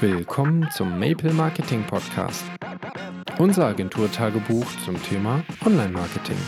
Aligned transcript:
Willkommen 0.00 0.66
zum 0.70 0.98
Maple 0.98 1.34
Marketing 1.34 1.86
Podcast, 1.86 2.42
unser 3.38 3.66
Agenturtagebuch 3.66 4.64
zum 4.82 4.96
Thema 5.02 5.44
Online-Marketing. 5.62 6.38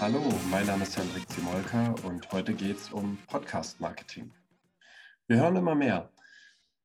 Hallo, 0.00 0.22
mein 0.48 0.64
Name 0.64 0.84
ist 0.84 0.96
Hendrik 0.96 1.28
Zimolka 1.28 1.96
und 2.04 2.30
heute 2.30 2.54
geht 2.54 2.76
es 2.76 2.92
um 2.92 3.18
Podcast-Marketing. 3.26 4.30
Wir 5.26 5.38
hören 5.38 5.56
immer 5.56 5.74
mehr. 5.74 6.12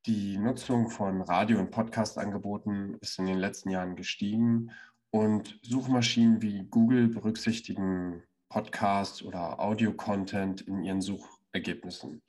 Die 0.07 0.39
Nutzung 0.39 0.89
von 0.89 1.21
Radio- 1.21 1.59
und 1.59 1.69
Podcast-Angeboten 1.69 2.97
ist 3.01 3.19
in 3.19 3.27
den 3.27 3.37
letzten 3.37 3.69
Jahren 3.69 3.95
gestiegen 3.95 4.71
und 5.11 5.59
Suchmaschinen 5.61 6.41
wie 6.41 6.65
Google 6.71 7.07
berücksichtigen 7.09 8.23
Podcasts 8.49 9.21
oder 9.21 9.59
Audio-Content 9.59 10.61
in 10.61 10.83
ihren 10.83 11.01
Suchergebnissen. 11.01 12.23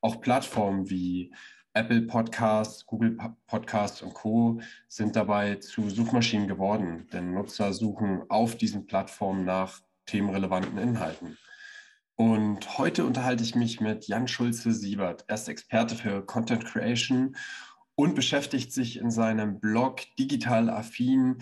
Auch 0.00 0.20
Plattformen 0.20 0.90
wie 0.90 1.32
Apple 1.74 2.02
Podcasts, 2.02 2.86
Google 2.86 3.16
Podcasts 3.46 4.02
und 4.02 4.14
Co. 4.14 4.60
sind 4.88 5.16
dabei 5.16 5.56
zu 5.56 5.90
Suchmaschinen 5.90 6.48
geworden, 6.48 7.06
denn 7.12 7.34
Nutzer 7.34 7.72
suchen 7.72 8.22
auf 8.28 8.56
diesen 8.56 8.86
Plattformen 8.86 9.44
nach 9.44 9.80
themenrelevanten 10.06 10.78
Inhalten. 10.78 11.36
Und 12.16 12.78
heute 12.78 13.04
unterhalte 13.04 13.44
ich 13.44 13.54
mich 13.54 13.80
mit 13.80 14.08
Jan 14.08 14.26
Schulze-Siebert. 14.26 15.24
Er 15.28 15.34
ist 15.36 15.48
Experte 15.48 15.94
für 15.94 16.26
Content 16.26 16.64
Creation 16.64 17.36
und 17.94 18.14
beschäftigt 18.14 18.72
sich 18.72 18.98
in 18.98 19.12
seinem 19.12 19.60
Blog 19.60 20.00
Digital 20.18 20.70
Affin 20.70 21.38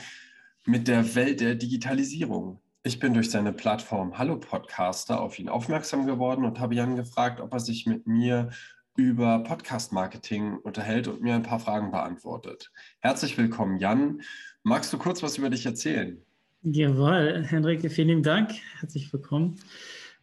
mit 0.66 0.86
der 0.88 1.14
Welt 1.14 1.40
der 1.40 1.54
Digitalisierung. 1.54 2.60
Ich 2.86 3.00
bin 3.00 3.14
durch 3.14 3.32
seine 3.32 3.52
Plattform 3.52 4.16
Hallo 4.16 4.36
Podcaster 4.36 5.20
auf 5.20 5.40
ihn 5.40 5.48
aufmerksam 5.48 6.06
geworden 6.06 6.44
und 6.44 6.60
habe 6.60 6.76
Jan 6.76 6.94
gefragt, 6.94 7.40
ob 7.40 7.52
er 7.52 7.58
sich 7.58 7.84
mit 7.84 8.06
mir 8.06 8.50
über 8.94 9.40
Podcast-Marketing 9.40 10.58
unterhält 10.58 11.08
und 11.08 11.20
mir 11.20 11.34
ein 11.34 11.42
paar 11.42 11.58
Fragen 11.58 11.90
beantwortet. 11.90 12.70
Herzlich 13.00 13.36
willkommen, 13.36 13.80
Jan. 13.80 14.22
Magst 14.62 14.92
du 14.92 14.98
kurz 14.98 15.20
was 15.24 15.36
über 15.36 15.50
dich 15.50 15.66
erzählen? 15.66 16.22
Jawohl, 16.62 17.44
Henrik, 17.44 17.90
vielen 17.90 18.22
Dank. 18.22 18.52
Herzlich 18.78 19.12
willkommen. 19.12 19.58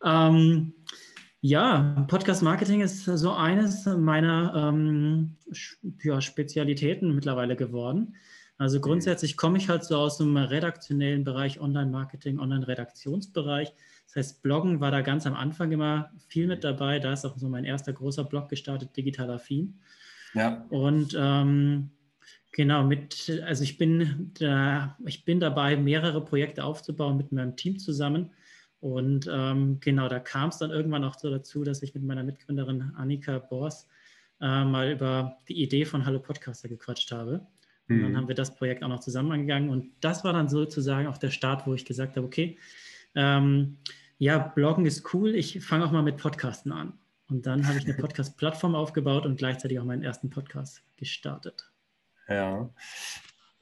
Ähm, 0.02 0.72
ja, 1.42 2.06
Podcast-Marketing 2.08 2.80
ist 2.80 3.04
so 3.04 3.34
eines 3.34 3.86
meiner 3.88 4.70
ähm, 4.70 5.36
ja, 6.02 6.22
Spezialitäten 6.22 7.14
mittlerweile 7.14 7.58
geworden. 7.58 8.16
Also 8.64 8.78
mhm. 8.78 8.84
grundsätzlich 8.84 9.36
komme 9.36 9.58
ich 9.58 9.68
halt 9.68 9.84
so 9.84 9.98
aus 9.98 10.18
dem 10.18 10.38
redaktionellen 10.38 11.26
Bereich 11.26 11.60
Online-Marketing, 11.60 12.40
Online-Redaktionsbereich. 12.40 13.74
Das 14.06 14.16
heißt, 14.16 14.42
Bloggen 14.42 14.80
war 14.80 14.90
da 14.90 15.02
ganz 15.02 15.28
am 15.28 15.34
Anfang 15.34 15.74
immer 15.74 16.12
viel 16.30 16.48
mit 16.48 16.64
dabei. 16.64 17.00
Da 17.00 17.12
ist 17.12 17.26
auch 17.26 17.38
so 17.38 17.50
mein 17.50 17.66
erster 17.66 17.92
großer 17.92 18.24
Blog 18.24 18.48
gestartet, 18.48 18.96
Digital 18.96 19.30
Affin. 19.32 19.82
Ja. 20.34 20.66
Und 20.70 21.14
ähm, 21.20 21.90
genau, 22.54 22.84
mit, 22.84 23.42
also 23.46 23.64
ich 23.64 23.78
bin 23.78 24.32
da, 24.40 24.98
ich 25.06 25.26
bin 25.26 25.42
dabei, 25.42 25.76
mehrere 25.76 26.24
Projekte 26.24 26.64
aufzubauen 26.64 27.18
mit 27.18 27.34
meinem 27.34 27.58
Team 27.58 27.80
zusammen. 27.80 28.32
Und 28.80 29.30
ähm, 29.30 29.82
genau, 29.82 30.08
da 30.08 30.20
kam 30.20 30.50
es 30.50 30.58
dann 30.58 30.72
irgendwann 30.72 31.04
auch 31.04 31.20
so 31.20 31.30
dazu, 31.30 31.66
dass 31.66 31.84
ich 31.84 31.94
mit 31.96 32.04
meiner 32.04 32.24
Mitgründerin 32.24 32.94
Annika 32.96 33.40
Bors 33.40 33.90
äh, 34.40 34.64
mal 34.64 34.92
über 34.92 35.36
die 35.50 35.62
Idee 35.62 35.84
von 35.84 36.06
Hallo 36.06 36.20
Podcaster 36.20 36.70
gequatscht 36.70 37.12
habe. 37.12 37.46
Und 37.90 38.02
dann 38.02 38.12
mhm. 38.12 38.18
haben 38.18 38.28
wir 38.28 38.36
das 38.36 38.56
Projekt 38.56 38.84
auch 38.84 38.88
noch 38.88 39.02
zusammen 39.02 39.32
angegangen. 39.32 39.70
Und 39.70 39.92
das 40.00 40.24
war 40.24 40.34
dann 40.34 40.48
sozusagen 40.48 41.08
auch 41.08 41.18
der 41.18 41.32
Start, 41.32 41.68
wo 41.68 41.74
ich 41.74 41.86
gesagt 41.86 42.16
habe, 42.16 42.26
okay, 42.26 42.58
ähm, 43.16 43.78
ja, 44.18 44.38
Bloggen 44.38 44.86
ist 44.86 45.14
cool, 45.14 45.36
ich 45.36 45.64
fange 45.64 45.86
auch 45.86 45.92
mal 45.92 46.04
mit 46.04 46.18
Podcasten 46.18 46.72
an. 46.72 46.94
Und 47.30 47.46
dann 47.46 47.68
habe 47.68 47.78
ich 47.78 47.86
eine 47.86 47.94
Podcast-Plattform 47.98 48.76
aufgebaut 48.76 49.26
und 49.26 49.38
gleichzeitig 49.38 49.80
auch 49.80 49.86
meinen 49.86 50.04
ersten 50.04 50.30
Podcast 50.30 50.84
gestartet. 50.98 51.72
Ja. 52.28 52.70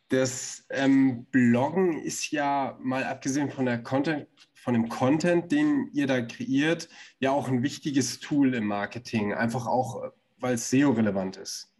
Das 0.09 0.65
ähm, 0.69 1.25
Bloggen 1.31 1.97
ist 1.97 2.31
ja 2.31 2.77
mal 2.81 3.05
abgesehen 3.05 3.49
von 3.49 3.65
der 3.65 3.81
Content, 3.81 4.27
von 4.53 4.73
dem 4.73 4.89
Content, 4.89 5.51
den 5.51 5.89
ihr 5.93 6.05
da 6.05 6.21
kreiert, 6.21 6.89
ja 7.19 7.31
auch 7.31 7.47
ein 7.47 7.63
wichtiges 7.63 8.19
Tool 8.19 8.53
im 8.53 8.65
Marketing, 8.65 9.33
einfach 9.33 9.65
auch, 9.65 10.03
äh, 10.03 10.09
weil 10.37 10.55
es 10.55 10.69
SEO-relevant 10.69 11.37
ist. 11.37 11.70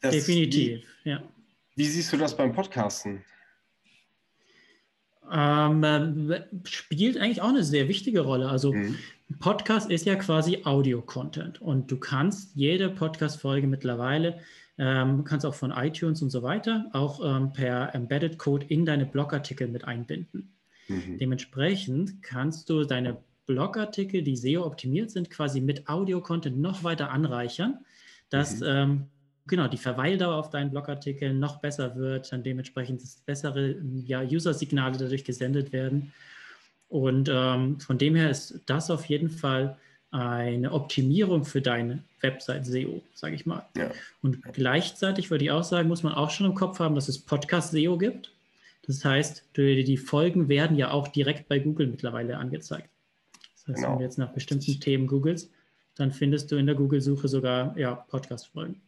Das, 0.00 0.14
Definitiv, 0.14 0.82
wie, 1.04 1.10
ja. 1.10 1.22
Wie 1.76 1.84
siehst 1.84 2.12
du 2.12 2.16
das 2.16 2.36
beim 2.36 2.52
Podcasten? 2.52 3.24
Ähm, 5.30 5.84
äh, 5.84 6.42
spielt 6.64 7.16
eigentlich 7.18 7.40
auch 7.40 7.50
eine 7.50 7.62
sehr 7.62 7.88
wichtige 7.88 8.20
Rolle. 8.20 8.48
Also 8.48 8.72
mhm. 8.72 8.96
Podcast 9.38 9.90
ist 9.90 10.04
ja 10.06 10.16
quasi 10.16 10.62
Audio-Content 10.64 11.62
und 11.62 11.90
du 11.90 11.98
kannst 11.98 12.56
jede 12.56 12.90
Podcast-Folge 12.90 13.68
mittlerweile, 13.68 14.40
ähm, 14.76 15.22
kannst 15.24 15.46
auch 15.46 15.54
von 15.54 15.70
iTunes 15.70 16.20
und 16.20 16.30
so 16.30 16.42
weiter, 16.42 16.86
auch 16.92 17.20
ähm, 17.24 17.52
per 17.52 17.94
Embedded 17.94 18.38
Code 18.38 18.66
in 18.66 18.84
deine 18.84 19.06
Blogartikel 19.06 19.68
mit 19.68 19.84
einbinden. 19.84 20.52
Mhm. 20.88 21.18
Dementsprechend 21.18 22.22
kannst 22.22 22.68
du 22.68 22.84
deine 22.84 23.18
Blogartikel, 23.46 24.22
die 24.22 24.36
SEO 24.36 24.64
optimiert 24.66 25.10
sind, 25.10 25.30
quasi 25.30 25.60
mit 25.60 25.88
Audio-Content 25.88 26.58
noch 26.58 26.82
weiter 26.82 27.10
anreichern, 27.10 27.84
dass 28.30 28.60
mhm. 28.60 28.66
ähm, 28.66 29.06
genau, 29.50 29.68
die 29.68 29.76
Verweildauer 29.76 30.36
auf 30.36 30.48
deinen 30.48 30.70
Blogartikeln 30.70 31.38
noch 31.38 31.60
besser 31.60 31.96
wird, 31.96 32.32
dann 32.32 32.42
dementsprechend 32.42 33.02
bessere 33.26 33.76
ja, 34.06 34.22
User-Signale 34.22 34.96
dadurch 34.96 35.24
gesendet 35.24 35.74
werden. 35.74 36.12
Und 36.88 37.30
ähm, 37.30 37.78
von 37.80 37.98
dem 37.98 38.14
her 38.14 38.30
ist 38.30 38.60
das 38.66 38.90
auf 38.90 39.04
jeden 39.04 39.28
Fall 39.28 39.76
eine 40.10 40.72
Optimierung 40.72 41.44
für 41.44 41.60
deine 41.60 42.02
Website-SEO, 42.20 43.02
sage 43.14 43.34
ich 43.34 43.46
mal. 43.46 43.64
Ja. 43.76 43.90
Und 44.22 44.42
gleichzeitig 44.52 45.30
würde 45.30 45.44
ich 45.44 45.50
auch 45.50 45.62
sagen, 45.62 45.88
muss 45.88 46.02
man 46.02 46.14
auch 46.14 46.30
schon 46.30 46.46
im 46.46 46.54
Kopf 46.54 46.80
haben, 46.80 46.94
dass 46.94 47.08
es 47.08 47.20
Podcast-SEO 47.20 47.96
gibt. 47.98 48.32
Das 48.86 49.04
heißt, 49.04 49.44
die 49.56 49.96
Folgen 49.96 50.48
werden 50.48 50.76
ja 50.76 50.90
auch 50.90 51.08
direkt 51.08 51.48
bei 51.48 51.60
Google 51.60 51.86
mittlerweile 51.86 52.38
angezeigt. 52.38 52.88
Das 53.54 53.68
heißt, 53.68 53.76
genau. 53.76 53.90
wenn 53.90 53.98
du 53.98 54.04
jetzt 54.04 54.18
nach 54.18 54.32
bestimmten 54.32 54.80
Themen 54.80 55.06
googelst, 55.06 55.52
dann 55.94 56.10
findest 56.10 56.50
du 56.50 56.56
in 56.56 56.66
der 56.66 56.74
Google-Suche 56.74 57.28
sogar 57.28 57.76
ja, 57.78 57.94
Podcast-Folgen. 57.94 58.80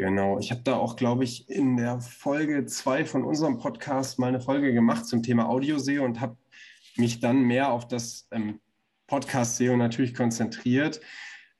Genau, 0.00 0.38
ich 0.38 0.50
habe 0.50 0.62
da 0.62 0.76
auch, 0.76 0.96
glaube 0.96 1.24
ich, 1.24 1.50
in 1.50 1.76
der 1.76 2.00
Folge 2.00 2.64
2 2.64 3.04
von 3.04 3.22
unserem 3.22 3.58
Podcast 3.58 4.18
mal 4.18 4.28
eine 4.28 4.40
Folge 4.40 4.72
gemacht 4.72 5.04
zum 5.04 5.22
Thema 5.22 5.46
Audio-SEO 5.50 6.02
und 6.02 6.22
habe 6.22 6.38
mich 6.96 7.20
dann 7.20 7.42
mehr 7.42 7.70
auf 7.70 7.86
das 7.86 8.26
ähm, 8.30 8.60
Podcast-SEO 9.08 9.76
natürlich 9.76 10.14
konzentriert. 10.14 11.02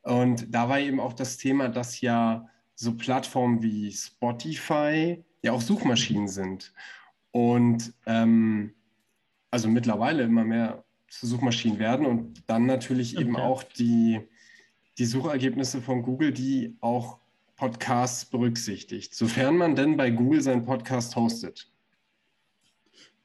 Und 0.01 0.55
da 0.55 0.71
war 0.71 0.81
eben 0.81 1.01
auch 1.01 1.13
das 1.13 1.37
Thema, 1.37 1.69
dass 1.69 2.01
ja 2.01 2.49
so 2.75 2.97
Plattformen 2.97 3.63
wie 3.63 3.93
Spotify 3.93 5.23
ja 5.43 5.53
auch 5.53 5.61
Suchmaschinen 5.61 6.29
sind. 6.29 6.73
Und 7.33 7.93
ähm, 8.07 8.73
also 9.51 9.69
mittlerweile 9.69 10.23
immer 10.23 10.45
mehr 10.45 10.83
zu 11.11 11.27
Suchmaschinen 11.27 11.79
werden 11.79 12.07
und 12.07 12.43
dann 12.47 12.65
natürlich 12.65 13.19
okay. 13.19 13.27
eben 13.27 13.37
auch 13.37 13.63
die, 13.63 14.19
die 14.97 15.05
Suchergebnisse 15.05 15.83
von 15.83 16.01
Google, 16.03 16.33
die 16.33 16.79
auch 16.81 17.21
Podcasts 17.61 18.25
berücksichtigt, 18.25 19.15
sofern 19.15 19.55
man 19.59 19.77
denn 19.77 19.99
bei 19.99 20.11
Google 20.11 20.41
seinen 20.41 20.65
Podcast 20.65 21.15
hostet. 21.15 21.69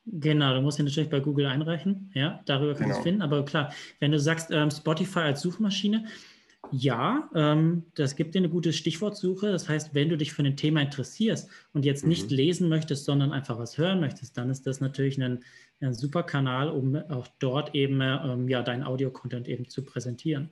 Genau, 0.05 0.53
du 0.53 0.61
musst 0.61 0.77
ihn 0.77 0.83
natürlich 0.83 1.09
bei 1.09 1.21
Google 1.21 1.45
einreichen. 1.45 2.11
Ja, 2.13 2.41
darüber 2.45 2.73
kannst 2.73 2.81
genau. 2.81 2.93
du 2.95 2.99
es 2.99 3.03
finden. 3.03 3.21
Aber 3.21 3.45
klar, 3.45 3.73
wenn 4.01 4.11
du 4.11 4.19
sagst 4.19 4.51
ähm, 4.51 4.69
Spotify 4.69 5.19
als 5.19 5.41
Suchmaschine, 5.41 6.07
ja, 6.73 7.29
ähm, 7.33 7.85
das 7.95 8.17
gibt 8.17 8.35
dir 8.35 8.39
eine 8.39 8.49
gute 8.49 8.73
Stichwortsuche. 8.73 9.53
Das 9.53 9.69
heißt, 9.69 9.95
wenn 9.95 10.09
du 10.09 10.17
dich 10.17 10.33
für 10.33 10.43
ein 10.43 10.57
Thema 10.57 10.81
interessierst 10.81 11.49
und 11.71 11.85
jetzt 11.85 12.03
mhm. 12.03 12.09
nicht 12.09 12.29
lesen 12.29 12.67
möchtest, 12.67 13.05
sondern 13.05 13.31
einfach 13.31 13.57
was 13.57 13.77
hören 13.77 14.01
möchtest, 14.01 14.37
dann 14.37 14.49
ist 14.49 14.67
das 14.67 14.81
natürlich 14.81 15.17
ein, 15.23 15.45
ein 15.79 15.93
super 15.93 16.23
Kanal, 16.23 16.67
um 16.67 16.97
auch 17.09 17.29
dort 17.39 17.73
eben 17.73 18.01
ähm, 18.01 18.49
ja, 18.49 18.63
deinen 18.63 18.83
Audio-Content 18.83 19.47
eben 19.47 19.69
zu 19.69 19.81
präsentieren. 19.85 20.49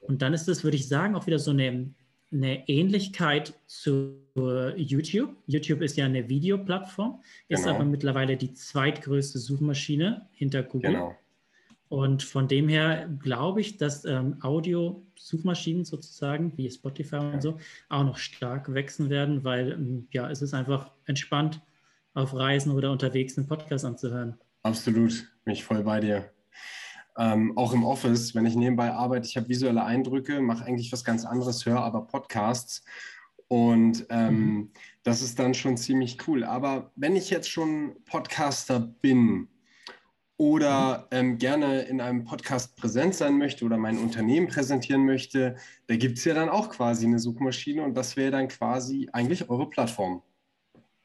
Und 0.00 0.22
dann 0.22 0.32
ist 0.32 0.48
das, 0.48 0.64
würde 0.64 0.78
ich 0.78 0.88
sagen, 0.88 1.14
auch 1.14 1.26
wieder 1.26 1.38
so 1.38 1.50
eine 1.50 1.92
eine 2.30 2.68
Ähnlichkeit 2.68 3.54
zu 3.66 4.20
YouTube. 4.76 5.36
YouTube 5.46 5.80
ist 5.80 5.96
ja 5.96 6.04
eine 6.04 6.28
Videoplattform, 6.28 7.22
ist 7.48 7.64
genau. 7.64 7.76
aber 7.76 7.84
mittlerweile 7.84 8.36
die 8.36 8.52
zweitgrößte 8.52 9.38
Suchmaschine 9.38 10.28
hinter 10.32 10.62
Google. 10.62 10.92
Genau. 10.92 11.16
Und 11.88 12.22
von 12.22 12.48
dem 12.48 12.68
her 12.68 13.08
glaube 13.18 13.62
ich, 13.62 13.78
dass 13.78 14.04
ähm, 14.04 14.36
Audio-Suchmaschinen 14.42 15.86
sozusagen, 15.86 16.52
wie 16.56 16.70
Spotify 16.70 17.16
ja. 17.16 17.30
und 17.30 17.42
so, 17.42 17.58
auch 17.88 18.04
noch 18.04 18.18
stark 18.18 18.74
wachsen 18.74 19.08
werden, 19.08 19.42
weil 19.42 19.72
ähm, 19.72 20.06
ja, 20.12 20.30
es 20.30 20.42
ist 20.42 20.52
einfach 20.52 20.90
entspannt, 21.06 21.62
auf 22.12 22.34
Reisen 22.34 22.72
oder 22.72 22.90
unterwegs 22.92 23.38
einen 23.38 23.46
Podcast 23.46 23.84
anzuhören. 23.84 24.38
Absolut, 24.62 25.26
bin 25.44 25.54
ich 25.54 25.64
voll 25.64 25.82
bei 25.82 26.00
dir. 26.00 26.30
Ähm, 27.18 27.56
auch 27.58 27.72
im 27.72 27.84
Office, 27.84 28.34
wenn 28.34 28.46
ich 28.46 28.54
nebenbei 28.54 28.92
arbeite, 28.92 29.26
ich 29.26 29.36
habe 29.36 29.48
visuelle 29.48 29.84
Eindrücke, 29.84 30.40
mache 30.40 30.64
eigentlich 30.64 30.92
was 30.92 31.04
ganz 31.04 31.24
anderes, 31.24 31.66
höre 31.66 31.82
aber 31.82 32.06
Podcasts. 32.06 32.84
Und 33.48 34.06
ähm, 34.10 34.34
mhm. 34.34 34.70
das 35.02 35.20
ist 35.22 35.38
dann 35.38 35.54
schon 35.54 35.76
ziemlich 35.76 36.18
cool. 36.28 36.44
Aber 36.44 36.92
wenn 36.94 37.16
ich 37.16 37.30
jetzt 37.30 37.50
schon 37.50 37.96
Podcaster 38.04 38.78
bin 38.78 39.48
oder 40.36 41.08
ähm, 41.10 41.38
gerne 41.38 41.80
in 41.80 42.00
einem 42.00 42.24
Podcast 42.24 42.76
präsent 42.76 43.16
sein 43.16 43.36
möchte 43.38 43.64
oder 43.64 43.78
mein 43.78 43.98
Unternehmen 43.98 44.46
präsentieren 44.46 45.04
möchte, 45.04 45.56
da 45.88 45.96
gibt 45.96 46.18
es 46.18 46.24
ja 46.24 46.34
dann 46.34 46.48
auch 46.48 46.70
quasi 46.70 47.06
eine 47.06 47.18
Suchmaschine 47.18 47.82
und 47.82 47.96
das 47.96 48.16
wäre 48.16 48.30
dann 48.30 48.46
quasi 48.46 49.08
eigentlich 49.12 49.50
eure 49.50 49.68
Plattform. 49.68 50.22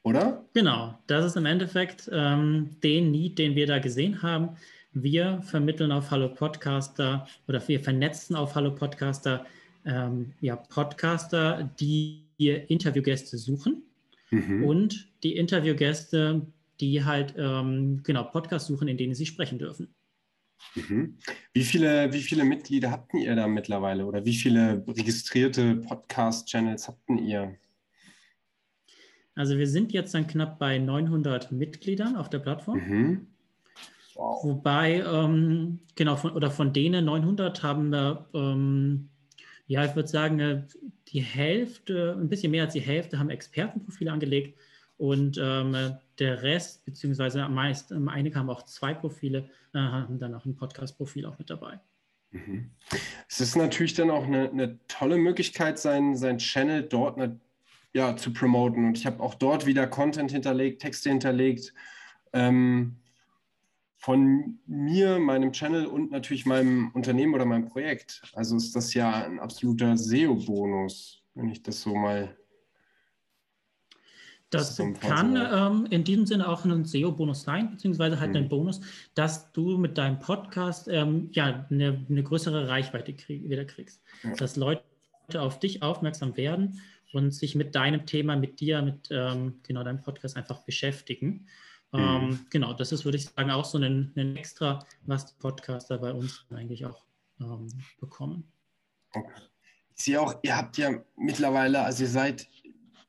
Oder? 0.03 0.45
Genau, 0.53 0.99
das 1.07 1.25
ist 1.25 1.37
im 1.37 1.45
Endeffekt 1.45 2.09
ähm, 2.13 2.75
den 2.83 3.09
Need, 3.11 3.39
den 3.39 3.55
wir 3.55 3.65
da 3.65 3.79
gesehen 3.79 4.21
haben. 4.21 4.49
Wir 4.93 5.41
vermitteln 5.41 5.91
auf 5.91 6.11
Hallo 6.11 6.29
Podcaster 6.29 7.27
oder 7.47 7.67
wir 7.67 7.79
vernetzen 7.79 8.35
auf 8.35 8.55
Hallo 8.55 8.71
Podcaster 8.71 9.45
ähm, 9.85 10.33
ja, 10.39 10.55
Podcaster, 10.55 11.69
die 11.79 12.23
Interviewgäste 12.37 13.37
suchen 13.37 13.83
mhm. 14.31 14.63
und 14.63 15.07
die 15.23 15.35
Interviewgäste 15.35 16.41
die 16.79 17.03
halt 17.03 17.35
ähm, 17.37 18.01
genau 18.03 18.23
Podcasts 18.23 18.67
suchen, 18.67 18.87
in 18.87 18.97
denen 18.97 19.15
sie 19.15 19.25
sprechen 19.25 19.59
dürfen. 19.59 19.93
Mhm. 20.75 21.17
Wie, 21.53 21.63
viele, 21.63 22.11
wie 22.13 22.21
viele 22.21 22.43
Mitglieder 22.43 22.91
habt 22.91 23.13
ihr 23.13 23.35
da 23.35 23.47
mittlerweile 23.47 24.05
oder 24.05 24.25
wie 24.25 24.33
viele 24.33 24.83
registrierte 24.87 25.75
Podcast-Channels 25.75 26.87
habt 26.87 27.09
ihr? 27.09 27.57
Also 29.35 29.57
wir 29.57 29.67
sind 29.67 29.93
jetzt 29.93 30.13
dann 30.13 30.27
knapp 30.27 30.59
bei 30.59 30.77
900 30.77 31.51
Mitgliedern 31.51 32.15
auf 32.15 32.29
der 32.29 32.39
Plattform. 32.39 32.77
Mhm. 32.77 33.27
Wow. 34.15 34.43
Wobei, 34.43 35.01
ähm, 35.01 35.79
genau, 35.95 36.15
von, 36.15 36.31
oder 36.31 36.51
von 36.51 36.73
denen 36.73 37.05
900 37.05 37.63
haben 37.63 37.89
wir, 37.89 38.27
ähm, 38.33 39.09
ja, 39.67 39.85
ich 39.85 39.95
würde 39.95 40.09
sagen, 40.09 40.39
äh, 40.39 40.63
die 41.07 41.21
Hälfte, 41.21 42.15
ein 42.19 42.29
bisschen 42.29 42.51
mehr 42.51 42.65
als 42.65 42.73
die 42.73 42.81
Hälfte 42.81 43.19
haben 43.19 43.29
Expertenprofile 43.29 44.11
angelegt 44.11 44.57
und 44.97 45.39
ähm, 45.41 45.97
der 46.19 46.43
Rest, 46.43 46.85
beziehungsweise 46.85 47.47
meist, 47.49 47.91
ähm, 47.91 48.07
einige 48.07 48.37
haben 48.37 48.49
auch 48.49 48.63
zwei 48.63 48.93
Profile, 48.93 49.49
äh, 49.73 49.79
haben 49.79 50.19
dann 50.19 50.33
auch 50.35 50.45
ein 50.45 50.55
Podcast-Profil 50.55 51.25
auch 51.25 51.37
mit 51.39 51.49
dabei. 51.49 51.79
Mhm. 52.31 52.71
Es 53.29 53.41
ist 53.41 53.55
natürlich 53.55 53.93
dann 53.93 54.09
auch 54.09 54.25
eine, 54.25 54.49
eine 54.49 54.79
tolle 54.87 55.17
Möglichkeit, 55.17 55.79
sein, 55.79 56.15
sein 56.15 56.37
Channel 56.37 56.83
dort 56.83 57.17
eine, 57.17 57.39
ja, 57.93 58.15
zu 58.15 58.33
promoten. 58.33 58.85
Und 58.87 58.97
ich 58.97 59.05
habe 59.05 59.21
auch 59.21 59.35
dort 59.35 59.65
wieder 59.65 59.87
Content 59.87 60.31
hinterlegt, 60.31 60.81
Texte 60.81 61.09
hinterlegt. 61.09 61.73
Ähm, 62.33 62.97
von 64.03 64.59
mir, 64.67 65.17
meinem 65.17 65.53
Channel 65.53 65.85
und 65.85 66.11
natürlich 66.11 66.45
meinem 66.45 66.91
Unternehmen 66.93 67.33
oder 67.33 67.45
meinem 67.45 67.69
Projekt. 67.69 68.21
Also 68.33 68.57
ist 68.57 68.75
das 68.75 68.93
ja 68.93 69.23
ein 69.23 69.39
absoluter 69.39 69.95
SEO-Bonus, 69.95 71.23
wenn 71.35 71.47
ich 71.47 71.63
das 71.63 71.81
so 71.81 71.95
mal 71.95 72.35
das 74.49 74.77
kann 74.99 75.35
ähm, 75.35 75.87
in 75.89 76.03
diesem 76.03 76.25
Sinne 76.25 76.49
auch 76.49 76.65
ein 76.65 76.83
SEO-Bonus 76.83 77.43
sein, 77.43 77.71
beziehungsweise 77.71 78.19
halt 78.19 78.31
mhm. 78.31 78.35
ein 78.35 78.49
Bonus, 78.49 78.81
dass 79.15 79.53
du 79.53 79.77
mit 79.77 79.97
deinem 79.97 80.19
Podcast 80.19 80.89
ähm, 80.89 81.29
ja 81.31 81.65
eine, 81.71 82.05
eine, 82.07 82.23
größere 82.23 82.67
Reichweite 82.67 83.13
krieg, 83.13 83.49
wieder 83.49 83.63
kriegst. 83.63 84.01
Ja. 84.23 84.35
Dass 84.35 84.57
Leute 84.57 84.83
auf 85.37 85.59
dich 85.59 85.81
aufmerksam 85.81 86.35
werden 86.35 86.81
und 87.13 87.33
sich 87.33 87.55
mit 87.55 87.73
deinem 87.73 88.05
Thema, 88.05 88.35
mit 88.35 88.59
dir, 88.59 88.81
mit 88.81 89.07
ähm, 89.11 89.61
genau 89.63 89.83
deinem 89.83 90.01
Podcast 90.01 90.35
einfach 90.35 90.59
beschäftigen. 90.59 91.47
Mhm. 91.93 91.99
Ähm, 91.99 92.45
genau, 92.49 92.73
das 92.73 92.91
ist, 92.91 93.05
würde 93.05 93.17
ich 93.17 93.25
sagen, 93.25 93.51
auch 93.51 93.65
so 93.65 93.77
ein, 93.77 94.11
ein 94.15 94.35
Extra, 94.35 94.85
was 95.05 95.27
die 95.27 95.35
Podcaster 95.39 95.97
bei 95.97 96.11
uns 96.11 96.45
eigentlich 96.49 96.85
auch 96.85 97.05
ähm, 97.39 97.67
bekommen. 97.99 98.51
Okay. 99.13 99.29
Ich 99.95 100.05
sehe 100.05 100.19
auch, 100.19 100.35
ihr 100.41 100.57
habt 100.57 100.77
ja 100.77 100.91
mittlerweile, 101.15 101.83
also 101.83 102.03
ihr 102.03 102.09
seid 102.09 102.47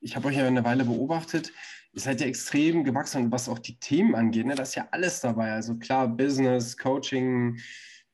ich 0.05 0.15
habe 0.15 0.29
euch 0.29 0.37
ja 0.37 0.47
eine 0.47 0.65
Weile 0.65 0.85
beobachtet, 0.85 1.51
ihr 1.93 2.01
seid 2.01 2.21
ja 2.21 2.27
extrem 2.27 2.85
gewachsen, 2.85 3.33
was 3.33 3.49
auch 3.49 3.59
die 3.59 3.79
Themen 3.81 4.15
angeht. 4.15 4.47
Ne? 4.47 4.55
Da 4.55 4.63
ist 4.63 4.75
ja 4.75 4.87
alles 4.91 5.21
dabei. 5.21 5.53
Also 5.53 5.77
klar, 5.77 6.07
Business, 6.07 6.77
Coaching, 6.77 7.59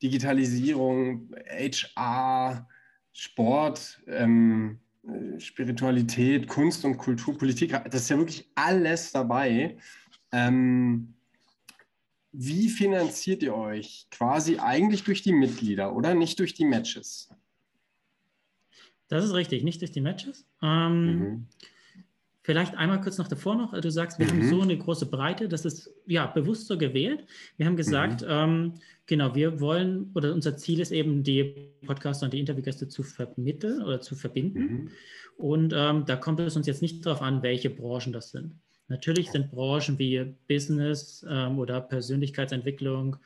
Digitalisierung, 0.01 1.29
HR, 1.49 2.67
Sport, 3.11 4.01
ähm, 4.07 4.79
Spiritualität, 5.37 6.47
Kunst 6.47 6.85
und 6.85 6.97
Kulturpolitik. 6.97 7.71
Das 7.71 8.03
ist 8.03 8.09
ja 8.09 8.17
wirklich 8.17 8.49
alles 8.55 9.11
dabei. 9.11 9.77
Ähm, 10.31 11.13
wie 12.31 12.69
finanziert 12.69 13.43
ihr 13.43 13.55
euch? 13.55 14.07
Quasi 14.09 14.57
eigentlich 14.57 15.03
durch 15.03 15.21
die 15.21 15.33
Mitglieder 15.33 15.95
oder 15.95 16.13
nicht 16.13 16.39
durch 16.39 16.53
die 16.53 16.65
Matches? 16.65 17.29
Das 19.09 19.25
ist 19.25 19.33
richtig, 19.33 19.63
nicht 19.63 19.81
durch 19.81 19.91
die 19.91 19.99
Matches. 19.99 20.45
Ähm, 20.61 21.19
mhm. 21.19 21.47
Vielleicht 22.43 22.75
einmal 22.75 23.01
kurz 23.01 23.17
noch 23.17 23.27
davor 23.27 23.55
noch. 23.55 23.79
Du 23.79 23.91
sagst, 23.91 24.17
wir 24.17 24.25
mhm. 24.25 24.29
haben 24.29 24.49
so 24.49 24.61
eine 24.61 24.77
große 24.77 25.05
Breite. 25.05 25.49
Das 25.49 25.65
ist 25.65 25.93
ja 26.07 26.25
bewusst 26.25 26.67
so 26.67 26.77
gewählt. 26.77 27.25
Wir 27.57 27.65
haben 27.65 27.75
gesagt, 27.75 28.21
mhm. 28.21 28.27
ähm, 28.29 28.73
genau, 29.05 29.35
wir 29.35 29.59
wollen 29.59 30.11
oder 30.15 30.33
unser 30.33 30.57
Ziel 30.57 30.79
ist 30.79 30.91
eben, 30.91 31.23
die 31.23 31.71
Podcaster 31.85 32.25
und 32.25 32.33
die 32.33 32.39
Interviewgäste 32.39 32.87
zu 32.87 33.03
vermitteln 33.03 33.83
oder 33.83 33.99
zu 33.99 34.15
verbinden. 34.15 34.59
Mhm. 34.59 34.89
Und 35.37 35.73
ähm, 35.75 36.05
da 36.05 36.15
kommt 36.15 36.39
es 36.39 36.55
uns 36.55 36.65
jetzt 36.65 36.81
nicht 36.81 37.05
darauf 37.05 37.21
an, 37.21 37.43
welche 37.43 37.69
Branchen 37.69 38.13
das 38.13 38.31
sind. 38.31 38.55
Natürlich 38.91 39.31
sind 39.31 39.49
Branchen 39.49 39.97
wie 39.97 40.35
Business 40.47 41.25
ähm, 41.27 41.57
oder 41.57 41.81
Persönlichkeitsentwicklung 41.81 43.17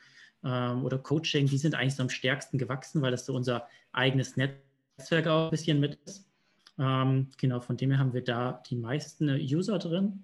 ähm, 0.44 0.84
oder 0.84 0.98
Coaching, 0.98 1.46
die 1.46 1.58
sind 1.58 1.74
eigentlich 1.74 1.96
so 1.96 2.02
am 2.04 2.08
stärksten 2.08 2.56
gewachsen, 2.56 3.02
weil 3.02 3.10
das 3.10 3.26
so 3.26 3.34
unser 3.34 3.66
eigenes 3.92 4.36
Netzwerk 4.36 5.26
auch 5.26 5.44
ein 5.46 5.50
bisschen 5.50 5.80
mit 5.80 5.98
ist. 6.04 6.30
Ähm, 6.78 7.28
genau, 7.38 7.60
von 7.60 7.76
dem 7.76 7.90
her 7.90 7.98
haben 7.98 8.14
wir 8.14 8.22
da 8.22 8.62
die 8.68 8.76
meisten 8.76 9.28
äh, 9.28 9.38
User 9.38 9.78
drin. 9.78 10.22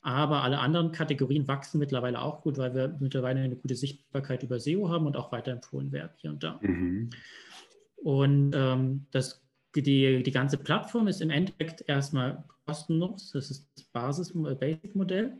Aber 0.00 0.42
alle 0.42 0.58
anderen 0.60 0.92
Kategorien 0.92 1.48
wachsen 1.48 1.78
mittlerweile 1.78 2.22
auch 2.22 2.40
gut, 2.42 2.56
weil 2.56 2.74
wir 2.74 2.96
mittlerweile 3.00 3.40
eine 3.40 3.56
gute 3.56 3.74
Sichtbarkeit 3.74 4.42
über 4.42 4.58
SEO 4.58 4.88
haben 4.88 5.06
und 5.06 5.16
auch 5.16 5.32
weiterempfohlen 5.32 5.92
werden 5.92 6.12
hier 6.16 6.30
und 6.30 6.42
da. 6.42 6.58
Mhm. 6.62 7.10
Und 7.96 8.52
ähm, 8.54 9.06
das, 9.10 9.42
die, 9.74 10.22
die 10.22 10.30
ganze 10.30 10.56
Plattform 10.56 11.08
ist 11.08 11.20
im 11.20 11.30
Endeffekt 11.30 11.84
erstmal 11.88 12.44
kostenlos. 12.68 13.32
Das 13.32 13.50
ist 13.50 13.68
das 13.74 13.84
Basis-Basic-Modell. 13.86 15.38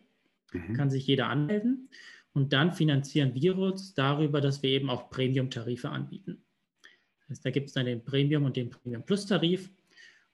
Äh, 0.53 0.59
mhm. 0.59 0.75
Kann 0.75 0.91
sich 0.91 1.07
jeder 1.07 1.29
anmelden. 1.29 1.91
Und 2.33 2.53
dann 2.53 2.73
finanzieren 2.73 3.35
wir 3.35 3.57
uns 3.59 3.95
darüber, 3.95 4.41
dass 4.41 4.63
wir 4.63 4.71
eben 4.71 4.91
auch 4.91 5.11
Premium-Tarife 5.11 5.91
anbieten. 5.91 6.43
Das 7.21 7.31
heißt, 7.31 7.47
da 7.47 7.51
gibt 7.51 7.69
es 7.69 7.75
dann 7.75 7.87
den 7.87 8.05
Premium- 8.05 8.45
und 8.45 8.57
den 8.57 8.71
Premium-Plus-Tarif. 8.71 9.71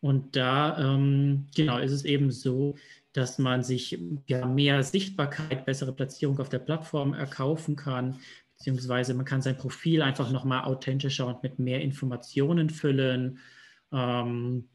Und 0.00 0.36
da 0.36 0.94
ähm, 0.94 1.46
genau 1.56 1.78
ist 1.78 1.92
es 1.92 2.04
eben 2.04 2.30
so, 2.30 2.76
dass 3.12 3.38
man 3.38 3.62
sich 3.62 3.98
ja 4.26 4.44
mehr 4.46 4.82
Sichtbarkeit, 4.82 5.64
bessere 5.64 5.92
Platzierung 5.92 6.38
auf 6.40 6.48
der 6.48 6.58
Plattform 6.58 7.14
erkaufen 7.14 7.74
kann, 7.74 8.18
beziehungsweise 8.56 9.14
man 9.14 9.24
kann 9.24 9.40
sein 9.40 9.56
Profil 9.56 10.02
einfach 10.02 10.30
nochmal 10.30 10.64
authentischer 10.64 11.26
und 11.26 11.42
mit 11.42 11.58
mehr 11.58 11.80
Informationen 11.80 12.70
füllen. 12.70 13.38
Ähm, 13.92 14.68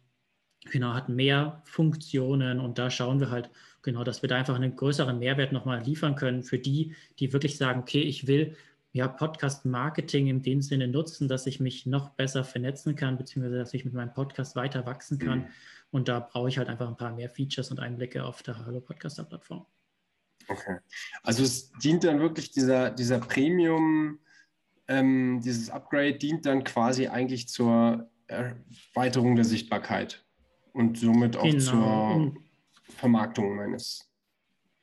genau, 0.66 0.94
hat 0.94 1.10
mehr 1.10 1.62
Funktionen 1.66 2.60
und 2.60 2.78
da 2.78 2.90
schauen 2.90 3.20
wir 3.20 3.30
halt 3.30 3.50
genau, 3.82 4.04
dass 4.04 4.22
wir 4.22 4.30
da 4.30 4.38
einfach 4.38 4.56
einen 4.56 4.76
größeren 4.76 5.20
Mehrwert 5.20 5.52
nochmal 5.52 5.82
liefern 5.82 6.16
können 6.16 6.44
für 6.44 6.60
die, 6.60 6.96
die 7.20 7.34
wirklich 7.34 7.58
sagen, 7.58 7.82
okay, 7.82 8.02
ich 8.02 8.28
will 8.28 8.56
ja, 8.92 9.08
Podcast-Marketing 9.08 10.28
in 10.28 10.42
dem 10.42 10.62
Sinne 10.62 10.88
nutzen, 10.88 11.28
dass 11.28 11.46
ich 11.46 11.60
mich 11.60 11.86
noch 11.86 12.10
besser 12.10 12.44
vernetzen 12.44 12.96
kann, 12.96 13.18
beziehungsweise 13.18 13.58
dass 13.58 13.74
ich 13.74 13.86
mit 13.86 13.94
meinem 13.94 14.14
Podcast 14.14 14.56
weiter 14.56 14.86
wachsen 14.86 15.20
kann. 15.20 15.40
Mhm. 15.40 15.48
Und 15.92 16.08
da 16.08 16.20
brauche 16.20 16.50
ich 16.50 16.58
halt 16.58 16.70
einfach 16.70 16.88
ein 16.88 16.98
paar 16.98 17.14
mehr 17.14 17.30
Features 17.30 17.70
und 17.72 17.80
Einblicke 17.80 18.24
auf 18.24 18.42
der 18.42 18.66
Hallo 18.66 18.82
Podcaster-Plattform. 18.82 19.66
Okay. 20.48 20.78
Also 21.22 21.44
es 21.44 21.72
dient 21.74 22.04
dann 22.04 22.20
wirklich 22.20 22.52
dieser, 22.52 22.90
dieser 22.90 23.20
Premium, 23.20 24.20
ähm, 24.88 25.40
dieses 25.44 25.70
Upgrade 25.70 26.16
dient 26.16 26.48
dann 26.48 26.64
quasi 26.64 27.08
eigentlich 27.08 27.48
zur 27.48 28.10
Erweiterung 28.28 29.36
der 29.36 29.46
Sichtbarkeit 29.46 30.26
und 30.74 30.98
somit 30.98 31.38
auch 31.38 31.44
genau. 31.44 31.60
zur 31.60 32.34
Vermarktung 32.96 33.56
meines 33.56 34.10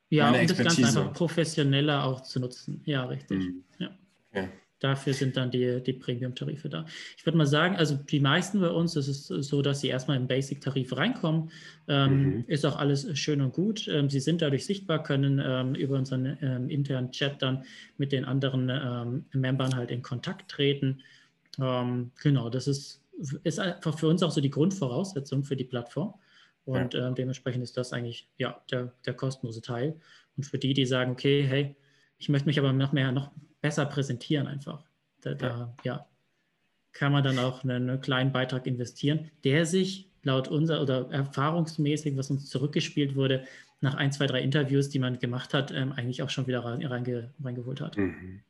ja, 0.08 0.30
um 0.30 0.46
das 0.46 0.56
Ganze 0.56 0.86
einfach 0.86 1.12
professioneller 1.12 2.04
auch 2.04 2.20
zu 2.20 2.38
nutzen. 2.38 2.80
Ja, 2.84 3.04
richtig. 3.04 3.38
Mhm. 3.38 3.64
Ja. 3.78 3.90
Okay. 4.30 4.48
Dafür 4.78 5.14
sind 5.14 5.38
dann 5.38 5.50
die, 5.50 5.82
die 5.82 5.94
Premium-Tarife 5.94 6.68
da. 6.68 6.84
Ich 7.16 7.24
würde 7.24 7.38
mal 7.38 7.46
sagen, 7.46 7.76
also 7.76 7.94
die 7.94 8.20
meisten 8.20 8.60
bei 8.60 8.68
uns, 8.68 8.94
ist 8.94 9.08
es 9.08 9.26
so, 9.26 9.62
dass 9.62 9.80
sie 9.80 9.88
erstmal 9.88 10.18
im 10.18 10.26
Basic-Tarif 10.26 10.94
reinkommen. 10.94 11.50
Ähm, 11.88 12.22
mhm. 12.22 12.44
Ist 12.46 12.66
auch 12.66 12.76
alles 12.76 13.18
schön 13.18 13.40
und 13.40 13.54
gut. 13.54 13.88
Ähm, 13.88 14.10
sie 14.10 14.20
sind 14.20 14.42
dadurch 14.42 14.66
sichtbar, 14.66 15.02
können 15.02 15.42
ähm, 15.42 15.74
über 15.74 15.96
unseren 15.96 16.36
ähm, 16.42 16.68
internen 16.68 17.10
Chat 17.10 17.40
dann 17.40 17.64
mit 17.96 18.12
den 18.12 18.26
anderen 18.26 18.68
ähm, 18.70 19.24
Membern 19.32 19.74
halt 19.74 19.90
in 19.90 20.02
Kontakt 20.02 20.50
treten. 20.50 21.00
Ähm, 21.58 22.10
genau, 22.22 22.50
das 22.50 22.68
ist, 22.68 23.00
ist 23.44 23.58
einfach 23.58 23.98
für 23.98 24.08
uns 24.08 24.22
auch 24.22 24.30
so 24.30 24.40
die 24.40 24.50
Grundvoraussetzung 24.50 25.44
für 25.44 25.56
die 25.56 25.64
Plattform. 25.64 26.14
Und 26.64 26.94
ja. 26.94 27.08
äh, 27.08 27.14
dementsprechend 27.14 27.62
ist 27.62 27.76
das 27.76 27.92
eigentlich 27.92 28.28
ja, 28.38 28.60
der, 28.70 28.92
der 29.04 29.14
kostenlose 29.14 29.62
Teil. 29.62 30.00
Und 30.36 30.44
für 30.44 30.58
die, 30.58 30.74
die 30.74 30.84
sagen, 30.84 31.12
okay, 31.12 31.42
hey, 31.42 31.76
ich 32.18 32.28
möchte 32.28 32.46
mich 32.46 32.58
aber 32.58 32.72
noch 32.72 32.92
mehr, 32.92 33.12
noch 33.12 33.30
besser 33.60 33.86
präsentieren 33.86 34.46
einfach. 34.46 34.84
Da, 35.20 35.34
da 35.34 35.74
ja. 35.84 36.06
kann 36.92 37.12
man 37.12 37.24
dann 37.24 37.38
auch 37.38 37.64
einen 37.64 38.00
kleinen 38.00 38.32
Beitrag 38.32 38.66
investieren, 38.66 39.30
der 39.44 39.64
sich 39.64 40.10
laut 40.22 40.48
unser 40.48 40.82
oder 40.82 41.10
erfahrungsmäßig, 41.10 42.16
was 42.16 42.30
uns 42.30 42.50
zurückgespielt 42.50 43.14
wurde, 43.14 43.44
nach 43.80 43.94
ein, 43.94 44.10
zwei, 44.10 44.26
drei 44.26 44.40
Interviews, 44.40 44.88
die 44.88 44.98
man 44.98 45.18
gemacht 45.18 45.54
hat, 45.54 45.70
ähm, 45.70 45.92
eigentlich 45.92 46.22
auch 46.22 46.30
schon 46.30 46.46
wieder 46.46 46.64
reinge, 46.64 47.32
reingeholt 47.42 47.80
hat. 47.80 47.96
Mhm. 47.96 48.40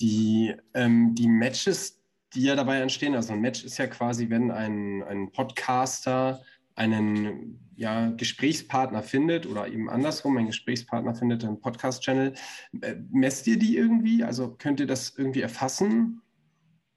Die, 0.00 0.54
ähm, 0.74 1.14
die 1.14 1.28
Matches, 1.28 2.02
die 2.34 2.42
ja 2.42 2.56
dabei 2.56 2.80
entstehen, 2.80 3.14
also 3.14 3.32
ein 3.32 3.40
Match 3.40 3.64
ist 3.64 3.78
ja 3.78 3.86
quasi, 3.86 4.28
wenn 4.30 4.50
ein, 4.50 5.02
ein 5.04 5.32
Podcaster 5.32 6.42
einen 6.74 7.60
ja, 7.76 8.10
Gesprächspartner 8.10 9.02
findet 9.02 9.46
oder 9.46 9.68
eben 9.68 9.88
andersrum, 9.90 10.36
ein 10.36 10.46
Gesprächspartner 10.46 11.14
findet 11.14 11.44
einen 11.44 11.60
Podcast-Channel. 11.60 12.34
Äh, 12.80 12.94
messt 13.10 13.46
ihr 13.46 13.58
die 13.58 13.76
irgendwie? 13.76 14.24
Also 14.24 14.54
könnt 14.56 14.80
ihr 14.80 14.86
das 14.86 15.14
irgendwie 15.16 15.42
erfassen? 15.42 16.22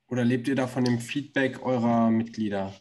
Oder 0.08 0.26
lebt 0.26 0.48
ihr 0.48 0.56
da 0.56 0.68
von 0.68 0.84
dem 0.84 1.00
Feedback 1.00 1.64
eurer 1.64 2.10
Mitglieder? 2.10 2.74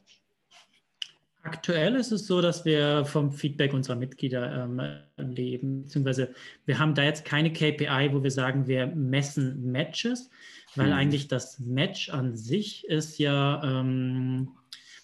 Aktuell 1.42 1.94
ist 1.96 2.12
es 2.12 2.26
so, 2.26 2.40
dass 2.40 2.64
wir 2.64 3.04
vom 3.04 3.32
Feedback 3.32 3.72
unserer 3.72 3.96
Mitglieder 3.96 4.64
ähm, 4.64 4.80
leben, 5.16 5.82
beziehungsweise 5.84 6.34
wir 6.66 6.78
haben 6.78 6.94
da 6.94 7.04
jetzt 7.04 7.24
keine 7.24 7.52
KPI, 7.52 8.10
wo 8.12 8.22
wir 8.22 8.30
sagen, 8.30 8.66
wir 8.66 8.86
messen 8.86 9.70
Matches, 9.70 10.30
weil 10.76 10.88
mhm. 10.88 10.92
eigentlich 10.92 11.28
das 11.28 11.58
Match 11.58 12.10
an 12.10 12.36
sich 12.36 12.86
ist 12.86 13.18
ja 13.18 13.62
ähm, 13.62 14.48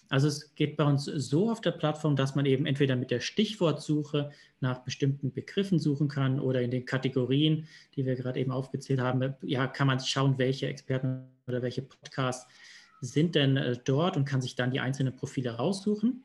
also 0.09 0.27
es 0.27 0.53
geht 0.55 0.77
bei 0.77 0.83
uns 0.83 1.05
so 1.05 1.49
auf 1.49 1.61
der 1.61 1.71
Plattform, 1.71 2.15
dass 2.15 2.35
man 2.35 2.45
eben 2.45 2.65
entweder 2.65 2.95
mit 2.95 3.11
der 3.11 3.19
Stichwortsuche 3.19 4.31
nach 4.59 4.79
bestimmten 4.79 5.31
Begriffen 5.31 5.79
suchen 5.79 6.07
kann 6.07 6.39
oder 6.39 6.61
in 6.61 6.71
den 6.71 6.85
Kategorien, 6.85 7.67
die 7.95 8.05
wir 8.05 8.15
gerade 8.15 8.39
eben 8.39 8.51
aufgezählt 8.51 8.99
haben, 8.99 9.35
ja, 9.41 9.67
kann 9.67 9.87
man 9.87 9.99
schauen, 9.99 10.37
welche 10.37 10.67
Experten 10.67 11.23
oder 11.47 11.61
welche 11.61 11.81
Podcasts 11.81 12.47
sind 13.01 13.35
denn 13.35 13.57
äh, 13.57 13.77
dort 13.83 14.15
und 14.17 14.25
kann 14.25 14.41
sich 14.41 14.55
dann 14.55 14.71
die 14.71 14.79
einzelnen 14.79 15.15
Profile 15.15 15.51
raussuchen. 15.51 16.23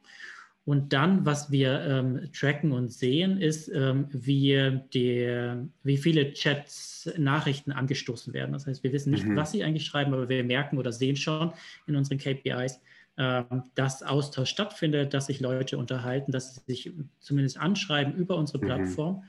Und 0.66 0.92
dann, 0.92 1.24
was 1.24 1.50
wir 1.50 1.80
ähm, 1.80 2.30
tracken 2.32 2.72
und 2.72 2.92
sehen, 2.92 3.40
ist, 3.40 3.68
ähm, 3.68 4.08
wie, 4.10 4.80
die, 4.92 5.56
wie 5.82 5.96
viele 5.96 6.32
Chats, 6.32 6.89
Nachrichten 7.16 7.72
angestoßen 7.72 8.32
werden. 8.32 8.52
Das 8.52 8.66
heißt, 8.66 8.82
wir 8.82 8.92
wissen 8.92 9.10
nicht, 9.10 9.24
mhm. 9.24 9.36
was 9.36 9.52
sie 9.52 9.64
eigentlich 9.64 9.86
schreiben, 9.86 10.12
aber 10.12 10.28
wir 10.28 10.44
merken 10.44 10.78
oder 10.78 10.92
sehen 10.92 11.16
schon 11.16 11.52
in 11.86 11.96
unseren 11.96 12.18
KPIs, 12.18 12.80
ähm, 13.16 13.64
dass 13.74 14.02
Austausch 14.02 14.50
stattfindet, 14.50 15.12
dass 15.14 15.26
sich 15.26 15.40
Leute 15.40 15.78
unterhalten, 15.78 16.32
dass 16.32 16.54
sie 16.54 16.60
sich 16.66 16.92
zumindest 17.18 17.58
anschreiben 17.58 18.14
über 18.14 18.36
unsere 18.36 18.58
mhm. 18.58 18.62
Plattform. 18.62 19.14
Mhm. 19.16 19.22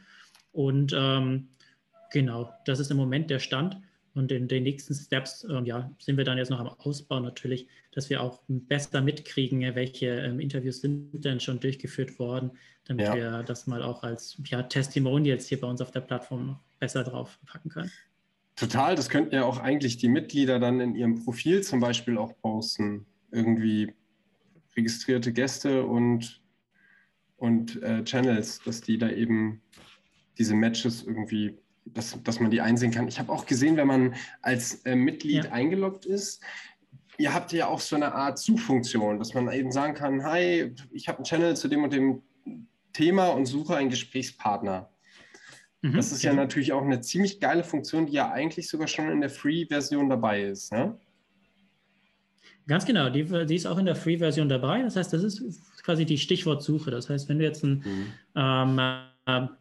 Und 0.53 0.93
ähm, 0.95 1.47
genau, 2.11 2.53
das 2.65 2.79
ist 2.79 2.91
im 2.91 2.97
Moment 2.97 3.29
der 3.29 3.39
Stand. 3.39 3.77
Und 4.13 4.31
in 4.31 4.47
den 4.47 4.63
nächsten 4.63 4.93
Steps 4.93 5.45
ähm, 5.49 5.65
ja, 5.65 5.89
sind 5.99 6.17
wir 6.17 6.25
dann 6.25 6.37
jetzt 6.37 6.49
noch 6.49 6.59
am 6.59 6.67
Ausbau 6.67 7.19
natürlich, 7.19 7.67
dass 7.93 8.09
wir 8.09 8.21
auch 8.21 8.41
besser 8.47 9.01
mitkriegen, 9.01 9.61
welche 9.75 10.07
ähm, 10.07 10.39
Interviews 10.39 10.81
sind 10.81 11.23
denn 11.23 11.39
schon 11.39 11.59
durchgeführt 11.59 12.19
worden, 12.19 12.51
damit 12.85 13.05
ja. 13.05 13.15
wir 13.15 13.43
das 13.43 13.67
mal 13.67 13.81
auch 13.83 14.03
als 14.03 14.37
ja, 14.45 14.63
Testimonials 14.63 15.47
hier 15.47 15.61
bei 15.61 15.67
uns 15.67 15.81
auf 15.81 15.91
der 15.91 16.01
Plattform 16.01 16.59
besser 16.79 17.03
drauf 17.03 17.39
packen 17.45 17.69
können. 17.69 17.91
Total, 18.55 18.95
das 18.95 19.09
könnten 19.09 19.33
ja 19.33 19.45
auch 19.45 19.59
eigentlich 19.59 19.97
die 19.97 20.09
Mitglieder 20.09 20.59
dann 20.59 20.81
in 20.81 20.95
ihrem 20.95 21.23
Profil 21.23 21.63
zum 21.63 21.79
Beispiel 21.79 22.17
auch 22.17 22.37
posten 22.41 23.05
irgendwie 23.31 23.93
registrierte 24.75 25.33
Gäste 25.33 25.85
und, 25.85 26.41
und 27.37 27.81
äh, 27.81 28.03
Channels, 28.03 28.61
dass 28.63 28.81
die 28.81 28.97
da 28.97 29.09
eben 29.09 29.61
diese 30.37 30.53
Matches 30.53 31.03
irgendwie, 31.03 31.57
dass, 31.85 32.17
dass 32.23 32.39
man 32.39 32.51
die 32.51 32.61
einsehen 32.61 32.91
kann. 32.91 33.07
Ich 33.07 33.19
habe 33.19 33.31
auch 33.31 33.45
gesehen, 33.45 33.77
wenn 33.77 33.87
man 33.87 34.15
als 34.41 34.85
äh, 34.85 34.95
Mitglied 34.95 35.45
ja. 35.45 35.51
eingeloggt 35.51 36.05
ist, 36.05 36.41
ihr 37.17 37.33
habt 37.33 37.51
ja 37.51 37.67
auch 37.67 37.79
so 37.79 37.95
eine 37.95 38.13
Art 38.13 38.39
Suchfunktion, 38.39 39.19
dass 39.19 39.33
man 39.33 39.51
eben 39.51 39.71
sagen 39.71 39.93
kann, 39.93 40.23
hi, 40.23 40.73
ich 40.91 41.07
habe 41.07 41.19
einen 41.19 41.25
Channel 41.25 41.55
zu 41.55 41.67
dem 41.67 41.83
und 41.83 41.93
dem 41.93 42.21
Thema 42.93 43.29
und 43.29 43.45
suche 43.45 43.75
einen 43.75 43.89
Gesprächspartner. 43.89 44.89
Mhm, 45.81 45.93
das 45.93 46.11
ist 46.11 46.23
ja. 46.23 46.31
ja 46.31 46.35
natürlich 46.35 46.73
auch 46.73 46.83
eine 46.83 47.01
ziemlich 47.01 47.39
geile 47.39 47.63
Funktion, 47.63 48.05
die 48.05 48.13
ja 48.13 48.31
eigentlich 48.31 48.69
sogar 48.69 48.87
schon 48.87 49.09
in 49.09 49.21
der 49.21 49.29
Free-Version 49.29 50.09
dabei 50.09 50.43
ist. 50.43 50.71
Ne? 50.71 50.97
Ganz 52.67 52.85
genau, 52.85 53.09
die, 53.09 53.25
die 53.45 53.55
ist 53.55 53.65
auch 53.65 53.77
in 53.77 53.85
der 53.85 53.95
Free-Version 53.95 54.47
dabei. 54.47 54.81
Das 54.81 54.95
heißt, 54.95 55.13
das 55.13 55.23
ist 55.23 55.83
quasi 55.83 56.05
die 56.05 56.17
Stichwortsuche. 56.17 56.91
Das 56.91 57.09
heißt, 57.09 57.27
wenn 57.29 57.39
du 57.39 57.43
jetzt 57.43 57.63
ein 57.63 57.83
mhm. 57.83 58.13
ähm, 58.35 58.79
äh, 58.79 59.10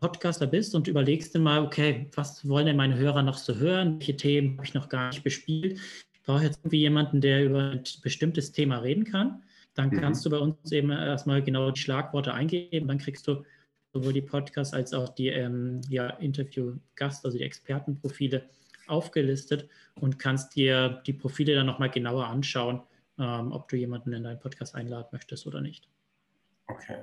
Podcaster 0.00 0.46
bist 0.46 0.74
und 0.74 0.88
überlegst 0.88 1.34
dir 1.34 1.38
mal, 1.38 1.62
okay, 1.62 2.08
was 2.14 2.48
wollen 2.48 2.66
denn 2.66 2.76
meine 2.76 2.96
Hörer 2.96 3.22
noch 3.22 3.36
so 3.36 3.54
hören? 3.54 3.98
Welche 3.98 4.16
Themen 4.16 4.56
habe 4.56 4.66
ich 4.66 4.74
noch 4.74 4.88
gar 4.88 5.10
nicht 5.10 5.22
bespielt? 5.22 5.78
Ich 6.12 6.22
brauche 6.22 6.44
jetzt 6.44 6.60
irgendwie 6.60 6.80
jemanden, 6.80 7.20
der 7.20 7.44
über 7.44 7.70
ein 7.72 7.84
bestimmtes 8.02 8.52
Thema 8.52 8.78
reden 8.78 9.04
kann. 9.04 9.42
Dann 9.74 9.90
mhm. 9.90 10.00
kannst 10.00 10.24
du 10.24 10.30
bei 10.30 10.38
uns 10.38 10.72
eben 10.72 10.90
erstmal 10.90 11.42
genau 11.42 11.70
die 11.70 11.80
Schlagworte 11.80 12.32
eingeben. 12.32 12.88
Dann 12.88 12.98
kriegst 12.98 13.28
du 13.28 13.44
sowohl 13.92 14.12
die 14.12 14.22
Podcasts 14.22 14.72
als 14.72 14.94
auch 14.94 15.10
die 15.10 15.28
ähm, 15.28 15.80
ja, 15.88 16.08
Interview-Gast, 16.08 17.24
also 17.24 17.36
die 17.36 17.44
Expertenprofile 17.44 18.48
aufgelistet 18.86 19.68
und 20.00 20.18
kannst 20.18 20.56
dir 20.56 21.02
die 21.06 21.12
Profile 21.12 21.54
dann 21.54 21.66
nochmal 21.66 21.90
genauer 21.90 22.26
anschauen 22.26 22.82
ähm, 23.20 23.52
ob 23.52 23.68
du 23.68 23.76
jemanden 23.76 24.12
in 24.12 24.24
deinen 24.24 24.40
Podcast 24.40 24.74
einladen 24.74 25.08
möchtest 25.12 25.46
oder 25.46 25.60
nicht. 25.60 25.88
Okay. 26.70 27.02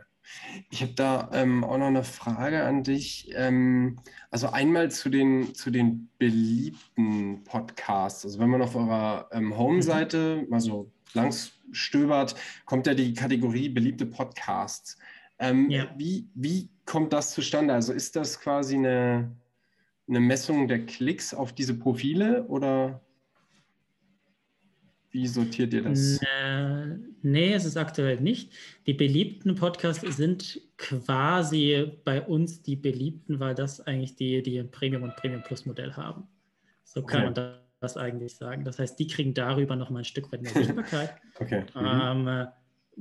Ich 0.70 0.82
habe 0.82 0.94
da 0.94 1.30
ähm, 1.34 1.64
auch 1.64 1.78
noch 1.78 1.88
eine 1.88 2.04
Frage 2.04 2.64
an 2.64 2.84
dich. 2.84 3.32
Ähm, 3.34 4.00
also 4.30 4.50
einmal 4.50 4.92
zu 4.92 5.10
den, 5.10 5.54
zu 5.54 5.72
den 5.72 6.10
beliebten 6.18 7.44
Podcasts. 7.44 8.26
Also 8.26 8.40
wenn 8.40 8.50
man 8.50 8.62
auf 8.62 8.76
eurer 8.76 9.30
ähm, 9.32 9.58
Home-Seite 9.58 10.42
mhm. 10.44 10.50
mal 10.50 10.60
so 10.60 10.92
langs 11.14 11.54
stöbert, 11.72 12.36
kommt 12.66 12.88
ja 12.88 12.94
die 12.94 13.14
Kategorie 13.14 13.70
beliebte 13.70 14.06
Podcasts. 14.06 14.98
Ähm, 15.40 15.70
ja. 15.70 15.88
wie, 15.96 16.28
wie 16.34 16.70
kommt 16.86 17.14
das 17.14 17.32
zustande? 17.32 17.74
Also 17.74 17.94
ist 17.94 18.16
das 18.16 18.40
quasi 18.40 18.76
eine, 18.76 19.32
eine 20.08 20.20
Messung 20.20 20.68
der 20.68 20.86
Klicks 20.86 21.34
auf 21.34 21.54
diese 21.54 21.78
Profile 21.78 22.44
oder? 22.48 23.02
Wie 25.18 25.26
sortiert 25.26 25.74
ihr 25.74 25.82
das? 25.82 26.20
Äh, 26.22 26.96
nee, 27.24 27.52
es 27.52 27.66
ist 27.66 27.76
aktuell 27.76 28.22
nicht. 28.22 28.54
Die 28.86 28.94
beliebten 28.94 29.56
Podcasts 29.56 30.16
sind 30.16 30.62
quasi 30.78 31.92
bei 32.06 32.22
uns 32.22 32.62
die 32.62 32.76
beliebten, 32.76 33.40
weil 33.40 33.56
das 33.56 33.82
eigentlich 33.82 34.16
die, 34.16 34.44
die 34.44 34.62
Premium- 34.62 35.02
und 35.02 35.16
Premium 35.16 35.42
Plus-Modell 35.42 35.94
haben. 35.94 36.28
So 36.84 37.02
kann 37.02 37.26
okay. 37.30 37.42
man 37.42 37.56
das 37.80 37.98
eigentlich 37.98 38.36
sagen. 38.36 38.64
Das 38.64 38.78
heißt, 38.78 39.00
die 39.00 39.08
kriegen 39.08 39.34
darüber 39.34 39.76
nochmal 39.76 40.04
ein 40.04 40.06
Stück 40.06 40.32
weit 40.32 40.44
mehr 40.44 40.52
Sichtbarkeit. 40.52 41.16
okay. 41.40 41.64
Mhm. 41.74 42.28
Ähm, 42.28 42.48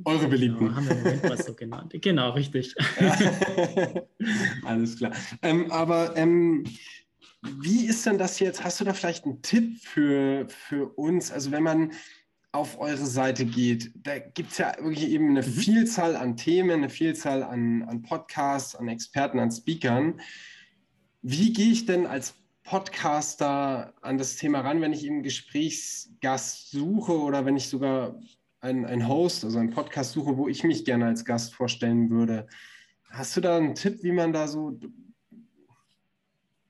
Eure 0.06 0.28
beliebten. 0.28 0.68
Genau, 0.68 0.74
haben 0.74 0.86
wir 0.86 0.92
im 0.92 1.02
Moment 1.02 1.22
mal 1.22 1.36
so 1.36 1.52
genannt. 1.52 1.92
Genau, 2.00 2.30
richtig. 2.30 2.74
Alles 4.64 4.96
klar. 4.96 5.12
Ähm, 5.42 5.70
aber 5.70 6.16
ähm, 6.16 6.64
wie 7.60 7.86
ist 7.86 8.06
denn 8.06 8.18
das 8.18 8.38
jetzt? 8.40 8.64
Hast 8.64 8.80
du 8.80 8.84
da 8.84 8.92
vielleicht 8.92 9.24
einen 9.24 9.42
Tipp 9.42 9.78
für, 9.82 10.46
für 10.48 10.88
uns? 10.96 11.30
Also 11.30 11.50
wenn 11.50 11.62
man 11.62 11.92
auf 12.52 12.78
eure 12.80 13.04
Seite 13.04 13.44
geht, 13.44 13.92
da 13.94 14.18
gibt 14.18 14.52
es 14.52 14.58
ja 14.58 14.74
wirklich 14.78 15.10
eben 15.10 15.30
eine 15.30 15.42
mhm. 15.42 15.52
Vielzahl 15.52 16.16
an 16.16 16.36
Themen, 16.36 16.70
eine 16.70 16.88
Vielzahl 16.88 17.42
an, 17.42 17.82
an 17.82 18.02
Podcasts, 18.02 18.74
an 18.74 18.88
Experten, 18.88 19.38
an 19.38 19.50
Speakern. 19.50 20.20
Wie 21.22 21.52
gehe 21.52 21.72
ich 21.72 21.86
denn 21.86 22.06
als 22.06 22.34
Podcaster 22.62 23.94
an 24.00 24.18
das 24.18 24.36
Thema 24.36 24.60
ran, 24.60 24.80
wenn 24.80 24.92
ich 24.92 25.04
eben 25.04 25.22
Gesprächsgast 25.22 26.70
suche 26.70 27.18
oder 27.18 27.44
wenn 27.44 27.56
ich 27.56 27.68
sogar 27.68 28.18
einen, 28.60 28.84
einen 28.84 29.06
Host, 29.06 29.44
also 29.44 29.58
einen 29.58 29.70
Podcast 29.70 30.12
suche, 30.12 30.36
wo 30.36 30.48
ich 30.48 30.64
mich 30.64 30.84
gerne 30.84 31.06
als 31.06 31.24
Gast 31.24 31.54
vorstellen 31.54 32.10
würde? 32.10 32.46
Hast 33.10 33.36
du 33.36 33.40
da 33.40 33.56
einen 33.56 33.74
Tipp, 33.74 34.02
wie 34.02 34.12
man 34.12 34.32
da 34.32 34.48
so 34.48 34.78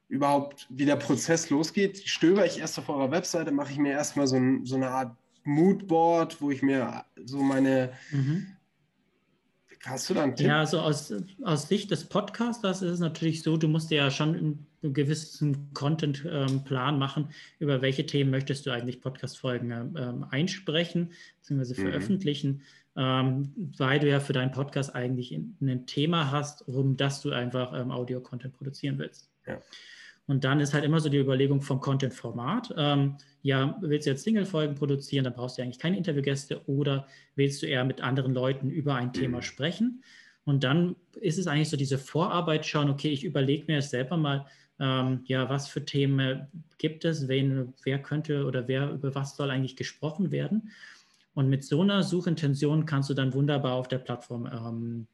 überhaupt, 0.08 0.66
wie 0.70 0.84
der 0.84 0.96
Prozess 0.96 1.50
losgeht, 1.50 2.06
stöber 2.06 2.46
ich 2.46 2.58
erst 2.58 2.78
auf 2.78 2.88
eurer 2.88 3.10
Webseite, 3.10 3.50
mache 3.50 3.72
ich 3.72 3.78
mir 3.78 3.92
erstmal 3.92 4.26
so, 4.26 4.36
ein, 4.36 4.64
so 4.64 4.76
eine 4.76 4.88
Art 4.88 5.16
Moodboard, 5.44 6.40
wo 6.40 6.50
ich 6.50 6.62
mir 6.62 7.04
so 7.24 7.38
meine. 7.38 7.92
Mhm. 8.10 8.48
Hast 9.84 10.10
du 10.10 10.14
da 10.14 10.24
einen 10.24 10.34
Tipp? 10.34 10.48
Ja, 10.48 10.60
also 10.60 10.80
aus, 10.80 11.12
aus 11.42 11.68
Sicht 11.68 11.92
des 11.92 12.06
Podcasters 12.06 12.82
ist 12.82 12.92
es 12.92 12.98
natürlich 12.98 13.42
so, 13.42 13.56
du 13.56 13.68
musst 13.68 13.90
dir 13.90 13.98
ja 13.98 14.10
schon 14.10 14.34
einen 14.82 14.92
gewissen 14.92 15.72
Content-Plan 15.74 16.94
ähm, 16.94 16.98
machen, 16.98 17.28
über 17.60 17.82
welche 17.82 18.04
Themen 18.04 18.30
möchtest 18.30 18.66
du 18.66 18.72
eigentlich 18.72 19.00
Podcast-Folgen 19.00 19.70
ähm, 19.70 20.26
einsprechen 20.30 21.12
bzw. 21.40 21.80
Mhm. 21.80 21.84
veröffentlichen, 21.84 22.62
ähm, 22.96 23.52
weil 23.78 24.00
du 24.00 24.08
ja 24.08 24.18
für 24.18 24.32
deinen 24.32 24.50
Podcast 24.50 24.92
eigentlich 24.92 25.30
ein 25.30 25.86
Thema 25.86 26.32
hast, 26.32 26.66
um 26.66 26.96
das 26.96 27.20
du 27.22 27.30
einfach 27.30 27.72
ähm, 27.72 27.92
Audio-Content 27.92 28.54
produzieren 28.54 28.98
willst. 28.98 29.30
Ja. 29.46 29.60
Und 30.26 30.44
dann 30.44 30.60
ist 30.60 30.74
halt 30.74 30.84
immer 30.84 30.98
so 31.00 31.08
die 31.08 31.18
Überlegung 31.18 31.60
vom 31.62 31.80
Content-Format. 31.80 32.74
Ähm, 32.76 33.16
ja, 33.42 33.76
willst 33.80 34.06
du 34.06 34.10
jetzt 34.10 34.24
Single-Folgen 34.24 34.74
produzieren, 34.74 35.24
dann 35.24 35.34
brauchst 35.34 35.56
du 35.56 35.62
eigentlich 35.62 35.78
keine 35.78 35.96
Interviewgäste 35.96 36.68
oder 36.68 37.06
willst 37.36 37.62
du 37.62 37.66
eher 37.66 37.84
mit 37.84 38.00
anderen 38.00 38.34
Leuten 38.34 38.70
über 38.70 38.96
ein 38.96 39.12
Thema 39.12 39.38
mhm. 39.38 39.42
sprechen? 39.42 40.02
Und 40.44 40.64
dann 40.64 40.96
ist 41.20 41.38
es 41.38 41.46
eigentlich 41.46 41.70
so 41.70 41.76
diese 41.76 41.98
Vorarbeit 41.98 42.66
schauen, 42.66 42.90
okay, 42.90 43.08
ich 43.08 43.24
überlege 43.24 43.64
mir 43.66 43.74
jetzt 43.74 43.90
selber 43.90 44.16
mal, 44.16 44.46
ähm, 44.78 45.20
ja, 45.24 45.48
was 45.48 45.68
für 45.68 45.84
Themen 45.84 46.46
gibt 46.78 47.04
es, 47.04 47.28
wen, 47.28 47.72
wer 47.84 48.00
könnte 48.00 48.44
oder 48.46 48.68
wer, 48.68 48.92
über 48.92 49.14
was 49.14 49.36
soll 49.36 49.50
eigentlich 49.50 49.76
gesprochen 49.76 50.30
werden? 50.30 50.70
Und 51.34 51.48
mit 51.48 51.64
so 51.64 51.82
einer 51.82 52.02
Suchintention 52.02 52.86
kannst 52.86 53.10
du 53.10 53.14
dann 53.14 53.34
wunderbar 53.34 53.74
auf 53.74 53.88
der 53.88 53.98
Plattform 53.98 54.46
ähm, 54.46 55.06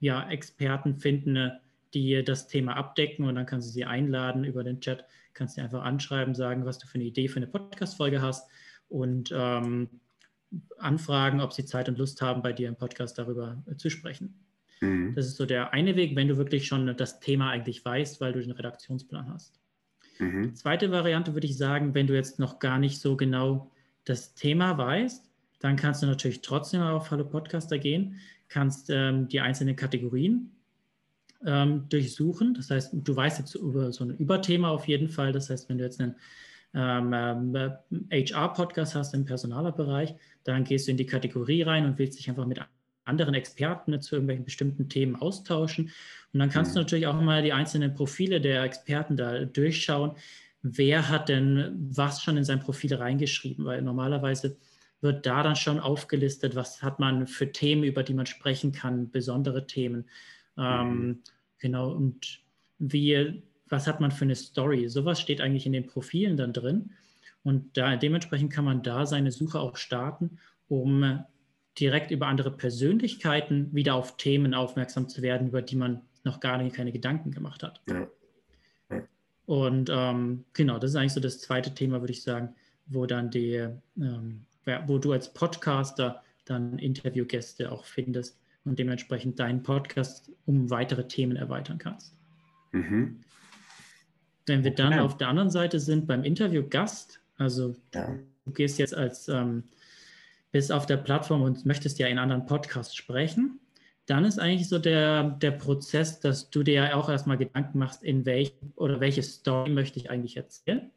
ja, 0.00 0.28
Experten 0.28 0.96
finden, 0.96 1.52
die 1.94 2.22
das 2.24 2.48
Thema 2.48 2.76
abdecken 2.76 3.24
und 3.24 3.34
dann 3.34 3.46
kannst 3.46 3.68
du 3.68 3.72
sie 3.72 3.84
einladen 3.84 4.44
über 4.44 4.64
den 4.64 4.80
Chat, 4.80 5.04
kannst 5.34 5.56
du 5.56 5.62
einfach 5.62 5.82
anschreiben, 5.82 6.34
sagen, 6.34 6.64
was 6.64 6.78
du 6.78 6.86
für 6.86 6.96
eine 6.96 7.04
Idee 7.04 7.28
für 7.28 7.36
eine 7.36 7.46
Podcast-Folge 7.46 8.22
hast 8.22 8.48
und 8.88 9.32
ähm, 9.34 9.88
anfragen, 10.78 11.40
ob 11.40 11.52
sie 11.52 11.64
Zeit 11.64 11.88
und 11.88 11.98
Lust 11.98 12.22
haben, 12.22 12.42
bei 12.42 12.52
dir 12.52 12.68
im 12.68 12.76
Podcast 12.76 13.18
darüber 13.18 13.62
äh, 13.70 13.76
zu 13.76 13.90
sprechen. 13.90 14.46
Mhm. 14.80 15.14
Das 15.14 15.26
ist 15.26 15.36
so 15.36 15.46
der 15.46 15.72
eine 15.72 15.96
Weg, 15.96 16.16
wenn 16.16 16.28
du 16.28 16.36
wirklich 16.36 16.66
schon 16.66 16.96
das 16.96 17.20
Thema 17.20 17.50
eigentlich 17.50 17.84
weißt, 17.84 18.20
weil 18.20 18.32
du 18.32 18.40
den 18.40 18.52
Redaktionsplan 18.52 19.32
hast. 19.32 19.60
Mhm. 20.18 20.54
Zweite 20.54 20.90
Variante 20.90 21.34
würde 21.34 21.46
ich 21.46 21.56
sagen, 21.56 21.94
wenn 21.94 22.06
du 22.06 22.14
jetzt 22.14 22.38
noch 22.38 22.58
gar 22.58 22.78
nicht 22.78 23.00
so 23.00 23.16
genau 23.16 23.70
das 24.04 24.34
Thema 24.34 24.78
weißt, 24.78 25.30
dann 25.60 25.76
kannst 25.76 26.02
du 26.02 26.06
natürlich 26.06 26.42
trotzdem 26.42 26.82
auf 26.82 27.10
Hallo 27.10 27.24
Podcaster 27.24 27.78
gehen, 27.78 28.20
kannst 28.48 28.90
ähm, 28.90 29.28
die 29.28 29.40
einzelnen 29.40 29.76
Kategorien 29.76 30.55
ähm, 31.44 31.88
durchsuchen. 31.88 32.54
Das 32.54 32.70
heißt, 32.70 32.90
du 32.92 33.16
weißt 33.16 33.38
jetzt 33.38 33.54
über 33.54 33.92
so 33.92 34.04
ein 34.04 34.16
Überthema 34.16 34.70
auf 34.70 34.86
jeden 34.88 35.08
Fall. 35.08 35.32
Das 35.32 35.50
heißt, 35.50 35.68
wenn 35.68 35.78
du 35.78 35.84
jetzt 35.84 36.00
einen 36.00 36.16
ähm, 36.74 37.12
HR-Podcast 38.10 38.94
ähm, 38.94 38.98
hast 39.00 39.14
im 39.14 39.24
Personalerbereich, 39.24 40.14
dann 40.44 40.64
gehst 40.64 40.86
du 40.86 40.90
in 40.90 40.96
die 40.96 41.06
Kategorie 41.06 41.62
rein 41.62 41.84
und 41.86 41.98
willst 41.98 42.18
dich 42.18 42.28
einfach 42.28 42.46
mit 42.46 42.60
anderen 43.04 43.34
Experten 43.34 44.00
zu 44.00 44.16
irgendwelchen 44.16 44.44
bestimmten 44.44 44.88
Themen 44.88 45.16
austauschen. 45.16 45.90
Und 46.32 46.40
dann 46.40 46.50
kannst 46.50 46.72
mhm. 46.72 46.74
du 46.74 46.80
natürlich 46.80 47.06
auch 47.06 47.20
mal 47.20 47.42
die 47.42 47.52
einzelnen 47.52 47.94
Profile 47.94 48.40
der 48.40 48.62
Experten 48.62 49.16
da 49.16 49.44
durchschauen. 49.44 50.12
Wer 50.62 51.08
hat 51.08 51.28
denn 51.28 51.74
was 51.90 52.22
schon 52.22 52.36
in 52.36 52.44
sein 52.44 52.60
Profil 52.60 52.94
reingeschrieben? 52.94 53.64
Weil 53.64 53.82
normalerweise 53.82 54.56
wird 55.00 55.24
da 55.26 55.42
dann 55.42 55.56
schon 55.56 55.78
aufgelistet, 55.78 56.56
was 56.56 56.82
hat 56.82 56.98
man 56.98 57.26
für 57.26 57.52
Themen, 57.52 57.84
über 57.84 58.02
die 58.02 58.14
man 58.14 58.26
sprechen 58.26 58.72
kann, 58.72 59.10
besondere 59.10 59.66
Themen. 59.66 60.06
Ähm, 60.58 61.06
mhm. 61.06 61.22
Genau, 61.58 61.90
und 61.92 62.40
wie, 62.78 63.42
was 63.68 63.86
hat 63.86 64.00
man 64.00 64.10
für 64.10 64.24
eine 64.24 64.34
Story? 64.34 64.88
Sowas 64.88 65.20
steht 65.20 65.40
eigentlich 65.40 65.66
in 65.66 65.72
den 65.72 65.86
Profilen 65.86 66.36
dann 66.36 66.52
drin. 66.52 66.90
Und 67.42 67.76
da, 67.76 67.96
dementsprechend 67.96 68.52
kann 68.52 68.64
man 68.64 68.82
da 68.82 69.06
seine 69.06 69.30
Suche 69.30 69.60
auch 69.60 69.76
starten, 69.76 70.38
um 70.68 71.24
direkt 71.78 72.10
über 72.10 72.26
andere 72.26 72.50
Persönlichkeiten 72.50 73.74
wieder 73.74 73.94
auf 73.94 74.16
Themen 74.16 74.54
aufmerksam 74.54 75.08
zu 75.08 75.22
werden, 75.22 75.48
über 75.48 75.62
die 75.62 75.76
man 75.76 76.02
noch 76.24 76.40
gar 76.40 76.58
nicht, 76.58 76.74
keine 76.74 76.92
Gedanken 76.92 77.30
gemacht 77.30 77.62
hat. 77.62 77.80
Ja. 77.88 78.08
Ja. 78.90 79.02
Und 79.46 79.90
ähm, 79.92 80.44
genau, 80.52 80.78
das 80.78 80.90
ist 80.90 80.96
eigentlich 80.96 81.12
so 81.12 81.20
das 81.20 81.38
zweite 81.38 81.74
Thema, 81.74 82.00
würde 82.00 82.12
ich 82.12 82.22
sagen, 82.22 82.54
wo 82.86 83.06
dann 83.06 83.30
die, 83.30 83.68
ähm, 83.96 84.46
wo 84.86 84.98
du 84.98 85.12
als 85.12 85.32
Podcaster 85.32 86.22
dann 86.44 86.78
Interviewgäste 86.78 87.70
auch 87.70 87.84
findest 87.84 88.40
und 88.66 88.78
dementsprechend 88.78 89.38
deinen 89.38 89.62
Podcast 89.62 90.30
um 90.44 90.70
weitere 90.70 91.08
Themen 91.08 91.36
erweitern 91.36 91.78
kannst. 91.78 92.14
Mhm. 92.72 93.20
Wenn 94.46 94.64
wir 94.64 94.72
dann 94.72 94.98
auf 94.98 95.16
der 95.16 95.28
anderen 95.28 95.50
Seite 95.50 95.80
sind 95.80 96.06
beim 96.06 96.22
Interviewgast, 96.22 97.20
also 97.36 97.74
ja. 97.94 98.14
du 98.44 98.52
gehst 98.52 98.78
jetzt 98.78 98.94
als 98.94 99.28
ähm, 99.28 99.64
bist 100.52 100.72
auf 100.72 100.86
der 100.86 100.96
Plattform 100.96 101.42
und 101.42 101.66
möchtest 101.66 101.98
ja 101.98 102.06
in 102.06 102.18
anderen 102.18 102.46
Podcasts 102.46 102.94
sprechen, 102.94 103.60
dann 104.06 104.24
ist 104.24 104.38
eigentlich 104.38 104.68
so 104.68 104.78
der, 104.78 105.24
der 105.24 105.50
Prozess, 105.50 106.20
dass 106.20 106.50
du 106.50 106.62
dir 106.62 106.74
ja 106.74 106.94
auch 106.94 107.08
erstmal 107.08 107.36
Gedanken 107.36 107.78
machst, 107.78 108.04
in 108.04 108.24
welch 108.24 108.54
oder 108.76 109.00
welche 109.00 109.22
Story 109.22 109.70
möchte 109.70 109.98
ich 109.98 110.10
eigentlich 110.10 110.36
erzählen. 110.36 110.90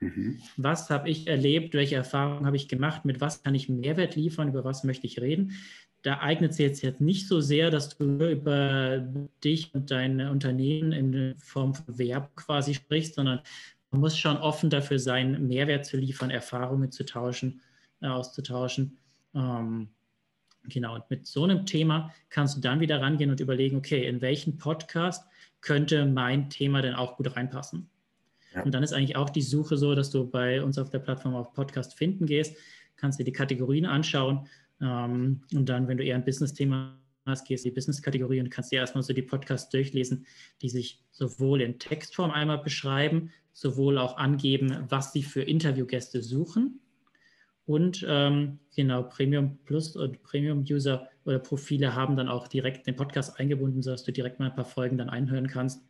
Mhm. 0.00 0.40
Was 0.56 0.90
habe 0.90 1.08
ich 1.08 1.26
erlebt? 1.26 1.74
Welche 1.74 1.96
Erfahrungen 1.96 2.46
habe 2.46 2.56
ich 2.56 2.68
gemacht? 2.68 3.04
Mit 3.04 3.20
was 3.20 3.42
kann 3.42 3.54
ich 3.54 3.68
Mehrwert 3.68 4.16
liefern? 4.16 4.48
Über 4.48 4.64
was 4.64 4.84
möchte 4.84 5.06
ich 5.06 5.20
reden? 5.20 5.52
Da 6.02 6.20
eignet 6.20 6.52
es 6.52 6.58
jetzt, 6.58 7.00
nicht 7.00 7.26
so 7.26 7.40
sehr, 7.40 7.70
dass 7.70 7.96
du 7.96 8.30
über 8.30 8.98
dich 9.42 9.74
und 9.74 9.90
dein 9.90 10.20
Unternehmen 10.20 10.92
in 10.92 11.34
Form 11.38 11.74
von 11.74 11.98
Verb 11.98 12.36
quasi 12.36 12.74
sprichst, 12.74 13.14
sondern 13.14 13.40
man 13.90 14.00
muss 14.00 14.16
schon 14.16 14.36
offen 14.36 14.70
dafür 14.70 14.98
sein, 14.98 15.46
Mehrwert 15.48 15.86
zu 15.86 15.96
liefern, 15.96 16.30
Erfahrungen 16.30 16.92
zu 16.92 17.04
tauschen 17.04 17.60
äh, 18.00 18.08
auszutauschen. 18.08 18.98
Ähm, 19.34 19.88
genau, 20.64 20.96
und 20.96 21.10
mit 21.10 21.26
so 21.26 21.44
einem 21.44 21.66
Thema 21.66 22.12
kannst 22.28 22.56
du 22.56 22.60
dann 22.60 22.80
wieder 22.80 23.00
rangehen 23.00 23.30
und 23.30 23.40
überlegen, 23.40 23.76
okay, 23.76 24.06
in 24.06 24.20
welchen 24.20 24.58
Podcast 24.58 25.26
könnte 25.60 26.06
mein 26.06 26.50
Thema 26.50 26.82
denn 26.82 26.94
auch 26.94 27.16
gut 27.16 27.34
reinpassen? 27.34 27.88
Und 28.64 28.72
dann 28.72 28.82
ist 28.82 28.92
eigentlich 28.92 29.16
auch 29.16 29.30
die 29.30 29.42
Suche 29.42 29.76
so, 29.76 29.94
dass 29.94 30.10
du 30.10 30.28
bei 30.28 30.62
uns 30.62 30.78
auf 30.78 30.90
der 30.90 30.98
Plattform 30.98 31.34
auf 31.34 31.52
Podcast 31.52 31.94
finden 31.94 32.26
gehst, 32.26 32.56
kannst 32.96 33.18
dir 33.18 33.24
die 33.24 33.32
Kategorien 33.32 33.86
anschauen 33.86 34.48
ähm, 34.80 35.42
und 35.54 35.68
dann, 35.68 35.88
wenn 35.88 35.98
du 35.98 36.04
eher 36.04 36.16
ein 36.16 36.24
Business-Thema 36.24 36.98
hast, 37.24 37.46
gehst 37.46 37.64
du 37.64 37.70
die 37.70 37.74
Business-Kategorie 37.74 38.40
und 38.40 38.50
kannst 38.50 38.72
dir 38.72 38.80
erstmal 38.80 39.02
so 39.02 39.12
die 39.12 39.22
Podcasts 39.22 39.70
durchlesen, 39.70 40.26
die 40.62 40.68
sich 40.68 41.02
sowohl 41.10 41.60
in 41.60 41.78
Textform 41.78 42.30
einmal 42.30 42.58
beschreiben, 42.58 43.30
sowohl 43.52 43.98
auch 43.98 44.16
angeben, 44.16 44.84
was 44.88 45.12
sie 45.12 45.22
für 45.22 45.42
Interviewgäste 45.42 46.22
suchen. 46.22 46.80
Und 47.64 48.04
ähm, 48.08 48.60
genau, 48.76 49.02
Premium 49.02 49.58
Plus 49.64 49.96
und 49.96 50.22
Premium-User 50.22 51.08
oder 51.24 51.40
Profile 51.40 51.96
haben 51.96 52.16
dann 52.16 52.28
auch 52.28 52.46
direkt 52.46 52.86
den 52.86 52.94
Podcast 52.94 53.40
eingebunden, 53.40 53.82
sodass 53.82 54.04
du 54.04 54.12
direkt 54.12 54.38
mal 54.38 54.50
ein 54.50 54.54
paar 54.54 54.64
Folgen 54.64 54.98
dann 54.98 55.10
einhören 55.10 55.48
kannst 55.48 55.82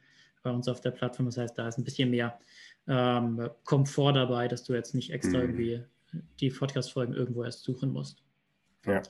bei 0.47 0.53
uns 0.53 0.69
auf 0.69 0.81
der 0.81 0.93
Plattform. 0.93 1.27
Das 1.27 1.37
heißt, 1.37 1.59
da 1.59 1.69
ist 1.69 1.77
ein 1.77 1.85
bisschen 1.85 2.11
mehr 2.11 2.39
ähm, 2.87 3.51
Komfort 3.65 4.13
dabei, 4.13 4.49
dass 4.49 4.65
du 4.65 4.75
jetzt 4.75 4.95
nicht 4.95 5.11
extra 5.11 5.39
mhm. 5.39 5.45
irgendwie 5.45 5.83
die 6.41 6.51
Podcast-Folgen 6.51 7.15
irgendwo 7.15 7.45
erst 7.45 7.65
suchen 7.65 7.93
musst. 7.93 8.23
Ja. 8.87 9.03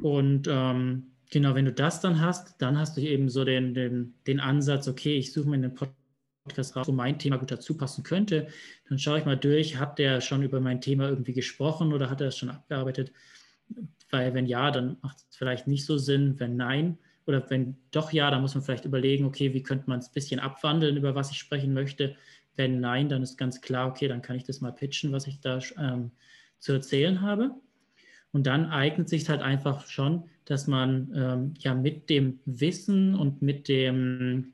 Und 0.00 0.48
ähm, 0.48 1.10
genau, 1.30 1.54
wenn 1.54 1.64
du 1.64 1.72
das 1.72 2.00
dann 2.00 2.20
hast, 2.20 2.60
dann 2.62 2.78
hast 2.78 2.96
du 2.96 3.00
eben 3.00 3.28
so 3.28 3.44
den, 3.44 3.74
den, 3.74 4.14
den 4.26 4.40
Ansatz, 4.40 4.88
okay, 4.88 5.16
ich 5.16 5.32
suche 5.32 5.48
mir 5.48 5.68
Podcast 5.68 5.98
Podcast 6.44 6.76
raus, 6.76 6.86
wo 6.86 6.92
mein 6.92 7.18
Thema 7.18 7.38
gut 7.38 7.50
dazu 7.50 7.74
passen 7.74 8.04
könnte, 8.04 8.48
dann 8.90 8.98
schaue 8.98 9.18
ich 9.18 9.24
mal 9.24 9.36
durch, 9.36 9.78
hat 9.78 9.98
der 9.98 10.20
schon 10.20 10.42
über 10.42 10.60
mein 10.60 10.82
Thema 10.82 11.08
irgendwie 11.08 11.32
gesprochen 11.32 11.92
oder 11.94 12.10
hat 12.10 12.20
er 12.20 12.28
es 12.28 12.36
schon 12.36 12.50
abgearbeitet? 12.50 13.12
Weil 14.10 14.34
wenn 14.34 14.44
ja, 14.44 14.70
dann 14.70 14.98
macht 15.00 15.16
es 15.16 15.36
vielleicht 15.36 15.66
nicht 15.66 15.86
so 15.86 15.96
Sinn. 15.96 16.38
Wenn 16.38 16.56
nein, 16.56 16.98
oder 17.26 17.48
wenn 17.50 17.76
doch 17.90 18.12
ja, 18.12 18.30
dann 18.30 18.42
muss 18.42 18.54
man 18.54 18.64
vielleicht 18.64 18.84
überlegen, 18.84 19.24
okay, 19.24 19.54
wie 19.54 19.62
könnte 19.62 19.88
man 19.88 19.98
es 19.98 20.08
ein 20.08 20.14
bisschen 20.14 20.40
abwandeln, 20.40 20.96
über 20.96 21.14
was 21.14 21.30
ich 21.30 21.38
sprechen 21.38 21.72
möchte. 21.72 22.16
Wenn 22.56 22.80
nein, 22.80 23.08
dann 23.08 23.22
ist 23.22 23.36
ganz 23.36 23.60
klar, 23.60 23.88
okay, 23.88 24.08
dann 24.08 24.22
kann 24.22 24.36
ich 24.36 24.44
das 24.44 24.60
mal 24.60 24.72
pitchen, 24.72 25.12
was 25.12 25.26
ich 25.26 25.40
da 25.40 25.58
ähm, 25.78 26.10
zu 26.58 26.72
erzählen 26.72 27.20
habe. 27.20 27.52
Und 28.32 28.46
dann 28.46 28.66
eignet 28.66 29.08
sich 29.08 29.28
halt 29.28 29.42
einfach 29.42 29.86
schon, 29.86 30.24
dass 30.44 30.66
man 30.66 31.12
ähm, 31.14 31.54
ja 31.58 31.74
mit 31.74 32.10
dem 32.10 32.40
Wissen 32.44 33.14
und 33.14 33.42
mit 33.42 33.68
dem 33.68 34.52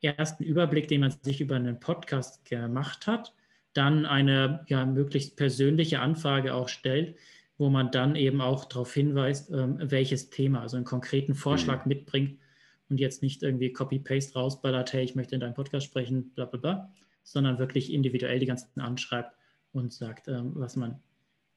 ersten 0.00 0.44
Überblick, 0.44 0.88
den 0.88 1.02
man 1.02 1.10
sich 1.22 1.40
über 1.40 1.56
einen 1.56 1.80
Podcast 1.80 2.44
gemacht 2.44 3.06
hat, 3.06 3.34
dann 3.72 4.06
eine 4.06 4.64
ja, 4.68 4.84
möglichst 4.86 5.36
persönliche 5.36 6.00
Anfrage 6.00 6.54
auch 6.54 6.68
stellt, 6.68 7.16
wo 7.58 7.68
man 7.68 7.90
dann 7.90 8.14
eben 8.14 8.40
auch 8.40 8.64
darauf 8.64 8.94
hinweist, 8.94 9.50
ähm, 9.50 9.78
welches 9.80 10.30
Thema, 10.30 10.62
also 10.62 10.76
einen 10.76 10.86
konkreten 10.86 11.34
Vorschlag 11.34 11.84
mhm. 11.84 11.88
mitbringt 11.88 12.40
und 12.88 12.98
jetzt 12.98 13.20
nicht 13.20 13.42
irgendwie 13.42 13.72
Copy-Paste 13.72 14.38
rausballert, 14.38 14.92
hey, 14.92 15.04
ich 15.04 15.16
möchte 15.16 15.34
in 15.34 15.40
deinem 15.40 15.54
Podcast 15.54 15.86
sprechen, 15.86 16.30
bla 16.30 16.44
bla 16.44 16.60
bla, 16.60 16.92
sondern 17.24 17.58
wirklich 17.58 17.92
individuell 17.92 18.38
die 18.38 18.46
ganzen 18.46 18.80
anschreibt 18.80 19.34
und 19.72 19.92
sagt, 19.92 20.28
ähm, 20.28 20.52
was 20.54 20.76
man, 20.76 21.00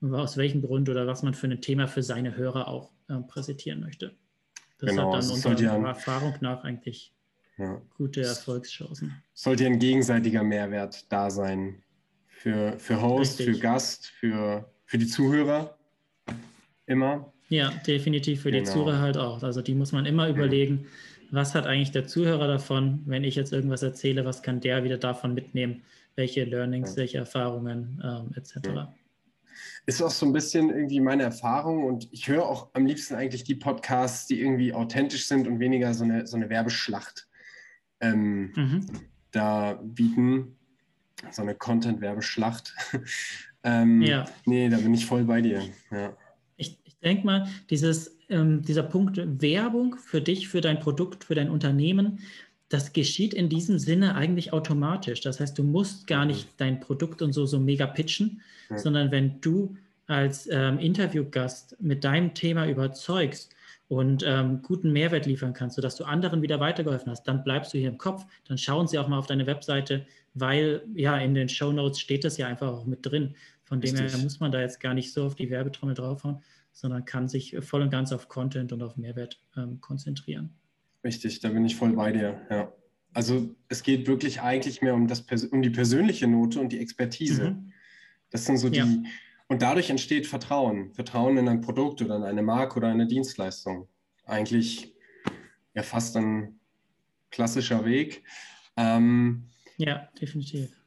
aus 0.01 0.37
welchem 0.37 0.63
Grund 0.63 0.89
oder 0.89 1.05
was 1.05 1.21
man 1.21 1.35
für 1.35 1.47
ein 1.47 1.61
Thema 1.61 1.87
für 1.87 2.01
seine 2.01 2.35
Hörer 2.35 2.67
auch 2.67 2.91
ähm, 3.07 3.27
präsentieren 3.27 3.79
möchte. 3.79 4.15
Das 4.79 4.89
genau, 4.89 5.13
hat 5.13 5.23
dann 5.23 5.29
unserer 5.29 5.87
Erfahrung 5.87 6.33
nach 6.41 6.63
eigentlich 6.63 7.13
ja. 7.57 7.79
gute 7.95 8.23
Erfolgschancen. 8.23 9.21
Sollte 9.35 9.67
ein 9.67 9.77
gegenseitiger 9.77 10.41
Mehrwert 10.41 11.11
da 11.11 11.29
sein 11.29 11.83
für, 12.27 12.79
für 12.79 12.99
Host, 12.99 13.37
Richtig. 13.37 13.57
für 13.57 13.61
Gast, 13.61 14.07
für, 14.07 14.73
für 14.85 14.97
die 14.97 15.05
Zuhörer 15.05 15.77
immer. 16.85 17.33
Ja, 17.49 17.69
definitiv 17.85 18.43
für 18.43 18.51
genau. 18.51 18.63
die 18.63 18.69
Zuhörer 18.69 18.99
halt 18.99 19.17
auch. 19.17 19.43
Also 19.43 19.61
die 19.61 19.75
muss 19.75 19.91
man 19.91 20.05
immer 20.05 20.29
überlegen, 20.29 20.87
was 21.31 21.55
hat 21.55 21.65
eigentlich 21.65 21.91
der 21.91 22.07
Zuhörer 22.07 22.47
davon, 22.47 23.01
wenn 23.05 23.23
ich 23.23 23.35
jetzt 23.35 23.53
irgendwas 23.53 23.83
erzähle, 23.83 24.25
was 24.25 24.43
kann 24.43 24.59
der 24.59 24.83
wieder 24.83 24.97
davon 24.97 25.33
mitnehmen, 25.33 25.81
welche 26.15 26.43
Learnings, 26.43 26.95
welche 26.97 27.17
Erfahrungen 27.17 28.01
ähm, 28.03 28.31
etc. 28.35 28.91
Ist 29.85 30.01
auch 30.01 30.11
so 30.11 30.25
ein 30.25 30.33
bisschen 30.33 30.69
irgendwie 30.69 30.99
meine 30.99 31.23
Erfahrung 31.23 31.85
und 31.85 32.07
ich 32.11 32.27
höre 32.27 32.45
auch 32.45 32.69
am 32.73 32.85
liebsten 32.85 33.15
eigentlich 33.15 33.43
die 33.43 33.55
Podcasts, 33.55 34.27
die 34.27 34.39
irgendwie 34.39 34.73
authentisch 34.73 35.27
sind 35.27 35.47
und 35.47 35.59
weniger 35.59 35.93
so 35.93 36.03
eine, 36.03 36.27
so 36.27 36.37
eine 36.37 36.49
Werbeschlacht 36.49 37.27
ähm, 38.01 38.51
mhm. 38.55 38.85
da 39.31 39.79
bieten. 39.83 40.57
So 41.29 41.43
eine 41.43 41.53
Content-Werbeschlacht. 41.53 42.73
ähm, 43.63 44.01
ja. 44.01 44.25
Nee, 44.45 44.69
da 44.69 44.77
bin 44.77 44.93
ich 44.93 45.05
voll 45.05 45.23
bei 45.23 45.41
dir. 45.41 45.61
Ja. 45.91 46.17
Ich, 46.61 46.77
ich 46.85 46.97
denke 46.99 47.25
mal, 47.25 47.47
dieses, 47.69 48.17
ähm, 48.29 48.61
dieser 48.61 48.83
Punkt 48.83 49.19
Werbung 49.41 49.97
für 49.97 50.21
dich, 50.21 50.47
für 50.47 50.61
dein 50.61 50.79
Produkt, 50.79 51.23
für 51.23 51.35
dein 51.35 51.49
Unternehmen, 51.49 52.19
das 52.69 52.93
geschieht 52.93 53.33
in 53.33 53.49
diesem 53.49 53.79
Sinne 53.79 54.15
eigentlich 54.15 54.53
automatisch. 54.53 55.19
Das 55.21 55.39
heißt, 55.39 55.57
du 55.57 55.63
musst 55.63 56.07
gar 56.07 56.25
nicht 56.25 56.47
dein 56.57 56.79
Produkt 56.79 57.21
und 57.21 57.33
so, 57.33 57.45
so 57.45 57.59
mega 57.59 57.85
pitchen, 57.85 58.41
ja. 58.69 58.77
sondern 58.77 59.11
wenn 59.11 59.41
du 59.41 59.75
als 60.07 60.47
ähm, 60.49 60.79
Interviewgast 60.79 61.75
mit 61.79 62.03
deinem 62.03 62.33
Thema 62.33 62.67
überzeugst 62.67 63.53
und 63.89 64.23
ähm, 64.25 64.61
guten 64.61 64.93
Mehrwert 64.93 65.25
liefern 65.25 65.53
kannst, 65.53 65.75
sodass 65.75 65.95
du 65.97 66.05
anderen 66.05 66.41
wieder 66.41 66.59
weitergeholfen 66.61 67.11
hast, 67.11 67.23
dann 67.23 67.43
bleibst 67.43 67.73
du 67.73 67.77
hier 67.77 67.89
im 67.89 67.97
Kopf, 67.97 68.25
dann 68.47 68.57
schauen 68.57 68.87
sie 68.87 68.97
auch 68.97 69.07
mal 69.07 69.17
auf 69.19 69.27
deine 69.27 69.47
Webseite, 69.47 70.05
weil 70.33 70.81
ja 70.95 71.17
in 71.17 71.33
den 71.33 71.49
Show 71.49 71.73
Notes 71.73 71.99
steht 71.99 72.23
das 72.23 72.37
ja 72.37 72.47
einfach 72.47 72.69
auch 72.69 72.85
mit 72.85 73.05
drin. 73.05 73.35
Von 73.71 73.79
Richtig. 73.79 74.01
dem 74.01 74.09
her 74.09 74.17
muss 74.17 74.41
man 74.41 74.51
da 74.51 74.59
jetzt 74.59 74.81
gar 74.81 74.93
nicht 74.93 75.13
so 75.13 75.23
auf 75.23 75.35
die 75.35 75.49
Werbetrommel 75.49 75.95
draufhauen, 75.95 76.43
sondern 76.73 77.05
kann 77.05 77.29
sich 77.29 77.55
voll 77.61 77.81
und 77.81 77.89
ganz 77.89 78.11
auf 78.11 78.27
Content 78.27 78.73
und 78.73 78.83
auf 78.83 78.97
Mehrwert 78.97 79.39
ähm, 79.55 79.79
konzentrieren. 79.79 80.53
Richtig, 81.05 81.39
da 81.39 81.47
bin 81.47 81.63
ich 81.63 81.77
voll 81.77 81.93
bei 81.93 82.11
dir, 82.11 82.45
ja. 82.49 82.73
Also 83.13 83.55
es 83.69 83.81
geht 83.83 84.07
wirklich 84.07 84.41
eigentlich 84.41 84.81
mehr 84.81 84.93
um, 84.93 85.07
das, 85.07 85.21
um 85.45 85.61
die 85.61 85.69
persönliche 85.69 86.27
Note 86.27 86.59
und 86.59 86.73
die 86.73 86.79
Expertise. 86.79 87.51
Mhm. 87.51 87.71
Das 88.29 88.43
sind 88.43 88.57
so 88.57 88.67
die, 88.67 88.79
ja. 88.79 88.87
Und 89.47 89.61
dadurch 89.61 89.89
entsteht 89.89 90.27
Vertrauen. 90.27 90.93
Vertrauen 90.93 91.37
in 91.37 91.47
ein 91.47 91.61
Produkt 91.61 92.01
oder 92.01 92.17
in 92.17 92.23
eine 92.23 92.41
Marke 92.41 92.75
oder 92.75 92.89
eine 92.89 93.07
Dienstleistung. 93.07 93.87
Eigentlich 94.25 94.93
ja 95.73 95.83
fast 95.83 96.17
ein 96.17 96.59
klassischer 97.29 97.85
Weg. 97.85 98.25
Ähm, 98.75 99.45
ja, 99.77 100.09
definitiv. 100.19 100.80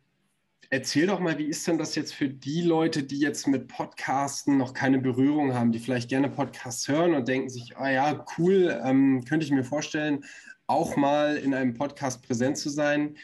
Erzähl 0.70 1.06
doch 1.06 1.20
mal, 1.20 1.38
wie 1.38 1.46
ist 1.46 1.66
denn 1.66 1.78
das 1.78 1.94
jetzt 1.94 2.14
für 2.14 2.28
die 2.28 2.62
Leute, 2.62 3.02
die 3.02 3.18
jetzt 3.18 3.46
mit 3.46 3.68
Podcasten 3.68 4.56
noch 4.56 4.74
keine 4.74 4.98
Berührung 4.98 5.54
haben, 5.54 5.72
die 5.72 5.78
vielleicht 5.78 6.08
gerne 6.08 6.28
Podcasts 6.28 6.88
hören 6.88 7.14
und 7.14 7.28
denken 7.28 7.48
sich, 7.48 7.76
ah 7.76 7.90
ja, 7.90 8.24
cool, 8.38 8.80
ähm, 8.84 9.24
könnte 9.24 9.44
ich 9.44 9.52
mir 9.52 9.64
vorstellen, 9.64 10.24
auch 10.66 10.96
mal 10.96 11.36
in 11.36 11.54
einem 11.54 11.74
Podcast 11.74 12.22
präsent 12.22 12.56
zu 12.58 12.70
sein. 12.70 13.16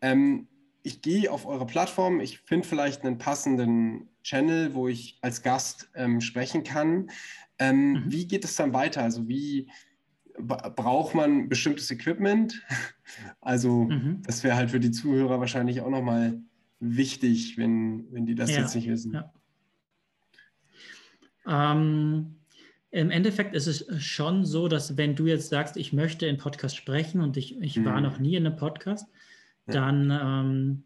Ähm, 0.00 0.48
ich 0.82 1.00
gehe 1.00 1.30
auf 1.30 1.46
eure 1.46 1.66
Plattform, 1.66 2.20
ich 2.20 2.40
finde 2.40 2.68
vielleicht 2.68 3.02
einen 3.02 3.18
passenden 3.18 4.08
Channel, 4.22 4.74
wo 4.74 4.88
ich 4.88 5.18
als 5.22 5.42
Gast 5.42 5.90
ähm, 5.94 6.20
sprechen 6.20 6.62
kann. 6.62 7.10
Ähm, 7.58 7.92
mhm. 7.92 8.04
Wie 8.06 8.26
geht 8.26 8.44
es 8.44 8.56
dann 8.56 8.74
weiter? 8.74 9.02
Also 9.02 9.28
wie 9.28 9.68
braucht 10.38 11.14
man 11.14 11.48
bestimmtes 11.48 11.90
Equipment? 11.90 12.62
Also 13.42 13.84
mhm. 13.84 14.22
das 14.26 14.42
wäre 14.42 14.56
halt 14.56 14.70
für 14.70 14.80
die 14.80 14.90
Zuhörer 14.90 15.38
wahrscheinlich 15.38 15.82
auch 15.82 15.90
nochmal 15.90 16.40
wichtig, 16.84 17.56
wenn, 17.58 18.06
wenn 18.12 18.26
die 18.26 18.34
das 18.34 18.50
ja, 18.50 18.60
jetzt 18.60 18.74
nicht 18.74 18.88
wissen. 18.88 19.12
Ja. 19.12 19.32
Ähm, 21.46 22.36
Im 22.90 23.10
Endeffekt 23.10 23.54
ist 23.54 23.66
es 23.66 23.86
schon 24.02 24.44
so, 24.44 24.68
dass 24.68 24.96
wenn 24.96 25.14
du 25.16 25.26
jetzt 25.26 25.48
sagst, 25.48 25.76
ich 25.76 25.92
möchte 25.92 26.26
in 26.26 26.38
Podcast 26.38 26.76
sprechen 26.76 27.20
und 27.20 27.36
ich, 27.36 27.60
ich 27.60 27.76
mhm. 27.76 27.84
war 27.84 28.00
noch 28.00 28.18
nie 28.18 28.36
in 28.36 28.46
einem 28.46 28.56
Podcast, 28.56 29.06
dann 29.66 30.10
ähm, 30.10 30.84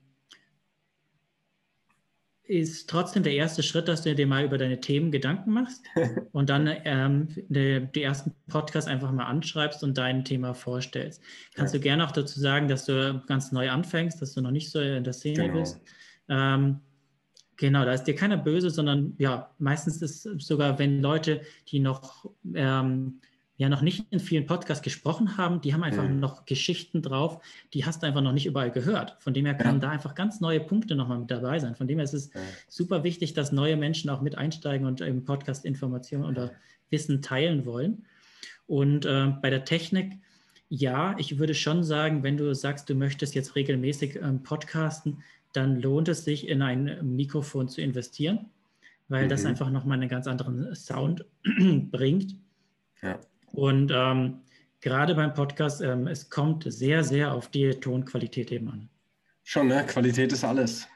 ist 2.48 2.88
trotzdem 2.88 3.22
der 3.22 3.34
erste 3.34 3.62
Schritt, 3.62 3.88
dass 3.88 4.02
du 4.02 4.14
dir 4.14 4.26
mal 4.26 4.42
über 4.42 4.56
deine 4.56 4.80
Themen 4.80 5.12
Gedanken 5.12 5.52
machst 5.52 5.84
und 6.32 6.48
dann 6.48 6.68
ähm, 6.84 7.28
die, 7.48 7.86
die, 7.94 8.02
ersten 8.02 8.34
Podcasts 8.48 8.88
einfach 8.88 9.12
mal 9.12 9.26
anschreibst 9.26 9.84
und 9.84 9.98
dein 9.98 10.24
Thema 10.24 10.54
vorstellst. 10.54 11.22
Kannst 11.54 11.74
ja. 11.74 11.78
du 11.78 11.82
gerne 11.82 12.06
auch 12.06 12.10
dazu 12.10 12.40
sagen, 12.40 12.66
dass 12.66 12.86
du 12.86 13.22
ganz 13.26 13.52
neu 13.52 13.70
anfängst, 13.70 14.20
dass 14.22 14.32
du 14.32 14.40
noch 14.40 14.50
nicht 14.50 14.70
so 14.70 14.80
in 14.80 15.04
der 15.04 15.12
Szene 15.12 15.44
genau. 15.44 15.60
bist. 15.60 15.78
Ähm, 16.30 16.80
genau, 17.56 17.84
da 17.84 17.92
ist 17.92 18.04
dir 18.04 18.14
keiner 18.14 18.38
böse, 18.38 18.70
sondern 18.70 19.14
ja, 19.18 19.50
meistens 19.58 20.00
ist 20.00 20.24
es 20.24 20.46
sogar, 20.46 20.78
wenn 20.78 21.02
Leute, 21.02 21.42
die 21.68 21.80
noch 21.80 22.30
ähm, 22.54 23.20
ja 23.58 23.68
noch 23.68 23.82
nicht 23.82 24.06
in 24.10 24.20
vielen 24.20 24.46
Podcasts 24.46 24.82
gesprochen 24.82 25.36
haben, 25.36 25.60
die 25.60 25.74
haben 25.74 25.82
einfach 25.82 26.08
mhm. 26.08 26.20
noch 26.20 26.46
Geschichten 26.46 27.02
drauf, 27.02 27.42
die 27.74 27.84
hast 27.84 28.02
du 28.02 28.06
einfach 28.06 28.20
noch 28.22 28.32
nicht 28.32 28.46
überall 28.46 28.70
gehört. 28.70 29.16
Von 29.18 29.34
dem 29.34 29.44
her 29.46 29.54
können 29.54 29.80
ja. 29.80 29.88
da 29.88 29.90
einfach 29.90 30.14
ganz 30.14 30.40
neue 30.40 30.60
Punkte 30.60 30.94
nochmal 30.94 31.18
mit 31.18 31.30
dabei 31.30 31.58
sein. 31.58 31.74
Von 31.74 31.88
dem 31.88 31.98
her 31.98 32.04
ist 32.04 32.14
es 32.14 32.32
ja. 32.32 32.40
super 32.68 33.02
wichtig, 33.02 33.34
dass 33.34 33.50
neue 33.50 33.76
Menschen 33.76 34.10
auch 34.10 34.22
mit 34.22 34.38
einsteigen 34.38 34.86
und 34.86 35.00
im 35.00 35.24
Podcast 35.24 35.64
Informationen 35.64 36.24
oder 36.24 36.52
Wissen 36.90 37.20
teilen 37.20 37.66
wollen. 37.66 38.06
Und 38.68 39.04
äh, 39.06 39.32
bei 39.42 39.50
der 39.50 39.64
Technik, 39.64 40.18
ja, 40.68 41.16
ich 41.18 41.40
würde 41.40 41.54
schon 41.54 41.82
sagen, 41.82 42.22
wenn 42.22 42.36
du 42.36 42.54
sagst, 42.54 42.88
du 42.88 42.94
möchtest 42.94 43.34
jetzt 43.34 43.56
regelmäßig 43.56 44.20
ähm, 44.22 44.44
podcasten, 44.44 45.24
dann 45.52 45.80
lohnt 45.80 46.06
es 46.06 46.24
sich, 46.24 46.46
in 46.46 46.62
ein 46.62 47.16
Mikrofon 47.16 47.68
zu 47.68 47.80
investieren, 47.80 48.46
weil 49.08 49.24
mhm. 49.24 49.30
das 49.30 49.44
einfach 49.44 49.70
nochmal 49.70 49.98
einen 49.98 50.08
ganz 50.08 50.28
anderen 50.28 50.76
Sound 50.76 51.24
bringt. 51.90 52.36
Ja. 53.02 53.18
Und 53.52 53.90
ähm, 53.94 54.40
gerade 54.80 55.14
beim 55.14 55.34
Podcast, 55.34 55.80
ähm, 55.80 56.06
es 56.06 56.30
kommt 56.30 56.64
sehr, 56.66 57.04
sehr 57.04 57.32
auf 57.32 57.48
die 57.48 57.70
Tonqualität 57.70 58.52
eben 58.52 58.68
an. 58.68 58.88
Schon, 59.42 59.68
ne? 59.68 59.84
Qualität 59.86 60.32
ist 60.32 60.44
alles. 60.44 60.86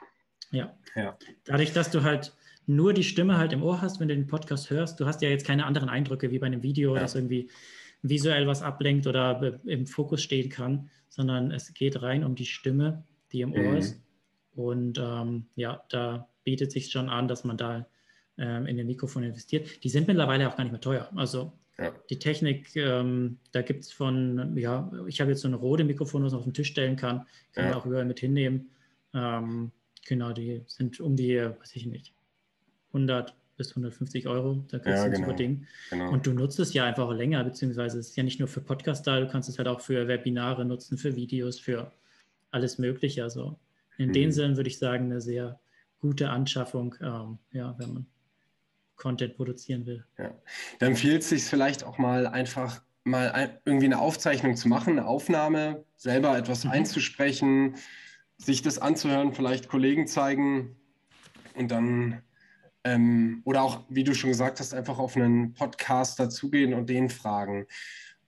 Ja. 0.50 0.74
ja. 0.94 1.16
Dadurch, 1.44 1.72
dass 1.72 1.90
du 1.90 2.02
halt 2.02 2.32
nur 2.66 2.92
die 2.92 3.04
Stimme 3.04 3.38
halt 3.38 3.52
im 3.52 3.62
Ohr 3.62 3.80
hast, 3.80 3.98
wenn 3.98 4.08
du 4.08 4.14
den 4.14 4.26
Podcast 4.26 4.70
hörst, 4.70 5.00
du 5.00 5.06
hast 5.06 5.22
ja 5.22 5.28
jetzt 5.28 5.46
keine 5.46 5.66
anderen 5.66 5.88
Eindrücke 5.88 6.30
wie 6.30 6.38
bei 6.38 6.46
einem 6.46 6.62
Video, 6.62 6.94
ja. 6.94 7.00
das 7.00 7.14
irgendwie 7.14 7.50
visuell 8.02 8.46
was 8.46 8.62
ablenkt 8.62 9.06
oder 9.06 9.60
im 9.64 9.86
Fokus 9.86 10.22
stehen 10.22 10.48
kann, 10.48 10.90
sondern 11.08 11.50
es 11.50 11.72
geht 11.74 12.02
rein 12.02 12.24
um 12.24 12.34
die 12.34 12.46
Stimme, 12.46 13.04
die 13.32 13.40
im 13.40 13.52
Ohr 13.52 13.72
mhm. 13.72 13.76
ist. 13.76 14.02
Und 14.54 14.98
ähm, 14.98 15.46
ja, 15.54 15.82
da 15.88 16.28
bietet 16.44 16.72
sich 16.72 16.90
schon 16.90 17.08
an, 17.08 17.28
dass 17.28 17.44
man 17.44 17.56
da 17.56 17.86
ähm, 18.36 18.66
in 18.66 18.76
den 18.76 18.86
Mikrofon 18.86 19.22
investiert. 19.22 19.82
Die 19.84 19.88
sind 19.88 20.08
mittlerweile 20.08 20.48
auch 20.48 20.56
gar 20.56 20.64
nicht 20.64 20.72
mehr 20.72 20.80
teuer. 20.80 21.08
Also 21.14 21.52
ja. 21.78 21.92
Die 22.10 22.18
Technik, 22.18 22.76
ähm, 22.76 23.38
da 23.52 23.62
gibt 23.62 23.84
es 23.84 23.92
von, 23.92 24.56
ja, 24.56 24.90
ich 25.06 25.20
habe 25.20 25.30
jetzt 25.30 25.40
so 25.40 25.48
ein 25.48 25.54
rote 25.54 25.84
Mikrofon, 25.84 26.22
was 26.22 26.32
man 26.32 26.40
auf 26.40 26.44
den 26.44 26.54
Tisch 26.54 26.68
stellen 26.68 26.96
kann, 26.96 27.26
kann 27.52 27.64
ja. 27.64 27.70
man 27.70 27.78
auch 27.78 27.86
überall 27.86 28.04
mit 28.04 28.20
hinnehmen. 28.20 28.70
Ähm, 29.14 29.72
genau, 30.06 30.32
die 30.32 30.62
sind 30.66 31.00
um 31.00 31.16
die, 31.16 31.38
weiß 31.38 31.76
ich 31.76 31.86
nicht, 31.86 32.12
100 32.88 33.34
bis 33.56 33.70
150 33.70 34.28
Euro, 34.28 34.64
da 34.68 34.78
kriegst 34.78 34.98
ja, 34.98 35.04
du 35.04 35.04
ein 35.04 35.12
genau. 35.12 35.26
super 35.26 35.36
Ding. 35.36 35.66
Genau. 35.90 36.10
Und 36.10 36.26
du 36.26 36.32
nutzt 36.32 36.58
es 36.58 36.74
ja 36.74 36.84
einfach 36.84 37.04
auch 37.04 37.12
länger, 37.12 37.42
beziehungsweise 37.44 37.98
es 37.98 38.08
ist 38.08 38.16
ja 38.16 38.22
nicht 38.22 38.38
nur 38.38 38.48
für 38.48 38.60
Podcast 38.60 39.06
da, 39.06 39.20
du 39.20 39.28
kannst 39.28 39.48
es 39.48 39.58
halt 39.58 39.68
auch 39.68 39.80
für 39.80 40.08
Webinare 40.08 40.64
nutzen, 40.64 40.98
für 40.98 41.16
Videos, 41.16 41.58
für 41.58 41.92
alles 42.50 42.78
Mögliche. 42.78 43.22
Also 43.22 43.58
in 43.98 44.08
mhm. 44.08 44.12
dem 44.12 44.30
Sinne 44.32 44.56
würde 44.56 44.68
ich 44.68 44.78
sagen, 44.78 45.06
eine 45.06 45.20
sehr 45.20 45.60
gute 46.00 46.30
Anschaffung, 46.30 46.94
ähm, 47.00 47.38
ja, 47.52 47.74
wenn 47.78 47.92
man 47.92 48.06
Content 48.96 49.36
produzieren 49.36 49.86
will. 49.86 50.04
Ja. 50.18 50.32
Dann 50.78 50.90
empfiehlt 50.90 51.22
es 51.22 51.30
sich 51.30 51.44
vielleicht 51.44 51.84
auch 51.84 51.98
mal 51.98 52.26
einfach 52.26 52.82
mal 53.04 53.32
ein, 53.32 53.58
irgendwie 53.64 53.86
eine 53.86 53.98
Aufzeichnung 53.98 54.56
zu 54.56 54.68
machen, 54.68 54.98
eine 54.98 55.06
Aufnahme, 55.06 55.84
selber 55.96 56.36
etwas 56.36 56.64
mhm. 56.64 56.70
einzusprechen, 56.70 57.76
sich 58.38 58.62
das 58.62 58.78
anzuhören, 58.78 59.32
vielleicht 59.32 59.68
Kollegen 59.68 60.06
zeigen 60.06 60.76
und 61.54 61.70
dann 61.70 62.22
ähm, 62.84 63.42
oder 63.44 63.62
auch, 63.62 63.84
wie 63.88 64.04
du 64.04 64.14
schon 64.14 64.30
gesagt 64.30 64.60
hast, 64.60 64.74
einfach 64.74 64.98
auf 64.98 65.16
einen 65.16 65.54
Podcaster 65.54 66.30
zugehen 66.30 66.74
und 66.74 66.88
den 66.88 67.08
fragen. 67.08 67.66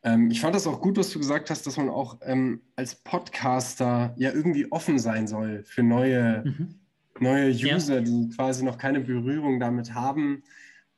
Ähm, 0.04 0.30
ich 0.30 0.40
fand 0.40 0.54
das 0.54 0.66
auch 0.66 0.80
gut, 0.80 0.96
was 0.96 1.10
du 1.10 1.18
gesagt 1.18 1.50
hast, 1.50 1.66
dass 1.66 1.76
man 1.76 1.88
auch 1.88 2.18
ähm, 2.22 2.62
als 2.76 2.94
Podcaster 2.94 4.14
ja 4.16 4.32
irgendwie 4.32 4.70
offen 4.70 4.98
sein 4.98 5.26
soll 5.26 5.64
für 5.64 5.82
neue, 5.82 6.42
mhm. 6.44 6.74
Neue 7.20 7.50
User, 7.50 7.96
ja. 7.96 8.00
die 8.00 8.30
quasi 8.34 8.64
noch 8.64 8.78
keine 8.78 9.00
Berührung 9.00 9.60
damit 9.60 9.94
haben. 9.94 10.42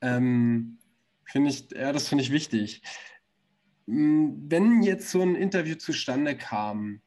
Ähm, 0.01 0.79
finde 1.25 1.51
ich, 1.51 1.69
ja, 1.73 1.93
das 1.93 2.09
finde 2.09 2.25
ich 2.25 2.33
wichtig. 2.33 2.83
Hm, 3.87 4.45
wenn 4.49 4.83
jetzt 4.83 5.11
so 5.11 5.23
ein 5.23 5.35
Interview 5.35 5.77
zustande 5.77 6.37
kam, 6.37 7.01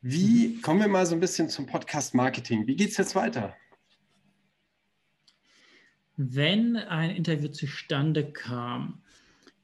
wie 0.00 0.48
mhm. 0.48 0.62
kommen 0.62 0.80
wir 0.80 0.88
mal 0.88 1.06
so 1.06 1.14
ein 1.14 1.20
bisschen 1.20 1.48
zum 1.48 1.66
Podcast 1.66 2.14
Marketing? 2.14 2.66
Wie 2.66 2.76
geht 2.76 2.90
es 2.90 2.96
jetzt 2.96 3.14
weiter? 3.14 3.54
Wenn 6.16 6.76
ein 6.76 7.10
Interview 7.10 7.48
zustande 7.48 8.30
kam, 8.32 9.02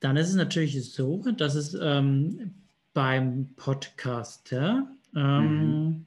dann 0.01 0.17
ist 0.17 0.31
es 0.31 0.37
natürlich 0.37 0.93
so, 0.93 1.19
dass 1.33 1.55
es 1.55 1.77
ähm, 1.81 2.55
beim 2.95 3.55
Podcaster 3.57 4.89
ähm, 5.15 5.87
mhm. 5.87 6.07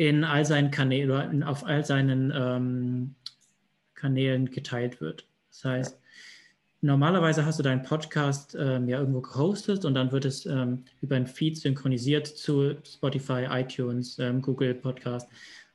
In 0.00 0.24
all 0.24 0.46
seinen 0.46 0.70
Kanälen 0.70 1.10
oder 1.10 1.46
auf 1.46 1.66
all 1.66 1.84
seinen 1.84 2.32
ähm, 2.34 3.14
Kanälen 3.94 4.50
geteilt 4.50 5.02
wird. 5.02 5.26
Das 5.50 5.62
heißt, 5.66 6.00
normalerweise 6.80 7.44
hast 7.44 7.58
du 7.58 7.62
deinen 7.62 7.82
Podcast 7.82 8.56
ähm, 8.58 8.88
ja 8.88 8.98
irgendwo 8.98 9.20
gehostet 9.20 9.84
und 9.84 9.92
dann 9.92 10.10
wird 10.10 10.24
es 10.24 10.46
ähm, 10.46 10.84
über 11.02 11.16
ein 11.16 11.26
Feed 11.26 11.58
synchronisiert 11.58 12.26
zu 12.26 12.76
Spotify, 12.82 13.46
iTunes, 13.50 14.18
ähm, 14.18 14.40
Google 14.40 14.72
Podcast, 14.72 15.28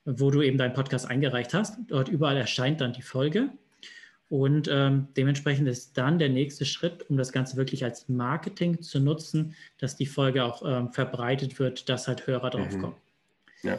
wo 0.05 0.31
du 0.31 0.41
eben 0.41 0.57
deinen 0.57 0.73
Podcast 0.73 1.07
eingereicht 1.07 1.53
hast. 1.53 1.77
Dort 1.87 2.09
überall 2.09 2.37
erscheint 2.37 2.81
dann 2.81 2.93
die 2.93 3.03
Folge. 3.03 3.51
Und 4.29 4.67
ähm, 4.71 5.07
dementsprechend 5.15 5.67
ist 5.67 5.99
dann 5.99 6.17
der 6.17 6.29
nächste 6.29 6.65
Schritt, 6.65 7.07
um 7.11 7.17
das 7.17 7.31
Ganze 7.31 7.57
wirklich 7.57 7.83
als 7.83 8.09
Marketing 8.09 8.81
zu 8.81 8.99
nutzen, 8.99 9.53
dass 9.77 9.97
die 9.97 10.07
Folge 10.07 10.43
auch 10.43 10.63
ähm, 10.65 10.91
verbreitet 10.91 11.59
wird, 11.59 11.89
dass 11.89 12.07
halt 12.07 12.25
Hörer. 12.25 12.57
Mhm. 12.57 12.93
Ja. 13.61 13.77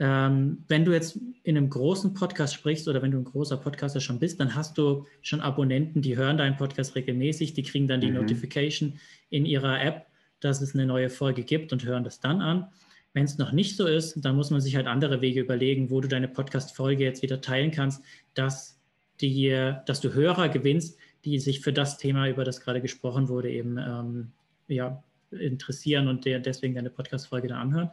Ähm, 0.00 0.64
wenn 0.68 0.84
du 0.84 0.92
jetzt 0.92 1.18
in 1.42 1.56
einem 1.56 1.70
großen 1.70 2.14
Podcast 2.14 2.54
sprichst 2.54 2.86
oder 2.86 3.02
wenn 3.02 3.10
du 3.10 3.18
ein 3.18 3.24
großer 3.24 3.56
Podcaster 3.56 4.00
schon 4.00 4.20
bist, 4.20 4.38
dann 4.38 4.54
hast 4.54 4.78
du 4.78 5.06
schon 5.22 5.40
Abonnenten, 5.40 6.02
die 6.02 6.16
hören 6.16 6.38
deinen 6.38 6.56
Podcast 6.56 6.94
regelmäßig, 6.94 7.54
die 7.54 7.64
kriegen 7.64 7.88
dann 7.88 8.00
die 8.00 8.08
mhm. 8.08 8.18
Notification 8.18 9.00
in 9.30 9.44
ihrer 9.44 9.82
App, 9.82 10.06
dass 10.38 10.60
es 10.60 10.74
eine 10.74 10.86
neue 10.86 11.10
Folge 11.10 11.42
gibt 11.42 11.72
und 11.72 11.84
hören 11.84 12.04
das 12.04 12.20
dann 12.20 12.40
an. 12.40 12.68
Wenn 13.12 13.24
es 13.24 13.38
noch 13.38 13.50
nicht 13.50 13.76
so 13.76 13.86
ist, 13.86 14.24
dann 14.24 14.36
muss 14.36 14.50
man 14.50 14.60
sich 14.60 14.76
halt 14.76 14.86
andere 14.86 15.20
Wege 15.20 15.40
überlegen, 15.40 15.90
wo 15.90 16.00
du 16.00 16.06
deine 16.06 16.28
Podcast-Folge 16.28 17.02
jetzt 17.02 17.22
wieder 17.22 17.40
teilen 17.40 17.72
kannst, 17.72 18.04
dass, 18.34 18.78
die, 19.20 19.48
dass 19.86 20.00
du 20.00 20.14
Hörer 20.14 20.48
gewinnst, 20.48 20.96
die 21.24 21.40
sich 21.40 21.60
für 21.60 21.72
das 21.72 21.98
Thema, 21.98 22.28
über 22.28 22.44
das 22.44 22.60
gerade 22.60 22.80
gesprochen 22.80 23.28
wurde, 23.28 23.50
eben 23.50 23.78
ähm, 23.78 24.30
ja, 24.68 25.02
interessieren 25.32 26.06
und 26.06 26.24
der, 26.24 26.38
deswegen 26.38 26.76
deine 26.76 26.90
Podcast-Folge 26.90 27.48
dann 27.48 27.58
anhören 27.58 27.90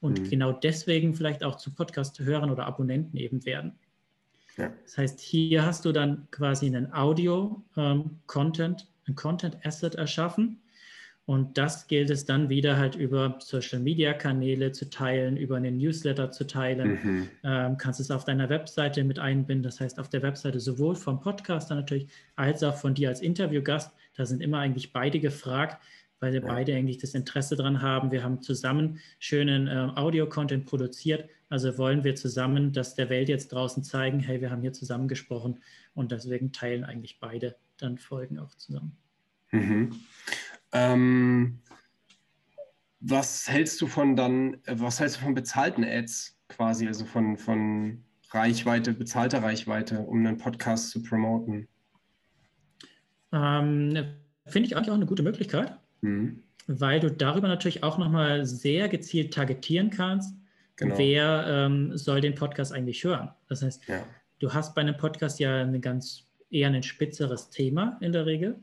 und 0.00 0.20
mhm. 0.20 0.30
genau 0.30 0.52
deswegen 0.52 1.14
vielleicht 1.14 1.42
auch 1.42 1.56
zu 1.56 1.74
Podcast-Hörern 1.74 2.50
oder 2.50 2.66
Abonnenten 2.66 3.16
eben 3.16 3.44
werden. 3.44 3.72
Ja. 4.56 4.72
Das 4.84 4.98
heißt, 4.98 5.20
hier 5.20 5.64
hast 5.64 5.84
du 5.84 5.92
dann 5.92 6.26
quasi 6.30 6.66
einen 6.66 6.92
Audio-Content, 6.92 8.80
ähm, 8.80 8.86
ein 9.06 9.14
Content-Asset 9.14 9.94
erschaffen. 9.94 10.60
Und 11.28 11.58
das 11.58 11.88
gilt 11.88 12.08
es 12.08 12.24
dann 12.24 12.48
wieder 12.48 12.78
halt 12.78 12.94
über 12.94 13.36
Social-Media-Kanäle 13.38 14.72
zu 14.72 14.88
teilen, 14.88 15.36
über 15.36 15.56
einen 15.56 15.76
Newsletter 15.76 16.30
zu 16.30 16.46
teilen. 16.46 16.98
Mhm. 17.02 17.28
Ähm, 17.44 17.76
kannst 17.76 18.00
es 18.00 18.10
auf 18.10 18.24
deiner 18.24 18.48
Webseite 18.48 19.04
mit 19.04 19.18
einbinden. 19.18 19.62
Das 19.62 19.78
heißt, 19.78 20.00
auf 20.00 20.08
der 20.08 20.22
Webseite 20.22 20.58
sowohl 20.58 20.94
vom 20.96 21.20
Podcaster 21.20 21.74
natürlich 21.74 22.08
als 22.36 22.62
auch 22.62 22.76
von 22.76 22.94
dir 22.94 23.10
als 23.10 23.20
Interviewgast. 23.20 23.92
Da 24.16 24.24
sind 24.24 24.42
immer 24.42 24.58
eigentlich 24.58 24.92
beide 24.94 25.20
gefragt, 25.20 25.82
weil 26.20 26.32
wir 26.32 26.40
ja. 26.40 26.46
beide 26.46 26.74
eigentlich 26.74 26.98
das 26.98 27.14
Interesse 27.14 27.56
daran 27.56 27.82
haben. 27.82 28.10
Wir 28.10 28.22
haben 28.22 28.42
zusammen 28.42 28.98
schönen 29.18 29.68
äh, 29.68 29.92
Audio-Content 29.94 30.66
produziert. 30.66 31.28
Also 31.48 31.78
wollen 31.78 32.04
wir 32.04 32.14
zusammen 32.14 32.72
das 32.72 32.94
der 32.94 33.08
Welt 33.08 33.28
jetzt 33.28 33.52
draußen 33.52 33.82
zeigen, 33.82 34.20
hey, 34.20 34.40
wir 34.40 34.50
haben 34.50 34.60
hier 34.60 34.72
zusammen 34.72 35.08
gesprochen 35.08 35.60
und 35.94 36.12
deswegen 36.12 36.52
teilen 36.52 36.84
eigentlich 36.84 37.20
beide 37.20 37.56
dann 37.78 37.98
Folgen 37.98 38.38
auch 38.38 38.54
zusammen. 38.54 38.96
Mhm. 39.50 39.94
Ähm, 40.72 41.58
was 43.00 43.48
hältst 43.48 43.80
du 43.80 43.86
von 43.86 44.16
dann, 44.16 44.54
äh, 44.64 44.74
was 44.78 45.00
hältst 45.00 45.18
du 45.18 45.20
von 45.22 45.34
bezahlten 45.34 45.84
Ads 45.84 46.38
quasi, 46.48 46.86
also 46.86 47.04
von, 47.04 47.38
von 47.38 48.04
Reichweite, 48.30 48.92
bezahlter 48.92 49.42
Reichweite, 49.42 50.00
um 50.00 50.18
einen 50.18 50.36
Podcast 50.36 50.90
zu 50.90 51.02
promoten? 51.02 51.68
Ähm, 53.32 53.94
Finde 54.46 54.66
ich 54.66 54.76
eigentlich 54.76 54.90
auch 54.90 54.94
eine 54.94 55.06
gute 55.06 55.22
Möglichkeit. 55.22 55.78
Mhm. 56.00 56.42
Weil 56.66 57.00
du 57.00 57.10
darüber 57.10 57.48
natürlich 57.48 57.82
auch 57.82 57.98
nochmal 57.98 58.44
sehr 58.44 58.88
gezielt 58.88 59.32
targetieren 59.32 59.90
kannst, 59.90 60.36
genau. 60.76 60.98
wer 60.98 61.46
ähm, 61.48 61.96
soll 61.96 62.20
den 62.20 62.34
Podcast 62.34 62.72
eigentlich 62.72 63.02
hören. 63.04 63.30
Das 63.48 63.62
heißt, 63.62 63.88
ja. 63.88 64.04
du 64.38 64.52
hast 64.52 64.74
bei 64.74 64.82
einem 64.82 64.96
Podcast 64.96 65.40
ja 65.40 65.62
ein 65.62 65.80
ganz 65.80 66.24
eher 66.50 66.68
ein 66.68 66.82
spitzeres 66.82 67.50
Thema 67.50 67.96
in 68.00 68.12
der 68.12 68.26
Regel. 68.26 68.56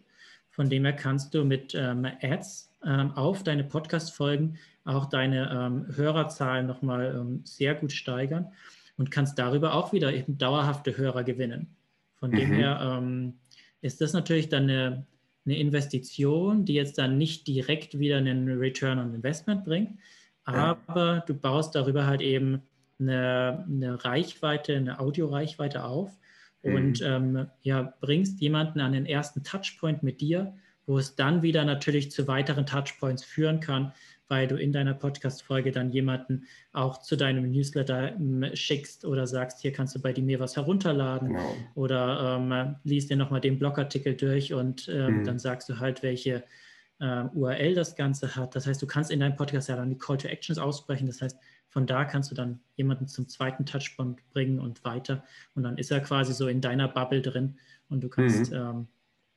Von 0.49 0.69
dem 0.69 0.85
her 0.85 0.93
kannst 0.93 1.33
du 1.33 1.43
mit 1.43 1.73
ähm, 1.75 2.07
Ads 2.21 2.71
ähm, 2.85 3.11
auf 3.11 3.43
deine 3.43 3.63
Podcast-Folgen 3.63 4.57
auch 4.85 5.07
deine 5.07 5.49
ähm, 5.51 5.87
Hörerzahlen 5.95 6.67
nochmal 6.67 7.15
ähm, 7.15 7.41
sehr 7.43 7.73
gut 7.75 7.91
steigern 7.91 8.51
und 8.97 9.11
kannst 9.11 9.37
darüber 9.39 9.73
auch 9.73 9.91
wieder 9.91 10.13
eben 10.13 10.37
dauerhafte 10.37 10.95
Hörer 10.95 11.23
gewinnen. 11.23 11.75
Von 12.13 12.31
mhm. 12.31 12.35
dem 12.35 12.53
her 12.53 12.79
ähm, 12.81 13.33
ist 13.81 13.99
das 14.01 14.13
natürlich 14.13 14.49
dann 14.49 14.63
eine, 14.63 15.05
eine 15.45 15.57
Investition, 15.57 16.65
die 16.65 16.73
jetzt 16.73 16.97
dann 16.97 17.17
nicht 17.17 17.47
direkt 17.47 17.99
wieder 17.99 18.17
einen 18.17 18.47
Return 18.57 18.99
on 18.99 19.13
Investment 19.13 19.63
bringt, 19.63 19.99
aber 20.43 21.15
ja. 21.15 21.23
du 21.25 21.33
baust 21.33 21.75
darüber 21.75 22.05
halt 22.05 22.21
eben 22.21 22.61
eine, 22.99 23.65
eine 23.67 24.03
Reichweite, 24.03 24.75
eine 24.75 24.99
Audioreichweite 24.99 25.83
auf 25.83 26.11
mhm. 26.63 26.75
und 26.75 27.01
ähm, 27.01 27.47
ja, 27.61 27.93
bringst 27.99 28.41
jemanden 28.41 28.79
an 28.79 28.93
den 28.93 29.05
ersten 29.05 29.43
Touchpoint 29.43 30.03
mit 30.03 30.21
dir, 30.21 30.55
wo 30.85 30.97
es 30.97 31.15
dann 31.15 31.41
wieder 31.41 31.65
natürlich 31.65 32.11
zu 32.11 32.27
weiteren 32.27 32.65
Touchpoints 32.65 33.23
führen 33.23 33.59
kann, 33.59 33.93
weil 34.27 34.47
du 34.47 34.55
in 34.55 34.71
deiner 34.71 34.93
Podcast-Folge 34.93 35.71
dann 35.71 35.91
jemanden 35.91 36.45
auch 36.73 36.99
zu 36.99 37.15
deinem 37.15 37.51
Newsletter 37.51 38.13
ähm, 38.13 38.49
schickst 38.53 39.05
oder 39.05 39.27
sagst, 39.27 39.61
hier 39.61 39.71
kannst 39.71 39.95
du 39.95 40.01
bei 40.01 40.13
mir 40.19 40.39
was 40.39 40.55
herunterladen 40.55 41.29
genau. 41.29 41.55
oder 41.75 42.37
ähm, 42.37 42.75
liest 42.83 43.09
dir 43.09 43.17
nochmal 43.17 43.41
den 43.41 43.59
Blogartikel 43.59 44.15
durch 44.15 44.53
und 44.53 44.89
ähm, 44.89 45.19
mhm. 45.19 45.23
dann 45.25 45.39
sagst 45.39 45.69
du 45.69 45.79
halt, 45.79 46.03
welche 46.03 46.43
äh, 46.99 47.23
URL 47.33 47.75
das 47.75 47.95
Ganze 47.95 48.35
hat. 48.35 48.55
Das 48.55 48.67
heißt, 48.67 48.81
du 48.81 48.87
kannst 48.87 49.11
in 49.11 49.19
deinem 49.19 49.35
Podcast 49.35 49.69
ja 49.69 49.75
dann 49.75 49.89
die 49.89 49.97
Call 49.97 50.17
to 50.17 50.27
Actions 50.27 50.57
aussprechen. 50.57 51.07
Das 51.07 51.21
heißt, 51.21 51.37
von 51.69 51.85
da 51.85 52.05
kannst 52.05 52.31
du 52.31 52.35
dann 52.35 52.61
jemanden 52.75 53.07
zum 53.07 53.27
zweiten 53.27 53.65
Touchpoint 53.65 54.27
bringen 54.31 54.59
und 54.59 54.83
weiter. 54.85 55.23
Und 55.55 55.63
dann 55.63 55.77
ist 55.77 55.91
er 55.91 55.99
quasi 55.99 56.33
so 56.33 56.47
in 56.47 56.61
deiner 56.61 56.87
Bubble 56.87 57.21
drin 57.21 57.57
und 57.89 58.01
du 58.01 58.09
kannst 58.09 58.51
mhm. 58.51 58.57
ähm, 58.57 58.87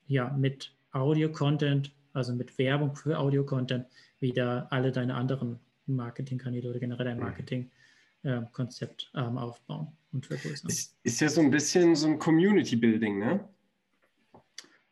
ja 0.06 0.30
mit 0.30 0.72
Audio-Content, 0.92 1.92
also 2.12 2.32
mit 2.32 2.56
Werbung 2.58 2.94
für 2.94 3.18
Audio-Content, 3.18 3.86
wieder 4.20 4.72
alle 4.72 4.92
deine 4.92 5.14
anderen 5.14 5.58
Marketingkanäle 5.86 6.70
oder 6.70 6.78
generell 6.78 7.06
dein 7.06 7.18
Marketingkonzept 7.18 9.10
äh, 9.14 9.20
ähm, 9.20 9.38
aufbauen 9.38 9.88
und 10.12 10.26
vergrößern. 10.26 10.70
Ist, 10.70 10.96
ist 11.02 11.20
ja 11.20 11.28
so 11.28 11.40
ein 11.40 11.50
bisschen 11.50 11.94
so 11.94 12.08
ein 12.08 12.18
Community 12.18 12.76
Building, 12.76 13.18
ne? 13.18 13.48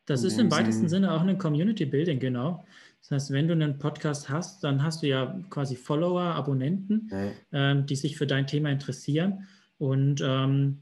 Das 0.07 0.23
ist 0.23 0.39
im 0.39 0.53
weitesten 0.53 0.89
Sinne 0.89 1.13
auch 1.13 1.23
ein 1.23 1.37
Community 1.37 1.85
Building, 1.85 2.21
genau. 2.21 2.65
Das 3.01 3.11
heißt, 3.11 3.33
wenn 3.33 3.49
du 3.49 3.55
einen 3.55 3.79
Podcast 3.79 4.29
hast, 4.29 4.63
dann 4.63 4.83
hast 4.83 5.03
du 5.03 5.09
ja 5.09 5.41
quasi 5.51 5.75
Follower, 5.75 6.23
Abonnenten, 6.23 7.11
ja. 7.11 7.33
ähm, 7.53 7.87
die 7.87 7.97
sich 7.97 8.17
für 8.17 8.27
dein 8.27 8.47
Thema 8.47 8.71
interessieren. 8.71 9.49
Und 9.79 10.23
ähm, 10.25 10.79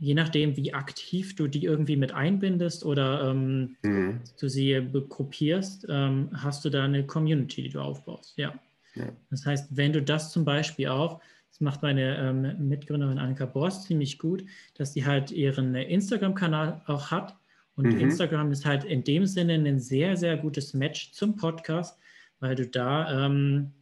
je 0.00 0.14
nachdem, 0.14 0.56
wie 0.56 0.74
aktiv 0.74 1.34
du 1.34 1.48
die 1.48 1.64
irgendwie 1.64 1.96
mit 1.96 2.12
einbindest 2.12 2.84
oder 2.84 3.30
ähm, 3.30 3.76
mhm. 3.82 4.20
du 4.38 4.48
sie 4.48 4.80
gruppierst, 5.08 5.86
ähm, 5.88 6.30
hast 6.34 6.64
du 6.64 6.70
da 6.70 6.84
eine 6.84 7.04
Community, 7.04 7.62
die 7.62 7.68
du 7.70 7.80
aufbaust. 7.80 8.36
Ja. 8.36 8.54
ja. 8.94 9.08
Das 9.30 9.44
heißt, 9.44 9.76
wenn 9.76 9.92
du 9.92 10.02
das 10.02 10.32
zum 10.32 10.44
Beispiel 10.44 10.88
auch, 10.88 11.20
das 11.50 11.60
macht 11.60 11.82
meine 11.82 12.16
ähm, 12.16 12.68
Mitgründerin 12.68 13.18
Annika 13.18 13.46
Borst 13.46 13.84
ziemlich 13.84 14.18
gut, 14.18 14.44
dass 14.74 14.92
sie 14.92 15.04
halt 15.04 15.30
ihren 15.32 15.74
Instagram-Kanal 15.74 16.82
auch 16.86 17.10
hat. 17.10 17.36
Und 17.74 17.86
mhm. 17.86 18.00
Instagram 18.00 18.52
ist 18.52 18.66
halt 18.66 18.84
in 18.84 19.04
dem 19.04 19.26
Sinne 19.26 19.54
ein 19.54 19.78
sehr, 19.78 20.16
sehr 20.16 20.36
gutes 20.36 20.74
Match 20.74 21.12
zum 21.12 21.36
Podcast, 21.36 21.98
weil 22.40 22.54
du 22.54 22.66
da 22.66 23.26
ähm, 23.26 23.72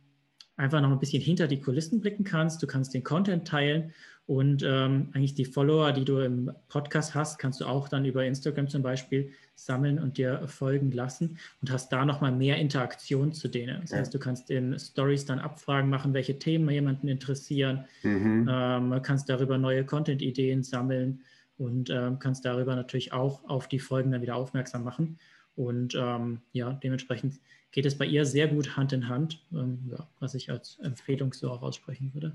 einfach 0.57 0.81
noch 0.81 0.91
ein 0.91 0.99
bisschen 0.99 1.23
hinter 1.23 1.49
die 1.49 1.61
Kulissen 1.61 2.01
blicken 2.01 2.25
kannst. 2.25 2.63
Du 2.63 2.67
kannst 2.67 2.95
den 2.95 3.05
Content 3.05 3.47
teilen 3.47 3.93
und 4.27 4.65
ähm, 4.65 5.11
eigentlich 5.13 5.35
die 5.35 5.45
Follower, 5.45 5.93
die 5.93 6.05
du 6.05 6.19
im 6.19 6.51
Podcast 6.69 7.15
hast, 7.15 7.39
kannst 7.39 7.61
du 7.61 7.65
auch 7.65 7.89
dann 7.89 8.05
über 8.05 8.25
Instagram 8.25 8.69
zum 8.69 8.83
Beispiel 8.83 9.31
sammeln 9.55 10.01
und 10.01 10.19
dir 10.19 10.49
folgen 10.49 10.91
lassen 10.91 11.39
und 11.63 11.71
hast 11.71 11.93
da 11.93 12.05
nochmal 12.05 12.33
mehr 12.33 12.57
Interaktion 12.57 13.33
zu 13.33 13.47
denen. 13.47 13.81
Das 13.83 13.93
heißt, 13.93 14.13
du 14.13 14.19
kannst 14.19 14.51
in 14.51 14.77
Stories 14.79 15.27
dann 15.27 15.39
Abfragen 15.39 15.89
machen, 15.89 16.13
welche 16.13 16.41
Themen 16.41 16.69
jemanden 16.69 17.07
interessieren, 17.07 17.85
mhm. 18.03 18.49
ähm, 18.51 19.01
kannst 19.03 19.29
darüber 19.29 19.59
neue 19.59 19.85
Content-Ideen 19.85 20.65
sammeln 20.65 21.21
und 21.57 21.89
ähm, 21.91 22.19
kannst 22.19 22.45
darüber 22.45 22.75
natürlich 22.75 23.13
auch 23.13 23.45
auf 23.49 23.69
die 23.69 23.79
Folgen 23.79 24.11
dann 24.11 24.23
wieder 24.23 24.35
aufmerksam 24.35 24.83
machen. 24.83 25.19
Und 25.55 25.95
ähm, 25.95 26.41
ja, 26.53 26.73
dementsprechend 26.73 27.37
geht 27.71 27.87
es 27.87 27.97
bei 27.97 28.05
ihr 28.05 28.27
sehr 28.27 28.49
gut 28.49 28.77
Hand 28.77 28.93
in 28.93 29.09
Hand, 29.09 29.41
ähm, 29.53 29.79
ja, 29.89 30.09
was 30.19 30.35
ich 30.35 30.51
als 30.51 30.79
Empfehlung 30.81 31.33
so 31.33 31.51
auch 31.51 31.63
aussprechen 31.63 32.11
würde. 32.13 32.35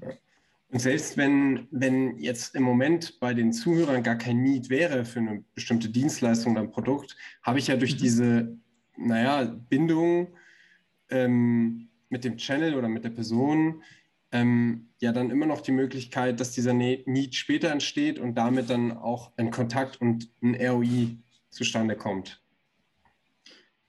Und 0.71 0.79
selbst 0.79 1.17
wenn, 1.17 1.67
wenn 1.71 2.17
jetzt 2.17 2.55
im 2.55 2.63
Moment 2.63 3.19
bei 3.19 3.33
den 3.33 3.51
Zuhörern 3.51 4.03
gar 4.03 4.17
kein 4.17 4.41
Need 4.41 4.69
wäre 4.69 5.03
für 5.03 5.19
eine 5.19 5.43
bestimmte 5.53 5.89
Dienstleistung 5.89 6.53
oder 6.53 6.61
ein 6.61 6.71
Produkt, 6.71 7.17
habe 7.43 7.59
ich 7.59 7.67
ja 7.67 7.75
durch 7.75 7.95
mhm. 7.95 7.97
diese, 7.97 8.57
naja, 8.97 9.43
Bindung 9.69 10.29
ähm, 11.09 11.89
mit 12.09 12.23
dem 12.23 12.37
Channel 12.37 12.75
oder 12.75 12.87
mit 12.87 13.03
der 13.03 13.09
Person 13.09 13.83
ähm, 14.31 14.87
ja 14.99 15.11
dann 15.11 15.29
immer 15.29 15.45
noch 15.45 15.59
die 15.59 15.73
Möglichkeit, 15.73 16.39
dass 16.39 16.51
dieser 16.51 16.73
ne-, 16.73 17.03
Need 17.05 17.35
später 17.35 17.69
entsteht 17.69 18.17
und 18.17 18.35
damit 18.35 18.69
dann 18.69 18.93
auch 18.93 19.33
ein 19.35 19.51
Kontakt 19.51 19.99
und 19.99 20.29
ein 20.41 20.55
ROI 20.55 21.17
zustande 21.49 21.97
kommt. 21.97 22.41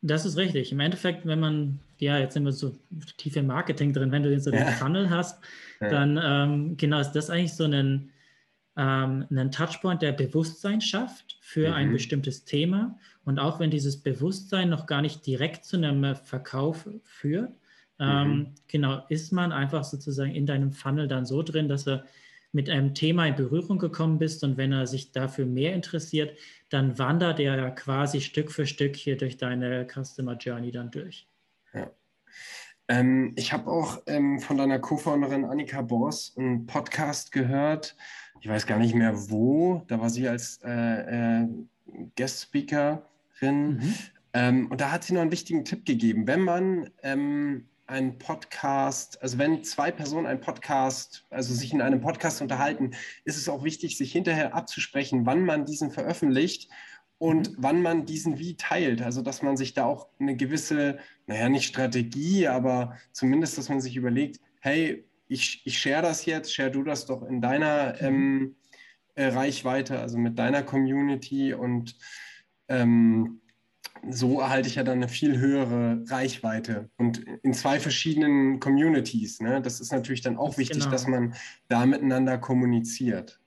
Das 0.03 0.27
ist 0.27 0.37
richtig. 0.37 0.73
Im 0.73 0.81
Endeffekt, 0.81 1.27
wenn 1.27 1.39
man, 1.39 1.79
ja, 1.99 2.19
jetzt 2.19 2.35
sind 2.35 2.45
wir 2.45 2.53
so 2.53 2.77
tief 3.17 3.37
im 3.37 3.47
Marketing 3.47 3.93
drin, 3.93 4.11
wenn 4.11 4.25
du 4.25 4.33
jetzt 4.33 4.45
so 4.45 4.51
den 4.51 4.61
ja. 4.61 4.73
Funnel 4.73 5.09
hast, 5.11 5.43
ja. 5.81 5.89
dann 5.89 6.21
ähm, 6.23 6.77
genau 6.77 6.99
ist 6.99 7.13
das 7.13 7.31
eigentlich 7.31 7.55
so 7.55 7.65
ein, 7.65 8.11
ähm, 8.77 9.27
ein 9.31 9.53
Touchpoint, 9.53 10.03
der 10.03 10.13
Bewusstsein 10.13 10.81
schafft 10.81 11.39
für 11.41 11.69
mhm. 11.69 11.75
ein 11.75 11.93
bestimmtes 11.93 12.45
Thema. 12.45 12.99
Und 13.25 13.39
auch 13.39 13.61
wenn 13.61 13.71
dieses 13.71 14.03
Bewusstsein 14.03 14.69
noch 14.69 14.87
gar 14.87 15.03
nicht 15.03 15.25
direkt 15.25 15.65
zu 15.65 15.77
einem 15.77 16.17
Verkauf 16.17 16.89
führt, 17.05 17.55
ähm, 18.01 18.29
mhm. 18.29 18.47
genau, 18.67 19.05
ist 19.09 19.33
man 19.33 19.53
einfach 19.53 19.85
sozusagen 19.85 20.35
in 20.35 20.47
deinem 20.47 20.73
Funnel 20.73 21.07
dann 21.07 21.25
so 21.25 21.45
drin, 21.45 21.69
dass 21.69 21.87
er 21.87 22.05
mit 22.53 22.69
einem 22.69 22.95
Thema 22.95 23.27
in 23.27 23.35
Berührung 23.35 23.79
gekommen 23.79 24.19
bist 24.19 24.45
und 24.45 24.57
wenn 24.59 24.73
er 24.73 24.87
sich 24.87 25.11
dafür 25.11 25.47
mehr 25.47 25.75
interessiert, 25.75 26.39
dann 26.69 26.99
wandert 26.99 27.41
er 27.41 27.57
ja 27.57 27.71
quasi 27.71 28.21
Stück 28.21 28.53
für 28.53 28.67
Stück 28.67 28.95
hier 28.95 29.17
durch 29.17 29.39
deine 29.39 29.87
Customer 29.87 30.37
Journey 30.37 30.71
dann 30.71 30.91
durch. 30.91 31.27
Ja. 31.73 31.91
Ähm, 32.89 33.33
ich 33.37 33.53
habe 33.53 33.71
auch 33.71 34.03
ähm, 34.07 34.39
von 34.39 34.59
deiner 34.59 34.79
Co-Founderin 34.79 35.47
Annika 35.47 35.81
Bors 35.81 36.35
einen 36.37 36.67
Podcast 36.67 37.33
gehört. 37.33 37.97
Ich 38.41 38.49
weiß 38.49 38.67
gar 38.67 38.79
nicht 38.79 38.95
mehr 38.95 39.31
wo. 39.31 39.83
Da 39.87 40.01
war 40.01 40.11
sie 40.11 40.29
als 40.29 40.61
äh, 40.63 41.43
äh, 41.43 41.49
Guest-Speakerin. 42.17 43.01
Mhm. 43.41 43.95
Ähm, 44.35 44.71
und 44.71 44.81
da 44.81 44.91
hat 44.91 45.05
sie 45.05 45.15
noch 45.15 45.23
einen 45.23 45.33
wichtigen 45.33 45.65
Tipp 45.65 45.87
gegeben. 45.87 46.27
Wenn 46.27 46.41
man 46.41 46.91
ähm, 47.03 47.69
ein 47.87 48.19
Podcast, 48.19 49.21
also 49.23 49.39
wenn 49.39 49.65
zwei 49.65 49.91
Personen 49.91 50.27
einen 50.27 50.41
Podcast, 50.41 51.27
also 51.31 51.53
sich 51.53 51.73
in 51.73 51.83
einem 51.83 52.01
Podcast 52.01 52.41
unterhalten, 52.41 52.93
ist 53.25 53.37
es 53.37 53.49
auch 53.49 53.65
wichtig, 53.65 53.97
sich 53.97 54.13
hinterher 54.13 54.55
abzusprechen, 54.55 55.27
wann 55.27 55.45
man 55.45 55.67
diesen 55.67 55.91
veröffentlicht, 55.91 56.71
und 57.23 57.51
mhm. 57.51 57.57
wann 57.59 57.83
man 57.83 58.05
diesen 58.05 58.41
Wie 58.41 58.57
teilt. 58.57 59.01
Also, 59.01 59.23
dass 59.23 59.43
man 59.43 59.57
sich 59.57 59.75
da 59.75 59.85
auch 59.85 60.09
eine 60.19 60.35
gewisse, 60.35 60.99
naja, 61.29 61.49
nicht 61.49 61.69
Strategie, 61.69 62.49
aber 62.49 62.99
zumindest, 63.13 63.57
dass 63.57 63.69
man 63.69 63.81
sich 63.81 63.95
überlegt, 63.95 64.41
hey, 64.61 65.05
ich, 65.29 65.63
ich 65.65 65.79
share 65.79 66.03
das 66.03 66.27
jetzt, 66.27 66.53
share 66.53 66.73
du 66.73 66.83
das 66.83 67.07
doch 67.07 67.23
in 67.23 67.41
deiner 67.41 67.93
mhm. 67.93 68.07
ähm, 68.07 68.57
äh, 69.15 69.27
Reichweite, 69.27 70.01
also 70.01 70.19
mit 70.19 70.37
deiner 70.37 70.65
Community 70.65 71.55
und 71.55 71.97
ähm, 72.67 73.41
so 74.11 74.41
erhalte 74.41 74.69
ich 74.69 74.75
ja 74.75 74.83
dann 74.83 74.97
eine 74.97 75.09
viel 75.09 75.39
höhere 75.39 76.03
Reichweite 76.09 76.91
und 76.97 77.25
in 77.43 77.55
zwei 77.55 77.79
verschiedenen 77.79 78.59
Communities. 78.59 79.41
Ne? 79.41 79.63
Das 79.63 79.81
ist 79.81 79.93
natürlich 79.93 80.23
dann 80.23 80.37
auch 80.37 80.59
wichtig, 80.59 80.81
genau. 80.81 80.91
dass 80.91 81.07
man 81.07 81.35
da 81.69 81.87
miteinander 81.87 82.39
kommuniziert. 82.39 83.41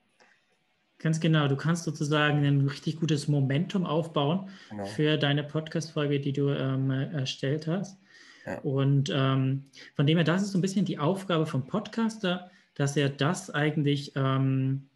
Ganz 0.99 1.19
genau. 1.19 1.47
Du 1.47 1.57
kannst 1.57 1.83
sozusagen 1.83 2.45
ein 2.45 2.61
richtig 2.61 2.99
gutes 2.99 3.27
Momentum 3.27 3.85
aufbauen 3.85 4.49
genau. 4.69 4.85
für 4.85 5.17
deine 5.17 5.43
Podcast-Folge, 5.43 6.19
die 6.19 6.33
du 6.33 6.49
ähm, 6.49 6.89
erstellt 6.89 7.67
hast. 7.67 7.99
Ja. 8.45 8.59
Und 8.59 9.11
ähm, 9.13 9.65
von 9.95 10.07
dem 10.07 10.17
her, 10.17 10.23
das 10.23 10.41
ist 10.41 10.51
so 10.51 10.57
ein 10.57 10.61
bisschen 10.61 10.85
die 10.85 10.99
Aufgabe 10.99 11.45
vom 11.45 11.67
Podcaster, 11.67 12.49
dass 12.75 12.95
er 12.95 13.09
das 13.09 13.49
eigentlich 13.49 14.13
ähm, 14.15 14.89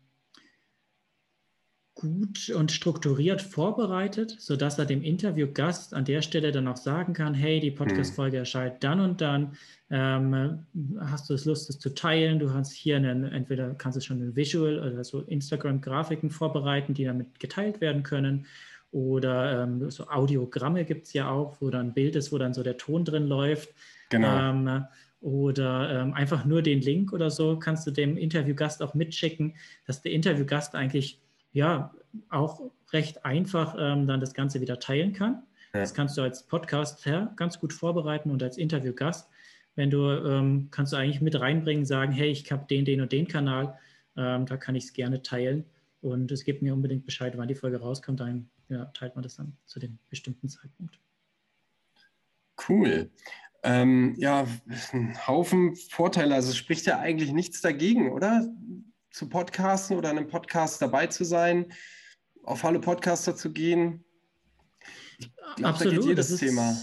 gut 2.00 2.50
und 2.50 2.72
strukturiert 2.72 3.42
vorbereitet, 3.42 4.36
sodass 4.40 4.80
er 4.80 4.86
dem 4.86 5.04
Interviewgast 5.04 5.94
an 5.94 6.06
der 6.06 6.22
Stelle 6.22 6.54
dann 6.54 6.68
auch 6.70 6.78
sagen 6.78 7.12
kann, 7.14 7.34
hey, 7.34 7.60
die 7.60 7.72
Podcast-Folge 7.72 8.38
hm. 8.38 8.42
erscheint 8.42 8.84
dann 8.84 9.02
und 9.02 9.20
dann. 9.20 9.58
Ähm, 9.92 10.66
hast 11.02 11.30
du 11.30 11.34
es 11.34 11.44
Lust, 11.44 11.70
es 11.70 11.78
zu 11.78 11.94
teilen? 11.94 12.40
Du 12.40 12.54
hast 12.54 12.72
hier 12.72 12.96
einen, 12.96 13.26
entweder 13.26 13.74
kannst 13.74 13.98
du 13.98 14.02
schon 14.02 14.22
ein 14.22 14.36
Visual, 14.36 14.80
also 14.98 15.22
Instagram-Grafiken 15.22 16.30
vorbereiten, 16.30 16.94
die 16.94 17.04
damit 17.04 17.38
geteilt 17.40 17.82
werden 17.82 18.04
können. 18.04 18.46
Oder 18.92 19.64
ähm, 19.64 19.92
so 19.92 20.08
Audiogramme 20.08 20.86
gibt 20.86 21.08
es 21.08 21.14
ja 21.14 21.30
auch, 21.30 21.58
wo 21.60 21.70
dann 21.70 21.88
ein 21.88 21.94
Bild 21.94 22.16
ist, 22.16 22.32
wo 22.32 22.38
dann 22.38 22.54
so 22.54 22.64
der 22.64 22.78
Ton 22.78 23.04
drin 23.04 23.28
läuft. 23.28 23.74
Genau. 24.10 24.50
Ähm, 24.50 24.86
oder 25.22 26.02
ähm, 26.02 26.14
einfach 26.14 26.46
nur 26.46 26.62
den 26.62 26.80
Link 26.80 27.12
oder 27.12 27.30
so 27.30 27.60
kannst 27.60 27.86
du 27.86 27.92
dem 27.92 28.16
Interviewgast 28.16 28.82
auch 28.82 28.94
mitschicken, 28.94 29.56
dass 29.86 30.02
der 30.02 30.14
Interviewgast 30.14 30.76
eigentlich 30.76 31.20
ja 31.52 31.94
auch 32.30 32.72
recht 32.92 33.26
einfach 33.26 33.76
ähm, 33.78 34.08
dann 34.08 34.20
das 34.20 34.34
Ganze 34.34 34.62
wieder 34.62 34.80
teilen 34.80 35.14
kann. 35.14 35.44
Ja. 35.74 35.82
Das 35.82 35.94
kannst 35.94 36.18
du 36.18 36.22
als 36.22 36.44
Podcaster 36.48 37.34
ganz 37.36 37.60
gut 37.60 37.74
vorbereiten 37.74 38.32
und 38.32 38.42
als 38.42 38.58
Interviewgast, 38.58 39.30
wenn 39.76 39.90
du 39.90 40.10
ähm, 40.10 40.70
kannst 40.72 40.94
du 40.94 40.98
eigentlich 40.98 41.22
mit 41.22 41.40
reinbringen, 41.40 41.86
sagen, 41.86 42.12
hey, 42.12 42.30
ich 42.30 42.52
habe 42.52 42.66
den, 42.68 42.86
den 42.86 43.02
und 43.02 43.12
den 43.12 43.28
Kanal, 43.28 43.78
ähm, 44.18 44.46
da 44.46 44.58
kann 44.58 44.76
ich 44.76 44.86
es 44.86 44.94
gerne 44.94 45.22
teilen 45.22 45.66
und 46.02 46.32
es 46.32 46.44
gibt 46.44 46.62
mir 46.62 46.74
unbedingt 46.74 47.06
Bescheid, 47.06 47.38
wann 47.38 47.48
die 47.48 47.56
Folge 47.56 47.80
rauskommt, 47.80 48.20
dann 48.20 48.50
ja, 48.70 48.86
teilt 48.86 49.16
man 49.16 49.24
das 49.24 49.36
dann 49.36 49.58
zu 49.66 49.80
dem 49.80 50.00
bestimmten 50.10 50.50
Zeitpunkt. 50.50 51.00
Cool. 52.68 53.10
Ähm, 53.64 54.16
ja, 54.18 54.48
ein 54.94 55.28
Haufen 55.28 55.76
Vorteile. 55.76 56.36
Also 56.36 56.54
spricht 56.54 56.86
ja 56.86 57.00
eigentlich 57.00 57.34
nichts 57.34 57.62
dagegen, 57.62 58.12
oder? 58.12 58.48
Zu 59.12 59.30
podcasten 59.30 59.98
oder 59.98 60.12
in 60.12 60.18
einem 60.18 60.28
Podcast 60.28 60.82
dabei 60.82 61.08
zu 61.08 61.24
sein, 61.24 61.72
auf 62.44 62.64
alle 62.64 62.80
Podcaster 62.80 63.36
zu 63.36 63.52
gehen. 63.52 64.04
Glaub, 65.56 65.72
Absolut. 65.72 65.94
Da 65.94 65.98
geht 66.00 66.10
jedes 66.10 66.32
ist, 66.32 66.40
Thema. 66.40 66.76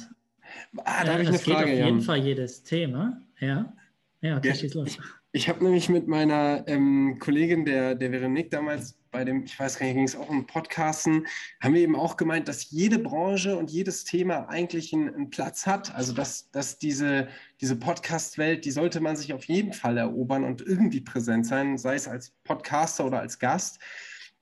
Ah, 0.78 1.04
da 1.04 1.12
habe 1.12 1.22
ich 1.22 1.28
eine 1.28 1.38
Frage. 1.38 1.70
Geht 1.70 1.80
auf 1.82 1.86
jeden 1.86 2.00
Fall 2.02 2.18
jedes 2.18 2.62
Thema. 2.62 3.20
Ja. 3.40 3.72
Ja, 4.20 4.38
okay, 4.38 4.48
ja, 4.48 4.54
schieß 4.54 4.74
los. 4.74 4.88
Ich, 4.88 4.98
ich 5.32 5.48
habe 5.48 5.62
nämlich 5.62 5.88
mit 5.88 6.08
meiner 6.08 6.64
ähm, 6.66 7.18
Kollegin, 7.18 7.64
der, 7.64 7.94
der 7.94 8.10
Veronique, 8.10 8.50
damals 8.50 8.98
bei 9.16 9.24
dem, 9.24 9.44
ich 9.44 9.58
weiß 9.58 9.78
gar 9.78 9.86
nicht, 9.86 9.94
ging 9.94 10.04
es 10.04 10.14
auch 10.14 10.28
um 10.28 10.46
Podcasten, 10.46 11.26
haben 11.62 11.72
wir 11.72 11.80
eben 11.80 11.96
auch 11.96 12.18
gemeint, 12.18 12.48
dass 12.48 12.70
jede 12.70 12.98
Branche 12.98 13.56
und 13.56 13.70
jedes 13.70 14.04
Thema 14.04 14.50
eigentlich 14.50 14.92
einen, 14.92 15.08
einen 15.08 15.30
Platz 15.30 15.66
hat. 15.66 15.94
Also 15.94 16.12
dass, 16.12 16.50
dass 16.50 16.76
diese, 16.76 17.28
diese 17.62 17.76
Podcast-Welt, 17.76 18.66
die 18.66 18.70
sollte 18.70 19.00
man 19.00 19.16
sich 19.16 19.32
auf 19.32 19.44
jeden 19.44 19.72
Fall 19.72 19.96
erobern 19.96 20.44
und 20.44 20.60
irgendwie 20.60 21.00
präsent 21.00 21.46
sein, 21.46 21.78
sei 21.78 21.94
es 21.94 22.06
als 22.06 22.34
Podcaster 22.44 23.06
oder 23.06 23.20
als 23.20 23.38
Gast. 23.38 23.78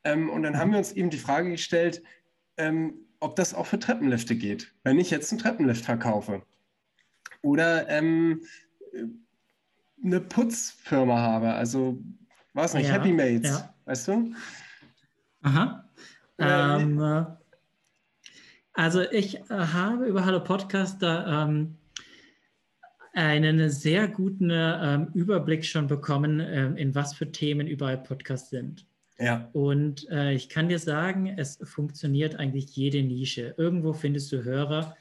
Ähm, 0.02 0.28
und 0.28 0.42
dann 0.42 0.58
haben 0.58 0.72
wir 0.72 0.78
uns 0.78 0.90
eben 0.90 1.10
die 1.10 1.18
Frage 1.18 1.52
gestellt, 1.52 2.02
ähm, 2.56 2.94
ob 3.20 3.36
das 3.36 3.54
auch 3.54 3.66
für 3.66 3.78
Treppenlifte 3.78 4.34
geht, 4.34 4.74
wenn 4.82 4.98
ich 4.98 5.08
jetzt 5.08 5.30
einen 5.30 5.40
Treppenlift 5.40 5.84
verkaufe. 5.84 6.42
Oder 7.42 7.88
ähm, 7.88 8.42
eine 10.02 10.20
Putzfirma 10.20 11.16
habe, 11.16 11.52
also 11.52 12.02
was 12.54 12.74
nicht, 12.74 12.88
ja, 12.88 12.94
Happy 12.94 13.12
Mates, 13.12 13.50
ja. 13.50 13.73
Weißt 13.84 14.08
du? 14.08 14.34
Aha. 15.42 15.88
Ähm, 16.38 17.00
äh, 17.00 17.24
also 18.72 19.02
ich 19.02 19.36
äh, 19.36 19.42
habe 19.50 20.06
über 20.06 20.24
Hallo 20.24 20.42
Podcaster 20.42 21.46
ähm, 21.46 21.76
einen 23.12 23.70
sehr 23.70 24.08
guten 24.08 24.50
ähm, 24.52 25.08
Überblick 25.14 25.64
schon 25.64 25.86
bekommen, 25.86 26.40
ähm, 26.40 26.76
in 26.76 26.94
was 26.94 27.14
für 27.14 27.30
Themen 27.30 27.66
überall 27.66 27.98
Podcasts 27.98 28.50
sind. 28.50 28.86
Ja. 29.18 29.48
Und 29.52 30.08
äh, 30.10 30.32
ich 30.32 30.48
kann 30.48 30.68
dir 30.68 30.80
sagen, 30.80 31.28
es 31.38 31.60
funktioniert 31.62 32.36
eigentlich 32.36 32.74
jede 32.74 33.02
Nische. 33.02 33.54
Irgendwo 33.56 33.92
findest 33.92 34.32
du 34.32 34.42
Hörer, 34.42 34.96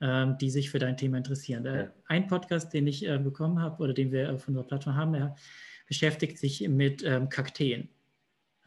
ähm, 0.00 0.38
die 0.38 0.48
sich 0.48 0.70
für 0.70 0.78
dein 0.78 0.96
Thema 0.96 1.18
interessieren. 1.18 1.66
Ja. 1.66 1.92
Ein 2.06 2.28
Podcast, 2.28 2.72
den 2.72 2.86
ich 2.86 3.06
äh, 3.06 3.18
bekommen 3.18 3.60
habe 3.60 3.82
oder 3.82 3.92
den 3.92 4.10
wir 4.10 4.32
auf 4.32 4.48
unserer 4.48 4.64
Plattform 4.64 4.96
haben, 4.96 5.34
beschäftigt 5.86 6.38
sich 6.38 6.66
mit 6.66 7.02
ähm, 7.04 7.28
Kakteen. 7.28 7.90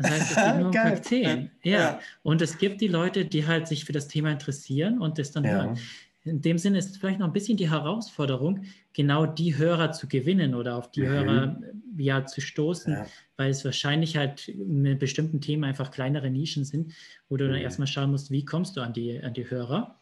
Das 0.02 0.12
heißt, 0.12 0.32
es 0.32 0.36
geht 0.36 0.56
nur 0.58 0.66
um 0.68 0.72
Kakteen. 0.74 1.52
Ja. 1.64 1.72
ja. 1.72 2.00
Und 2.24 2.42
es 2.42 2.58
gibt 2.58 2.82
die 2.82 2.88
Leute, 2.88 3.26
die 3.26 3.48
halt 3.48 3.68
sich 3.68 3.86
für 3.86 3.94
das 3.94 4.08
Thema 4.08 4.32
interessieren 4.32 5.00
und 5.00 5.18
das 5.18 5.32
dann 5.32 5.44
ja. 5.44 5.52
hören. 5.52 5.80
In 6.24 6.42
dem 6.42 6.60
Sinne 6.60 6.78
ist 6.78 6.92
es 6.92 6.98
vielleicht 6.98 7.20
noch 7.20 7.28
ein 7.28 7.34
bisschen 7.34 7.58
die 7.58 7.72
Herausforderung, 7.72 8.66
genau 8.94 9.26
die 9.26 9.58
Hörer 9.58 9.92
zu 9.92 10.08
gewinnen 10.08 10.54
oder 10.54 10.76
auf 10.76 10.92
die 10.92 11.02
mhm. 11.02 11.08
Hörer 11.08 11.62
ja 11.98 12.26
zu 12.26 12.42
stoßen, 12.42 12.94
ja. 12.94 13.06
weil 13.38 13.50
es 13.50 13.66
wahrscheinlich 13.66 14.18
halt 14.18 14.52
mit 14.56 15.00
bestimmten 15.00 15.42
Themen 15.42 15.64
einfach 15.64 15.90
kleinere 15.90 16.30
Nischen 16.30 16.64
sind, 16.64 16.94
wo 17.28 17.38
du 17.38 17.46
mhm. 17.46 17.54
dann 17.54 17.62
erstmal 17.62 17.88
schauen 17.88 18.12
musst, 18.12 18.30
wie 18.30 18.46
kommst 18.46 18.78
du 18.78 18.82
an 18.82 18.94
die, 18.94 19.20
an 19.20 19.34
die 19.34 19.50
Hörer. 19.50 19.96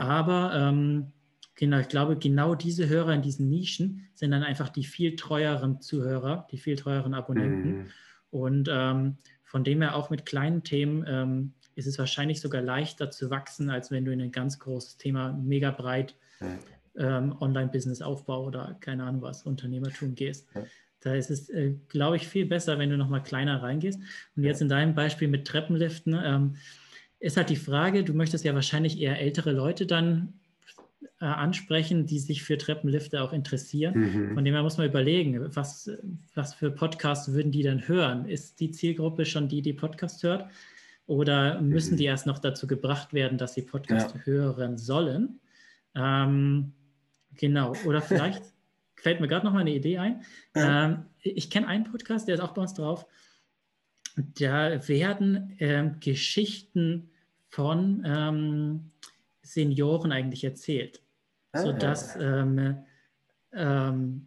Aber 0.00 0.52
ähm, 0.54 1.12
genau, 1.54 1.78
ich 1.78 1.88
glaube, 1.88 2.16
genau 2.16 2.54
diese 2.54 2.88
Hörer 2.88 3.14
in 3.14 3.22
diesen 3.22 3.48
Nischen 3.48 4.08
sind 4.14 4.32
dann 4.32 4.42
einfach 4.42 4.68
die 4.68 4.84
viel 4.84 5.16
treueren 5.16 5.80
Zuhörer, 5.80 6.46
die 6.50 6.58
viel 6.58 6.76
treueren 6.76 7.14
Abonnenten. 7.14 7.70
Mhm. 7.70 7.86
Und 8.30 8.68
ähm, 8.70 9.16
von 9.50 9.64
dem 9.64 9.82
her 9.82 9.96
auch 9.96 10.10
mit 10.10 10.26
kleinen 10.26 10.62
Themen 10.62 11.04
ähm, 11.08 11.54
ist 11.74 11.88
es 11.88 11.98
wahrscheinlich 11.98 12.40
sogar 12.40 12.62
leichter 12.62 13.10
zu 13.10 13.30
wachsen, 13.30 13.68
als 13.68 13.90
wenn 13.90 14.04
du 14.04 14.12
in 14.12 14.20
ein 14.20 14.30
ganz 14.30 14.60
großes 14.60 14.96
Thema, 14.96 15.32
mega 15.32 15.72
breit 15.72 16.14
ähm, 16.96 17.34
Online-Business-Aufbau 17.40 18.44
oder 18.44 18.76
keine 18.78 19.02
Ahnung 19.02 19.22
was, 19.22 19.42
Unternehmertum 19.42 20.14
gehst. 20.14 20.48
Da 21.00 21.14
ist 21.14 21.32
es, 21.32 21.48
äh, 21.48 21.74
glaube 21.88 22.14
ich, 22.14 22.28
viel 22.28 22.46
besser, 22.46 22.78
wenn 22.78 22.90
du 22.90 22.96
nochmal 22.96 23.24
kleiner 23.24 23.60
reingehst. 23.60 23.98
Und 24.36 24.44
jetzt 24.44 24.62
in 24.62 24.68
deinem 24.68 24.94
Beispiel 24.94 25.26
mit 25.26 25.48
Treppenliften 25.48 26.16
ähm, 26.22 26.56
ist 27.18 27.36
halt 27.36 27.50
die 27.50 27.56
Frage, 27.56 28.04
du 28.04 28.14
möchtest 28.14 28.44
ja 28.44 28.54
wahrscheinlich 28.54 29.00
eher 29.00 29.18
ältere 29.18 29.50
Leute 29.50 29.84
dann 29.84 30.39
äh, 31.20 31.24
ansprechen, 31.24 32.06
die 32.06 32.18
sich 32.18 32.42
für 32.42 32.58
Treppenlifte 32.58 33.22
auch 33.22 33.32
interessieren. 33.32 33.94
Mhm. 33.98 34.34
Von 34.34 34.44
dem 34.44 34.54
her 34.54 34.62
muss 34.62 34.78
man 34.78 34.86
überlegen, 34.86 35.54
was, 35.54 35.90
was 36.34 36.54
für 36.54 36.70
Podcasts 36.70 37.32
würden 37.32 37.52
die 37.52 37.62
dann 37.62 37.88
hören? 37.88 38.26
Ist 38.26 38.60
die 38.60 38.70
Zielgruppe 38.70 39.24
schon 39.24 39.48
die, 39.48 39.62
die 39.62 39.72
Podcast 39.72 40.22
hört? 40.22 40.50
Oder 41.06 41.60
müssen 41.60 41.94
mhm. 41.94 41.98
die 41.98 42.04
erst 42.04 42.26
noch 42.26 42.38
dazu 42.38 42.66
gebracht 42.66 43.12
werden, 43.12 43.38
dass 43.38 43.54
sie 43.54 43.62
Podcast 43.62 44.14
ja. 44.14 44.20
hören 44.24 44.78
sollen? 44.78 45.40
Ähm, 45.94 46.72
genau. 47.34 47.74
Oder 47.86 48.02
vielleicht 48.02 48.42
fällt 48.96 49.20
mir 49.20 49.28
gerade 49.28 49.46
noch 49.46 49.52
mal 49.52 49.60
eine 49.60 49.74
Idee 49.74 49.98
ein. 49.98 50.22
Ja. 50.54 50.86
Ähm, 50.86 51.06
ich 51.22 51.50
kenne 51.50 51.66
einen 51.66 51.84
Podcast, 51.84 52.28
der 52.28 52.36
ist 52.36 52.40
auch 52.40 52.52
bei 52.52 52.62
uns 52.62 52.74
drauf. 52.74 53.06
Da 54.16 54.86
werden 54.88 55.56
ähm, 55.58 55.96
Geschichten 56.00 57.10
von 57.48 58.04
ähm, 58.06 58.89
Senioren 59.52 60.12
eigentlich 60.12 60.44
erzählt, 60.44 61.02
ah, 61.52 61.62
sodass 61.62 62.16
ähm, 62.20 62.78
ähm, 63.52 64.26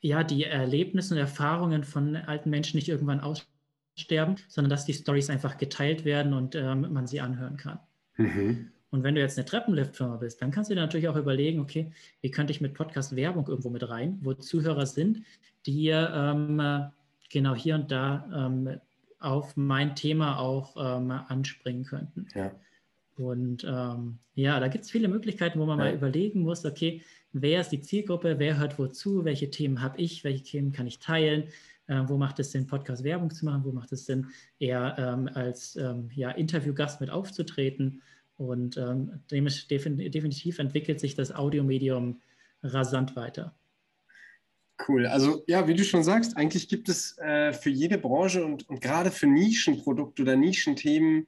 ja, 0.00 0.24
die 0.24 0.44
Erlebnisse 0.44 1.14
und 1.14 1.20
Erfahrungen 1.20 1.84
von 1.84 2.16
alten 2.16 2.50
Menschen 2.50 2.76
nicht 2.76 2.88
irgendwann 2.88 3.20
aussterben, 3.20 4.36
sondern 4.48 4.70
dass 4.70 4.84
die 4.84 4.94
Stories 4.94 5.30
einfach 5.30 5.58
geteilt 5.58 6.04
werden 6.04 6.34
und 6.34 6.54
ähm, 6.54 6.92
man 6.92 7.06
sie 7.06 7.20
anhören 7.20 7.56
kann. 7.56 7.78
Mhm. 8.16 8.72
Und 8.90 9.04
wenn 9.04 9.14
du 9.14 9.22
jetzt 9.22 9.38
eine 9.38 9.46
Treppenliftfirma 9.46 10.16
bist, 10.16 10.42
dann 10.42 10.50
kannst 10.50 10.70
du 10.70 10.74
dir 10.74 10.82
natürlich 10.82 11.08
auch 11.08 11.16
überlegen, 11.16 11.60
okay, 11.60 11.92
wie 12.20 12.30
könnte 12.30 12.52
ich 12.52 12.60
mit 12.60 12.74
Podcast 12.74 13.16
Werbung 13.16 13.46
irgendwo 13.48 13.70
mit 13.70 13.88
rein, 13.88 14.18
wo 14.20 14.34
Zuhörer 14.34 14.84
sind, 14.84 15.24
die 15.64 15.88
ähm, 15.88 16.90
genau 17.30 17.54
hier 17.54 17.76
und 17.76 17.90
da 17.90 18.28
ähm, 18.34 18.80
auf 19.18 19.56
mein 19.56 19.96
Thema 19.96 20.38
auch 20.38 20.76
ähm, 20.76 21.10
anspringen 21.10 21.84
könnten. 21.84 22.26
Ja. 22.34 22.52
Und 23.16 23.64
ähm, 23.64 24.18
ja, 24.34 24.58
da 24.60 24.68
gibt 24.68 24.84
es 24.84 24.90
viele 24.90 25.08
Möglichkeiten, 25.08 25.58
wo 25.60 25.66
man 25.66 25.78
ja. 25.78 25.84
mal 25.86 25.94
überlegen 25.94 26.40
muss, 26.40 26.64
okay, 26.64 27.02
wer 27.32 27.60
ist 27.60 27.70
die 27.70 27.80
Zielgruppe, 27.80 28.38
wer 28.38 28.58
hört 28.58 28.78
wozu, 28.78 29.24
welche 29.24 29.50
Themen 29.50 29.82
habe 29.82 30.00
ich, 30.00 30.24
welche 30.24 30.44
Themen 30.44 30.72
kann 30.72 30.86
ich 30.86 30.98
teilen, 30.98 31.44
Äh, 31.88 32.08
wo 32.08 32.16
macht 32.16 32.38
es 32.38 32.52
Sinn, 32.52 32.66
Podcast-Werbung 32.66 33.30
zu 33.30 33.44
machen? 33.44 33.64
Wo 33.64 33.72
macht 33.72 33.92
es 33.92 34.06
Sinn, 34.06 34.28
eher 34.58 34.96
ähm, 34.98 35.28
als 35.34 35.76
ähm, 35.76 36.10
ja, 36.14 36.30
Interviewgast 36.30 37.00
mit 37.00 37.10
aufzutreten? 37.10 38.02
Und 38.36 38.76
ähm, 38.76 39.20
definitiv 39.30 40.58
entwickelt 40.58 41.00
sich 41.00 41.14
das 41.14 41.34
Audiomedium 41.34 42.20
rasant 42.62 43.14
weiter. 43.16 43.54
Cool. 44.88 45.06
Also 45.06 45.44
ja, 45.46 45.68
wie 45.68 45.74
du 45.74 45.84
schon 45.84 46.02
sagst, 46.02 46.36
eigentlich 46.36 46.68
gibt 46.68 46.88
es 46.88 47.18
äh, 47.18 47.52
für 47.52 47.70
jede 47.70 47.98
Branche 47.98 48.44
und, 48.44 48.68
und 48.68 48.80
gerade 48.80 49.10
für 49.10 49.26
Nischenprodukte 49.26 50.22
oder 50.22 50.36
Nischenthemen, 50.36 51.26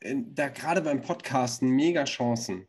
da 0.00 0.48
gerade 0.48 0.82
beim 0.82 1.00
Podcasten 1.00 1.70
mega 1.70 2.04
Chancen. 2.04 2.66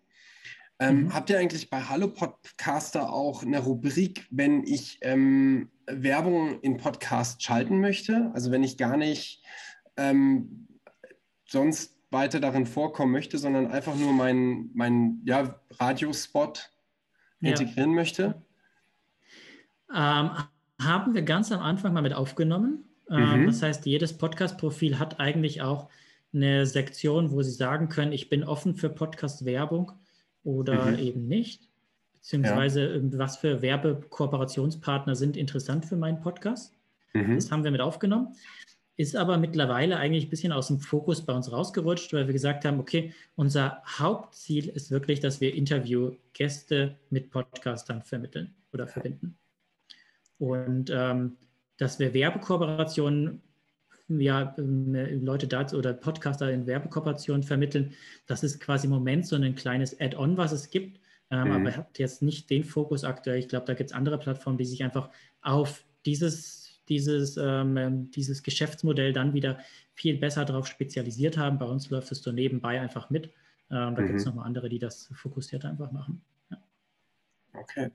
Ähm, 0.79 1.03
mhm. 1.03 1.13
Habt 1.13 1.29
ihr 1.29 1.39
eigentlich 1.39 1.69
bei 1.69 1.81
Hallo 1.81 2.07
Podcaster 2.07 3.11
auch 3.11 3.41
eine 3.41 3.59
Rubrik, 3.59 4.27
wenn 4.29 4.63
ich 4.63 4.99
ähm, 5.01 5.71
Werbung 5.87 6.61
in 6.61 6.77
Podcast 6.77 7.41
schalten 7.41 7.79
möchte? 7.79 8.31
Also 8.33 8.51
wenn 8.51 8.63
ich 8.63 8.77
gar 8.77 8.95
nicht 8.95 9.43
ähm, 9.97 10.67
sonst 11.47 11.97
weiter 12.11 12.39
darin 12.39 12.65
vorkommen 12.65 13.11
möchte, 13.11 13.37
sondern 13.37 13.67
einfach 13.67 13.95
nur 13.95 14.13
meinen 14.13 14.69
mein, 14.73 15.21
ja, 15.25 15.59
Radiospot 15.79 16.71
ja. 17.41 17.49
integrieren 17.49 17.93
möchte? 17.93 18.41
Ähm, 19.93 20.29
haben 20.79 21.13
wir 21.13 21.23
ganz 21.23 21.51
am 21.51 21.61
Anfang 21.61 21.93
mal 21.93 22.01
mit 22.01 22.13
aufgenommen. 22.13 22.83
Ähm, 23.09 23.41
mhm. 23.41 23.45
Das 23.47 23.61
heißt, 23.63 23.85
jedes 23.85 24.17
Podcast-Profil 24.17 24.99
hat 24.99 25.19
eigentlich 25.19 25.61
auch 25.61 25.89
eine 26.37 26.65
Sektion, 26.65 27.31
wo 27.31 27.41
Sie 27.41 27.51
sagen 27.51 27.89
können, 27.89 28.13
ich 28.13 28.29
bin 28.29 28.43
offen 28.43 28.75
für 28.75 28.89
Podcast-Werbung 28.89 29.91
oder 30.43 30.85
mhm. 30.85 30.99
eben 30.99 31.27
nicht. 31.27 31.69
Beziehungsweise 32.13 32.95
ja. 32.95 33.01
was 33.13 33.37
für 33.37 33.61
Werbekooperationspartner 33.61 35.15
sind 35.15 35.37
interessant 35.37 35.85
für 35.85 35.95
meinen 35.95 36.21
Podcast. 36.21 36.73
Mhm. 37.13 37.35
Das 37.35 37.51
haben 37.51 37.63
wir 37.63 37.71
mit 37.71 37.81
aufgenommen. 37.81 38.35
Ist 38.97 39.15
aber 39.15 39.37
mittlerweile 39.37 39.97
eigentlich 39.97 40.25
ein 40.25 40.29
bisschen 40.29 40.51
aus 40.51 40.67
dem 40.67 40.79
Fokus 40.79 41.23
bei 41.23 41.33
uns 41.33 41.51
rausgerutscht, 41.51 42.13
weil 42.13 42.25
wir 42.25 42.33
gesagt 42.33 42.65
haben, 42.65 42.79
okay, 42.79 43.13
unser 43.35 43.83
Hauptziel 43.85 44.69
ist 44.69 44.89
wirklich, 44.89 45.19
dass 45.19 45.39
wir 45.39 45.53
Interviewgäste 45.53 46.97
mit 47.11 47.29
Podcastern 47.29 48.01
vermitteln 48.01 48.55
oder 48.73 48.87
verbinden. 48.87 49.37
Und 50.39 50.91
ähm, 50.93 51.37
dass 51.77 51.99
wir 51.99 52.13
Werbekooperationen, 52.13 53.41
ja, 54.09 54.55
ähm, 54.57 55.23
Leute 55.23 55.47
dazu 55.47 55.77
oder 55.77 55.93
Podcaster 55.93 56.51
in 56.51 56.65
Werbekooperationen 56.67 57.43
vermitteln, 57.43 57.93
das 58.25 58.43
ist 58.43 58.59
quasi 58.59 58.87
im 58.87 58.93
Moment 58.93 59.25
so 59.25 59.35
ein 59.35 59.55
kleines 59.55 59.99
Add-on, 59.99 60.37
was 60.37 60.51
es 60.51 60.69
gibt. 60.69 60.99
Ähm, 61.29 61.49
mhm. 61.49 61.51
Aber 61.53 61.77
hat 61.77 61.99
jetzt 61.99 62.21
nicht 62.21 62.49
den 62.49 62.63
Fokus 62.63 63.03
aktuell. 63.03 63.39
Ich 63.39 63.49
glaube, 63.49 63.65
da 63.65 63.73
gibt 63.73 63.89
es 63.89 63.95
andere 63.95 64.17
Plattformen, 64.17 64.57
die 64.57 64.65
sich 64.65 64.83
einfach 64.83 65.09
auf 65.41 65.83
dieses, 66.05 66.81
dieses, 66.87 67.37
ähm, 67.37 68.09
dieses 68.11 68.43
Geschäftsmodell 68.43 69.11
dann 69.11 69.33
wieder 69.33 69.59
viel 69.93 70.17
besser 70.17 70.45
darauf 70.45 70.67
spezialisiert 70.67 71.37
haben. 71.37 71.57
Bei 71.57 71.65
uns 71.65 71.89
läuft 71.89 72.11
es 72.11 72.21
so 72.21 72.31
nebenbei 72.31 72.79
einfach 72.79 73.09
mit. 73.09 73.25
Ähm, 73.69 73.95
da 73.95 74.01
mhm. 74.01 74.07
gibt 74.07 74.19
es 74.19 74.25
nochmal 74.25 74.45
andere, 74.45 74.69
die 74.69 74.79
das 74.79 75.09
fokussiert 75.13 75.65
einfach 75.65 75.91
machen. 75.91 76.21
Ja. 76.49 76.57
Okay. 77.53 77.91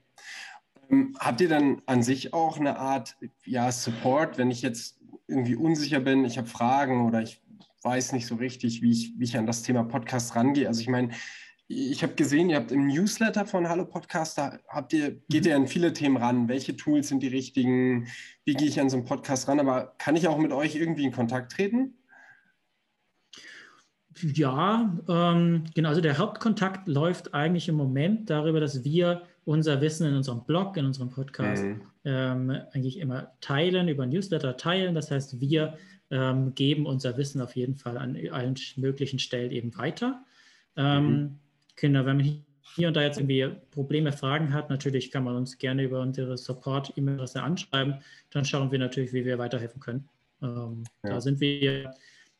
Ähm, 0.90 1.16
habt 1.18 1.40
ihr 1.40 1.48
dann 1.48 1.80
an 1.86 2.02
sich 2.02 2.34
auch 2.34 2.58
eine 2.58 2.78
Art 2.78 3.16
ja, 3.46 3.72
Support, 3.72 4.36
wenn 4.36 4.50
ich 4.50 4.60
jetzt 4.60 5.01
irgendwie 5.26 5.56
unsicher 5.56 6.00
bin, 6.00 6.24
ich 6.24 6.38
habe 6.38 6.48
Fragen 6.48 7.06
oder 7.06 7.22
ich 7.22 7.42
weiß 7.82 8.12
nicht 8.12 8.26
so 8.26 8.36
richtig, 8.36 8.82
wie 8.82 8.92
ich, 8.92 9.12
wie 9.18 9.24
ich 9.24 9.36
an 9.36 9.46
das 9.46 9.62
Thema 9.62 9.84
Podcast 9.84 10.36
rangehe? 10.36 10.68
Also 10.68 10.80
ich 10.80 10.88
meine, 10.88 11.10
ich 11.68 12.02
habe 12.02 12.14
gesehen, 12.14 12.50
ihr 12.50 12.56
habt 12.56 12.70
im 12.70 12.86
Newsletter 12.86 13.46
von 13.46 13.68
Hallo 13.68 13.86
Podcast, 13.86 14.36
da 14.38 14.58
habt 14.68 14.92
ihr, 14.92 15.22
geht 15.28 15.46
ihr 15.46 15.56
an 15.56 15.66
viele 15.66 15.92
Themen 15.92 16.16
ran. 16.16 16.48
Welche 16.48 16.76
Tools 16.76 17.08
sind 17.08 17.22
die 17.22 17.28
richtigen? 17.28 18.08
Wie 18.44 18.54
gehe 18.54 18.68
ich 18.68 18.80
an 18.80 18.90
so 18.90 18.96
einen 18.96 19.06
Podcast 19.06 19.48
ran? 19.48 19.60
Aber 19.60 19.94
kann 19.98 20.16
ich 20.16 20.28
auch 20.28 20.38
mit 20.38 20.52
euch 20.52 20.76
irgendwie 20.76 21.04
in 21.04 21.12
Kontakt 21.12 21.52
treten? 21.52 21.94
Ja, 24.20 24.96
ähm, 25.08 25.64
genau. 25.74 25.88
Also 25.88 26.00
der 26.02 26.18
Hauptkontakt 26.18 26.86
läuft 26.86 27.32
eigentlich 27.32 27.68
im 27.68 27.76
Moment 27.76 28.28
darüber, 28.28 28.60
dass 28.60 28.84
wir 28.84 29.22
unser 29.44 29.80
Wissen 29.80 30.08
in 30.08 30.14
unserem 30.14 30.44
Blog, 30.44 30.76
in 30.76 30.86
unserem 30.86 31.10
Podcast 31.10 31.64
mhm. 31.64 31.82
ähm, 32.04 32.50
eigentlich 32.72 32.98
immer 32.98 33.32
teilen, 33.40 33.88
über 33.88 34.06
Newsletter 34.06 34.56
teilen. 34.56 34.94
Das 34.94 35.10
heißt, 35.10 35.40
wir 35.40 35.76
ähm, 36.10 36.54
geben 36.54 36.86
unser 36.86 37.16
Wissen 37.16 37.40
auf 37.40 37.56
jeden 37.56 37.76
Fall 37.76 37.96
an 37.98 38.16
allen 38.30 38.54
möglichen 38.76 39.18
Stellen 39.18 39.50
eben 39.50 39.76
weiter. 39.76 40.24
Ähm, 40.76 41.06
mhm. 41.06 41.38
Genau, 41.76 42.04
wenn 42.04 42.18
man 42.18 42.44
hier 42.74 42.88
und 42.88 42.96
da 42.96 43.02
jetzt 43.02 43.18
irgendwie 43.18 43.48
Probleme, 43.70 44.12
Fragen 44.12 44.52
hat, 44.52 44.70
natürlich 44.70 45.10
kann 45.10 45.24
man 45.24 45.36
uns 45.36 45.58
gerne 45.58 45.82
über 45.82 46.00
unsere 46.00 46.36
Support-E-Mail-Adresse 46.38 47.42
anschreiben. 47.42 47.96
Dann 48.30 48.44
schauen 48.44 48.70
wir 48.70 48.78
natürlich, 48.78 49.12
wie 49.12 49.24
wir 49.24 49.38
weiterhelfen 49.38 49.80
können. 49.80 50.08
Ähm, 50.42 50.84
ja. 51.02 51.10
Da 51.10 51.20
sind 51.20 51.40
wir 51.40 51.92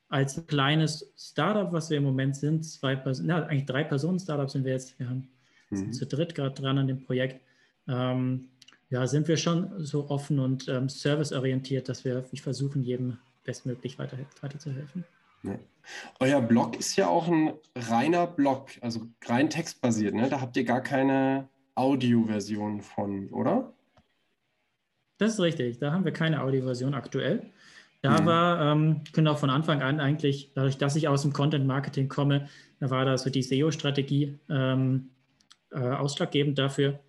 als 0.09 0.46
kleines 0.46 1.12
Startup, 1.16 1.72
was 1.72 1.90
wir 1.90 1.96
im 1.96 2.05
Moment 2.05 2.36
sind, 2.36 2.64
zwei 2.64 2.94
Personen, 2.94 3.30
eigentlich 3.30 3.66
drei 3.66 3.84
Personen 3.84 4.18
Startup 4.18 4.50
sind 4.50 4.64
wir 4.64 4.72
jetzt. 4.72 4.98
Wir 4.98 5.09
haben 5.09 5.28
mhm. 5.80 5.92
zu 5.92 6.06
dritt 6.06 6.34
gerade 6.34 6.54
dran 6.54 6.78
an 6.78 6.86
dem 6.86 7.04
Projekt. 7.04 7.40
Ähm, 7.88 8.48
ja, 8.90 9.06
sind 9.06 9.26
wir 9.26 9.36
schon 9.36 9.84
so 9.84 10.10
offen 10.10 10.38
und 10.38 10.68
ähm, 10.68 10.88
serviceorientiert, 10.88 11.88
dass 11.88 12.04
wir 12.04 12.24
versuchen, 12.34 12.82
jedem 12.82 13.16
bestmöglich 13.44 13.98
weiter, 13.98 14.18
weiterzuhelfen. 14.40 15.04
Ja. 15.42 15.58
Euer 16.20 16.40
Blog 16.40 16.78
ist 16.78 16.96
ja 16.96 17.08
auch 17.08 17.26
ein 17.26 17.54
reiner 17.74 18.26
Blog, 18.26 18.68
also 18.80 19.08
rein 19.24 19.50
textbasiert. 19.50 20.14
Ne? 20.14 20.28
Da 20.28 20.40
habt 20.40 20.56
ihr 20.56 20.64
gar 20.64 20.80
keine 20.80 21.48
Audioversion 21.74 22.82
von, 22.82 23.28
oder? 23.30 23.72
Das 25.18 25.34
ist 25.34 25.40
richtig. 25.40 25.78
Da 25.78 25.92
haben 25.92 26.04
wir 26.04 26.12
keine 26.12 26.42
Audioversion 26.42 26.94
aktuell. 26.94 27.50
Da 28.02 28.20
mhm. 28.20 28.26
war, 28.26 28.72
ähm, 28.72 29.00
genau 29.12 29.36
von 29.36 29.50
Anfang 29.50 29.80
an 29.82 30.00
eigentlich, 30.00 30.52
dadurch, 30.54 30.76
dass 30.76 30.96
ich 30.96 31.08
aus 31.08 31.22
dem 31.22 31.32
Content 31.32 31.66
Marketing 31.66 32.08
komme, 32.08 32.48
da 32.80 32.90
war 32.90 33.04
da 33.04 33.16
so 33.16 33.30
die 33.30 33.42
SEO-Strategie 33.42 34.38
ähm, 34.48 35.10
äh, 35.74 35.78
ausschlaggebend 35.78 36.58
dafür. 36.58 37.00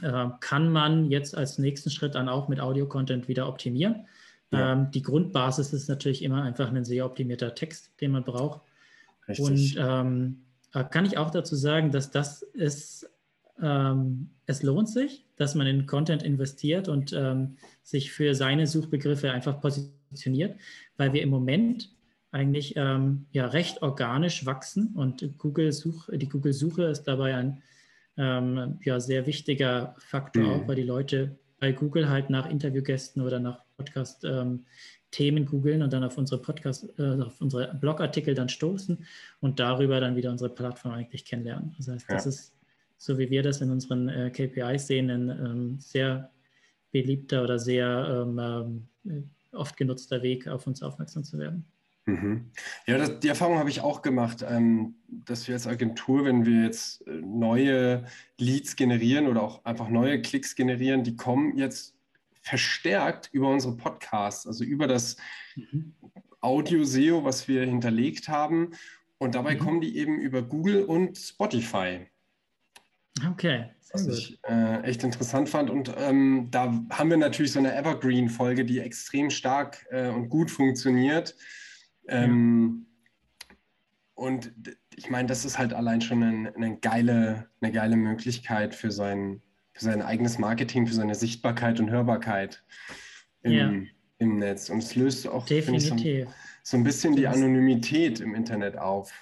Äh, 0.00 0.28
kann 0.40 0.70
man 0.70 1.10
jetzt 1.10 1.36
als 1.36 1.58
nächsten 1.58 1.90
Schritt 1.90 2.14
dann 2.14 2.28
auch 2.28 2.48
mit 2.48 2.60
Audio-Content 2.60 3.28
wieder 3.28 3.48
optimieren. 3.48 4.06
Ja. 4.50 4.72
Ähm, 4.72 4.90
die 4.90 5.02
Grundbasis 5.02 5.72
ist 5.72 5.88
natürlich 5.88 6.22
immer 6.22 6.42
einfach 6.42 6.72
ein 6.72 6.84
sehr 6.84 7.06
optimierter 7.06 7.54
Text, 7.54 7.92
den 8.00 8.12
man 8.12 8.24
braucht. 8.24 8.62
Richtig. 9.28 9.46
Und 9.46 9.76
ähm, 9.78 10.42
kann 10.90 11.04
ich 11.04 11.18
auch 11.18 11.30
dazu 11.30 11.54
sagen, 11.54 11.90
dass 11.90 12.10
das 12.10 12.42
ist, 12.42 13.10
ähm, 13.60 14.30
es 14.46 14.62
lohnt 14.62 14.88
sich, 14.88 15.24
dass 15.36 15.54
man 15.54 15.66
in 15.66 15.86
Content 15.86 16.22
investiert 16.22 16.88
und 16.88 17.12
ähm, 17.12 17.56
sich 17.82 18.12
für 18.12 18.34
seine 18.34 18.66
Suchbegriffe 18.66 19.30
einfach 19.30 19.60
positioniert, 19.60 20.58
weil 20.96 21.12
wir 21.12 21.22
im 21.22 21.28
Moment 21.28 21.90
eigentlich 22.32 22.74
ähm, 22.76 23.26
ja 23.30 23.46
recht 23.46 23.82
organisch 23.82 24.44
wachsen 24.46 24.94
und 24.94 25.38
Google 25.38 25.70
Such, 25.72 26.08
die 26.12 26.28
Google-Suche 26.28 26.84
ist 26.84 27.04
dabei 27.04 27.36
ein 27.36 27.62
ähm, 28.16 28.78
ja, 28.82 29.00
sehr 29.00 29.26
wichtiger 29.26 29.94
Faktor, 29.98 30.42
mhm. 30.42 30.50
auch 30.50 30.68
weil 30.68 30.76
die 30.76 30.82
Leute 30.82 31.38
bei 31.60 31.72
Google 31.72 32.08
halt 32.08 32.30
nach 32.30 32.50
Interviewgästen 32.50 33.22
oder 33.22 33.38
nach 33.38 33.60
Podcast-Themen 33.76 35.42
ähm, 35.42 35.46
googeln 35.46 35.82
und 35.82 35.92
dann 35.92 36.04
auf 36.04 36.18
unsere 36.18 36.40
Podcast, 36.40 36.88
äh, 36.98 37.20
auf 37.20 37.40
unsere 37.40 37.74
Blogartikel 37.74 38.34
dann 38.34 38.48
stoßen 38.48 39.04
und 39.40 39.60
darüber 39.60 40.00
dann 40.00 40.16
wieder 40.16 40.30
unsere 40.30 40.50
Plattform 40.50 40.92
eigentlich 40.92 41.24
kennenlernen. 41.24 41.74
Das 41.76 41.88
heißt, 41.88 42.08
ja. 42.08 42.16
das 42.16 42.26
ist, 42.26 42.54
so 42.96 43.18
wie 43.18 43.30
wir 43.30 43.42
das 43.42 43.60
in 43.60 43.70
unseren 43.70 44.08
äh, 44.08 44.30
KPIs 44.30 44.86
sehen, 44.86 45.10
ein 45.10 45.28
ähm, 45.28 45.78
sehr 45.78 46.30
beliebter 46.92 47.44
oder 47.44 47.58
sehr 47.58 48.26
ähm, 48.26 48.88
ähm, 49.06 49.30
oft 49.52 49.76
genutzter 49.76 50.22
Weg, 50.22 50.48
auf 50.48 50.66
uns 50.66 50.82
aufmerksam 50.82 51.24
zu 51.24 51.38
werden. 51.38 51.64
Mhm. 52.04 52.50
Ja, 52.86 52.98
das, 52.98 53.20
die 53.20 53.28
Erfahrung 53.28 53.58
habe 53.58 53.70
ich 53.70 53.80
auch 53.80 54.02
gemacht, 54.02 54.44
ähm, 54.48 54.96
dass 55.06 55.46
wir 55.46 55.54
als 55.54 55.66
Agentur, 55.66 56.24
wenn 56.24 56.44
wir 56.44 56.64
jetzt 56.64 57.06
äh, 57.06 57.10
neue 57.10 58.04
Leads 58.38 58.74
generieren 58.74 59.28
oder 59.28 59.42
auch 59.42 59.64
einfach 59.64 59.88
neue 59.88 60.20
Klicks 60.20 60.56
generieren, 60.56 61.04
die 61.04 61.16
kommen 61.16 61.56
jetzt 61.56 61.94
verstärkt 62.40 63.28
über 63.32 63.48
unsere 63.48 63.76
Podcasts, 63.76 64.46
also 64.46 64.64
über 64.64 64.88
das 64.88 65.16
mhm. 65.54 65.94
Audio-SEO, 66.40 67.24
was 67.24 67.46
wir 67.46 67.64
hinterlegt 67.64 68.28
haben. 68.28 68.72
Und 69.18 69.36
dabei 69.36 69.54
mhm. 69.54 69.58
kommen 69.60 69.80
die 69.80 69.96
eben 69.96 70.18
über 70.18 70.42
Google 70.42 70.84
und 70.84 71.16
Spotify. 71.16 72.00
Okay. 73.30 73.66
Was 73.92 74.08
ich 74.08 74.38
äh, 74.48 74.80
echt 74.82 75.04
interessant 75.04 75.48
fand. 75.48 75.70
Und 75.70 75.92
ähm, 75.96 76.48
da 76.50 76.82
haben 76.90 77.10
wir 77.10 77.18
natürlich 77.18 77.52
so 77.52 77.58
eine 77.58 77.76
Evergreen-Folge, 77.76 78.64
die 78.64 78.80
extrem 78.80 79.30
stark 79.30 79.86
äh, 79.90 80.08
und 80.08 80.30
gut 80.30 80.50
funktioniert. 80.50 81.36
Ähm, 82.08 82.86
ja. 82.86 82.92
Und 84.14 84.52
ich 84.96 85.10
meine, 85.10 85.28
das 85.28 85.44
ist 85.44 85.58
halt 85.58 85.72
allein 85.72 86.00
schon 86.00 86.22
eine, 86.22 86.54
eine, 86.54 86.76
geile, 86.78 87.48
eine 87.60 87.72
geile 87.72 87.96
Möglichkeit 87.96 88.74
für 88.74 88.90
sein, 88.90 89.42
für 89.72 89.84
sein 89.84 90.02
eigenes 90.02 90.38
Marketing, 90.38 90.86
für 90.86 90.94
seine 90.94 91.14
Sichtbarkeit 91.14 91.80
und 91.80 91.90
Hörbarkeit 91.90 92.62
im, 93.42 93.52
ja. 93.52 93.72
im 94.18 94.38
Netz. 94.38 94.70
Und 94.70 94.78
es 94.78 94.94
löst 94.94 95.26
auch 95.26 95.46
Definitiv. 95.46 96.26
So, 96.26 96.32
so, 96.62 96.76
ein 96.76 96.84
bisschen 96.84 97.16
die 97.16 97.26
Anonymität 97.26 98.20
im 98.20 98.34
Internet 98.34 98.78
auf. 98.78 99.12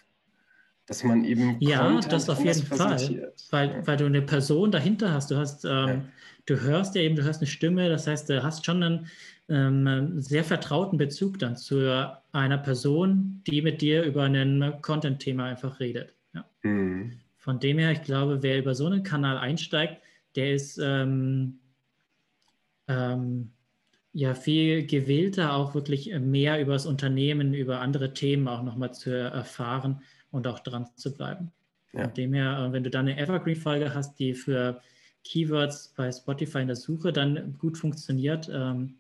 Dass 0.87 1.05
man 1.05 1.25
eben. 1.25 1.57
Ja, 1.61 1.83
Content 1.83 2.13
das 2.13 2.29
auf 2.29 2.45
jeden 2.45 2.67
Fall. 2.67 3.33
Weil, 3.51 3.87
weil 3.87 3.97
du 3.97 4.07
eine 4.07 4.23
Person 4.23 4.73
dahinter 4.73 5.13
hast. 5.13 5.31
Du 5.31 5.37
hast, 5.37 5.65
ähm, 5.65 5.71
ja. 5.71 6.05
du 6.47 6.61
hörst 6.61 6.97
ja 6.97 7.03
eben, 7.03 7.15
du 7.15 7.23
hörst 7.23 7.41
eine 7.41 7.47
Stimme, 7.47 7.89
das 7.89 8.09
heißt, 8.09 8.29
du 8.29 8.43
hast 8.43 8.67
schon 8.67 8.83
einen 8.83 9.07
ähm, 9.51 10.21
sehr 10.21 10.45
vertrauten 10.45 10.97
Bezug 10.97 11.39
dann 11.39 11.57
zu 11.57 12.11
einer 12.33 12.59
Person, 12.59 13.43
die 13.47 13.63
mit 13.63 13.83
dir 13.83 14.05
über 14.05 14.23
ein 14.23 14.81
Content-Thema 14.81 15.45
einfach 15.45 15.81
redet. 15.81 16.15
Ja. 16.33 16.45
Mhm. 16.63 17.19
Von 17.37 17.59
dem 17.59 17.79
her, 17.79 17.91
ich 17.91 18.03
glaube, 18.03 18.43
wer 18.43 18.59
über 18.59 18.75
so 18.75 18.87
einen 18.87 19.03
Kanal 19.03 19.39
einsteigt, 19.39 20.01
der 20.37 20.55
ist 20.55 20.79
ähm, 20.79 21.59
ähm, 22.87 23.51
ja 24.13 24.35
viel 24.35 24.87
gewählter, 24.87 25.55
auch 25.55 25.75
wirklich 25.75 26.13
mehr 26.19 26.61
über 26.61 26.75
das 26.75 26.87
Unternehmen, 26.87 27.55
über 27.55 27.81
andere 27.81 28.13
Themen 28.13 28.47
auch 28.47 28.63
nochmal 28.63 28.95
zu 28.95 29.11
erfahren 29.11 30.03
und 30.31 30.47
auch 30.47 30.61
dran 30.61 30.87
zu 30.97 31.15
bleiben. 31.15 31.51
Ja. 31.93 32.05
Von 32.05 32.15
dem 32.15 32.35
her, 32.35 32.67
äh, 32.69 32.73
wenn 32.73 32.85
du 32.85 32.91
dann 32.91 33.09
eine 33.09 33.19
Evergreen-Folge 33.19 33.95
hast, 33.95 34.19
die 34.19 34.35
für 34.35 34.81
Keywords 35.25 35.93
bei 35.97 36.11
Spotify 36.13 36.61
in 36.61 36.69
der 36.69 36.77
Suche 36.77 37.13
dann 37.13 37.57
gut 37.59 37.77
funktioniert, 37.77 38.49
ähm, 38.53 38.97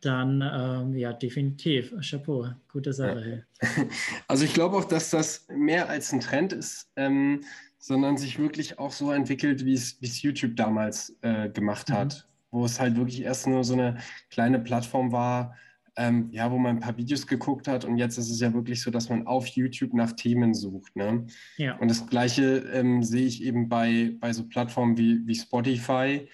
dann 0.00 0.42
ähm, 0.42 0.96
ja, 0.96 1.12
definitiv. 1.12 1.94
Chapeau, 2.00 2.48
gute 2.70 2.92
Sache. 2.92 3.46
Also 4.28 4.44
ich 4.44 4.54
glaube 4.54 4.76
auch, 4.76 4.84
dass 4.84 5.10
das 5.10 5.46
mehr 5.48 5.88
als 5.88 6.12
ein 6.12 6.20
Trend 6.20 6.52
ist, 6.52 6.90
ähm, 6.96 7.42
sondern 7.78 8.16
sich 8.16 8.38
wirklich 8.38 8.78
auch 8.78 8.92
so 8.92 9.12
entwickelt, 9.12 9.64
wie 9.64 9.74
es 9.74 10.22
YouTube 10.22 10.56
damals 10.56 11.16
äh, 11.22 11.48
gemacht 11.48 11.90
hat, 11.90 12.28
mhm. 12.50 12.58
wo 12.58 12.64
es 12.64 12.80
halt 12.80 12.96
wirklich 12.96 13.22
erst 13.22 13.46
nur 13.46 13.64
so 13.64 13.74
eine 13.74 13.98
kleine 14.28 14.58
Plattform 14.58 15.12
war, 15.12 15.56
ähm, 15.96 16.28
ja, 16.30 16.50
wo 16.50 16.58
man 16.58 16.76
ein 16.76 16.80
paar 16.80 16.96
Videos 16.96 17.26
geguckt 17.26 17.68
hat 17.68 17.84
und 17.84 17.96
jetzt 17.96 18.18
ist 18.18 18.30
es 18.30 18.40
ja 18.40 18.52
wirklich 18.52 18.82
so, 18.82 18.90
dass 18.90 19.08
man 19.08 19.26
auf 19.26 19.46
YouTube 19.46 19.94
nach 19.94 20.12
Themen 20.12 20.52
sucht. 20.52 20.94
Ne? 20.94 21.26
Ja. 21.56 21.76
Und 21.78 21.88
das 21.88 22.06
Gleiche 22.06 22.58
ähm, 22.72 23.02
sehe 23.02 23.26
ich 23.26 23.42
eben 23.42 23.68
bei, 23.68 24.14
bei 24.20 24.32
so 24.32 24.46
Plattformen 24.46 24.98
wie, 24.98 25.26
wie 25.26 25.34
Spotify. 25.34 26.28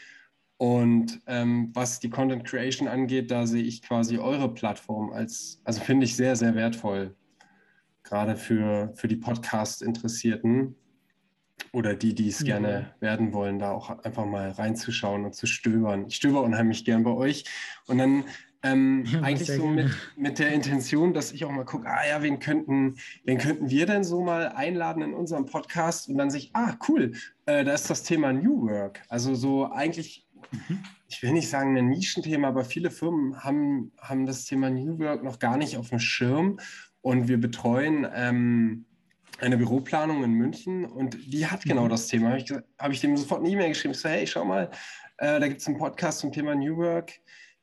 Und 0.62 1.20
ähm, 1.26 1.72
was 1.74 1.98
die 1.98 2.08
Content 2.08 2.44
Creation 2.44 2.86
angeht, 2.86 3.32
da 3.32 3.48
sehe 3.48 3.64
ich 3.64 3.82
quasi 3.82 4.18
eure 4.18 4.54
Plattform 4.54 5.12
als, 5.12 5.60
also 5.64 5.80
finde 5.80 6.04
ich 6.04 6.14
sehr, 6.14 6.36
sehr 6.36 6.54
wertvoll. 6.54 7.16
Gerade 8.04 8.36
für, 8.36 8.92
für 8.94 9.08
die 9.08 9.16
Podcast-Interessierten 9.16 10.76
oder 11.72 11.96
die, 11.96 12.14
die 12.14 12.28
es 12.28 12.38
ja. 12.38 12.44
gerne 12.44 12.94
werden 13.00 13.32
wollen, 13.32 13.58
da 13.58 13.72
auch 13.72 13.90
einfach 14.04 14.24
mal 14.24 14.50
reinzuschauen 14.50 15.24
und 15.24 15.34
zu 15.34 15.48
stöbern. 15.48 16.06
Ich 16.06 16.14
stöber 16.14 16.42
unheimlich 16.42 16.84
gern 16.84 17.02
bei 17.02 17.10
euch. 17.10 17.44
Und 17.88 17.98
dann 17.98 18.22
ähm, 18.62 19.04
eigentlich 19.22 19.48
so 19.48 19.66
mit, 19.66 19.90
mit 20.16 20.38
der 20.38 20.52
Intention, 20.52 21.12
dass 21.12 21.32
ich 21.32 21.44
auch 21.44 21.50
mal 21.50 21.64
gucke, 21.64 21.88
ah 21.88 22.06
ja, 22.06 22.22
wen 22.22 22.38
könnten, 22.38 22.98
wen 23.24 23.38
könnten 23.38 23.68
wir 23.68 23.86
denn 23.86 24.04
so 24.04 24.20
mal 24.22 24.50
einladen 24.50 25.02
in 25.02 25.12
unserem 25.12 25.46
Podcast 25.46 26.08
und 26.08 26.18
dann 26.18 26.30
sich, 26.30 26.50
ah, 26.54 26.76
cool, 26.88 27.14
äh, 27.46 27.64
da 27.64 27.74
ist 27.74 27.90
das 27.90 28.04
Thema 28.04 28.32
New 28.32 28.68
Work. 28.68 29.02
Also 29.08 29.34
so 29.34 29.68
eigentlich, 29.68 30.20
mhm. 30.20 30.21
Ich 31.08 31.22
will 31.22 31.32
nicht 31.32 31.48
sagen 31.48 31.76
ein 31.76 31.88
Nischenthema, 31.88 32.48
aber 32.48 32.64
viele 32.64 32.90
Firmen 32.90 33.42
haben, 33.42 33.92
haben 34.00 34.26
das 34.26 34.44
Thema 34.44 34.70
New 34.70 34.98
Work 34.98 35.22
noch 35.22 35.38
gar 35.38 35.56
nicht 35.56 35.76
auf 35.76 35.90
dem 35.90 35.98
Schirm 35.98 36.58
und 37.00 37.28
wir 37.28 37.40
betreuen 37.40 38.06
ähm, 38.14 38.84
eine 39.40 39.56
Büroplanung 39.56 40.22
in 40.24 40.32
München 40.32 40.84
und 40.84 41.18
die 41.32 41.46
hat 41.46 41.64
genau 41.64 41.84
mhm. 41.84 41.90
das 41.90 42.06
Thema. 42.06 42.30
Habe 42.30 42.38
ich, 42.38 42.52
hab 42.78 42.92
ich 42.92 43.00
dem 43.00 43.16
sofort 43.16 43.40
eine 43.40 43.50
E-Mail 43.50 43.68
geschrieben, 43.68 43.94
so 43.94 44.08
hey, 44.08 44.26
schau 44.26 44.44
mal, 44.44 44.70
äh, 45.18 45.40
da 45.40 45.48
gibt 45.48 45.60
es 45.60 45.66
einen 45.66 45.78
Podcast 45.78 46.20
zum 46.20 46.32
Thema 46.32 46.54
New 46.54 46.76
Work 46.76 47.12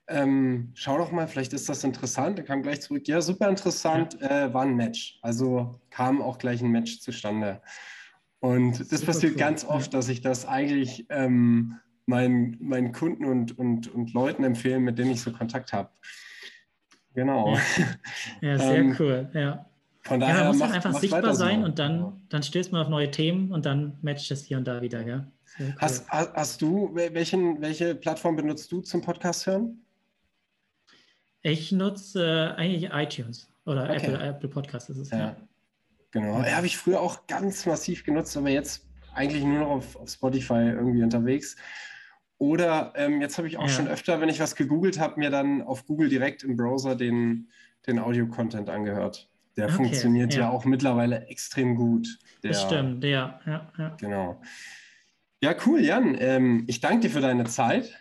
ähm, 0.10 0.72
schau 0.74 0.98
doch 0.98 1.12
mal, 1.12 1.28
vielleicht 1.28 1.54
ist 1.54 1.70
das 1.70 1.84
interessant. 1.84 2.40
Er 2.40 2.46
kam 2.46 2.64
gleich 2.64 2.82
zurück, 2.82 3.08
ja, 3.08 3.22
super 3.22 3.48
interessant, 3.48 4.18
ja. 4.20 4.46
Äh, 4.46 4.54
war 4.54 4.64
ein 4.64 4.76
Match. 4.76 5.20
Also 5.22 5.80
kam 5.92 6.22
auch 6.22 6.40
gleich 6.40 6.62
ein 6.62 6.72
Match 6.72 7.00
zustande. 7.00 7.62
Und 8.40 8.80
das 8.80 9.02
super 9.02 9.12
passiert 9.14 9.34
cool. 9.34 9.40
ganz 9.40 9.64
oft, 9.66 9.94
dass 9.94 10.10
ich 10.10 10.22
das 10.22 10.48
eigentlich 10.48 11.06
ähm, 11.10 11.78
meinen, 12.10 12.58
meinen 12.60 12.92
Kunden 12.92 13.24
und, 13.26 13.58
und, 13.58 13.94
und 13.94 14.14
Leuten 14.14 14.44
empfehle, 14.44 14.80
mit 14.80 14.98
denen 14.98 15.12
ich 15.12 15.22
so 15.22 15.32
Kontakt 15.32 15.72
habe. 15.72 15.90
Genau. 17.14 17.54
Ja, 17.54 17.62
ja 18.42 18.58
sehr 18.58 18.76
ähm, 18.78 18.96
cool, 19.00 19.30
ja. 19.34 19.66
Von 20.02 20.20
daher 20.20 20.36
ja, 20.36 20.44
man 20.46 20.58
muss 20.58 20.62
halt 20.64 20.74
einfach 20.74 21.00
sichtbar 21.00 21.36
sein 21.36 21.60
so. 21.60 21.66
und 21.66 21.78
dann, 21.78 22.22
dann 22.30 22.42
stößt 22.42 22.72
man 22.72 22.82
auf 22.82 22.90
neue 22.90 23.12
Themen 23.12 23.52
und 23.52 23.66
dann 23.66 23.98
matcht 24.02 24.32
es 24.32 24.46
hier 24.46 24.58
und 24.58 24.68
da 24.68 24.82
wieder, 24.82 25.06
ja. 25.06 25.28
Cool. 25.60 25.76
Hast, 25.78 26.10
hast 26.10 26.62
du, 26.62 26.92
welchen, 26.94 27.62
welche 27.62 27.96
Plattform 27.96 28.36
benutzt 28.36 28.72
du 28.72 28.82
zum 28.82 29.02
Podcast 29.02 29.46
hören? 29.46 29.82
Ich 31.42 31.72
nutze 31.72 32.56
äh, 32.58 32.60
eigentlich 32.60 32.92
iTunes 32.92 33.52
oder 33.66 33.84
okay. 33.84 33.96
Apple, 33.98 34.20
Apple 34.20 34.50
Podcast 34.50 34.90
ist 34.90 34.98
es. 34.98 35.12
Ja. 35.12 35.18
ja. 35.18 35.36
Genau. 36.12 36.42
Ja, 36.42 36.56
habe 36.56 36.66
ich 36.66 36.78
früher 36.78 37.00
auch 37.02 37.28
ganz 37.28 37.66
massiv 37.66 38.04
genutzt, 38.04 38.36
aber 38.36 38.50
jetzt 38.50 38.88
eigentlich 39.14 39.44
nur 39.44 39.60
noch 39.60 39.70
auf, 39.70 39.96
auf 39.96 40.10
Spotify 40.10 40.72
irgendwie 40.74 41.04
unterwegs. 41.04 41.56
Oder 42.40 42.94
ähm, 42.96 43.22
jetzt 43.22 43.38
habe 43.38 43.48
ich 43.48 43.58
auch 43.58 43.64
ja. 43.64 43.70
schon 43.70 43.88
öfter, 43.88 44.22
wenn 44.22 44.30
ich 44.30 44.40
was 44.40 44.56
gegoogelt 44.56 44.98
habe, 44.98 45.20
mir 45.20 45.30
dann 45.30 45.62
auf 45.62 45.86
Google 45.86 46.08
direkt 46.08 46.44
im 46.44 46.56
Browser 46.56 46.96
den, 46.96 47.50
den 47.86 48.00
Audio-Content 48.00 48.70
angehört. 48.70 49.30
Der 49.58 49.66
okay. 49.66 49.76
funktioniert 49.76 50.34
ja. 50.34 50.42
ja. 50.42 50.50
auch 50.50 50.64
mittlerweile 50.64 51.28
extrem 51.28 51.76
gut. 51.76 52.08
Der, 52.42 52.52
das 52.52 52.64
stimmt, 52.64 53.04
ja. 53.04 53.42
ja, 53.46 53.72
ja. 53.78 53.90
Genau. 54.00 54.42
Ja, 55.42 55.54
cool, 55.66 55.82
Jan. 55.82 56.16
Ähm, 56.18 56.64
ich 56.68 56.80
danke 56.80 57.02
dir 57.02 57.10
für 57.10 57.20
deine 57.20 57.44
Zeit. 57.44 57.94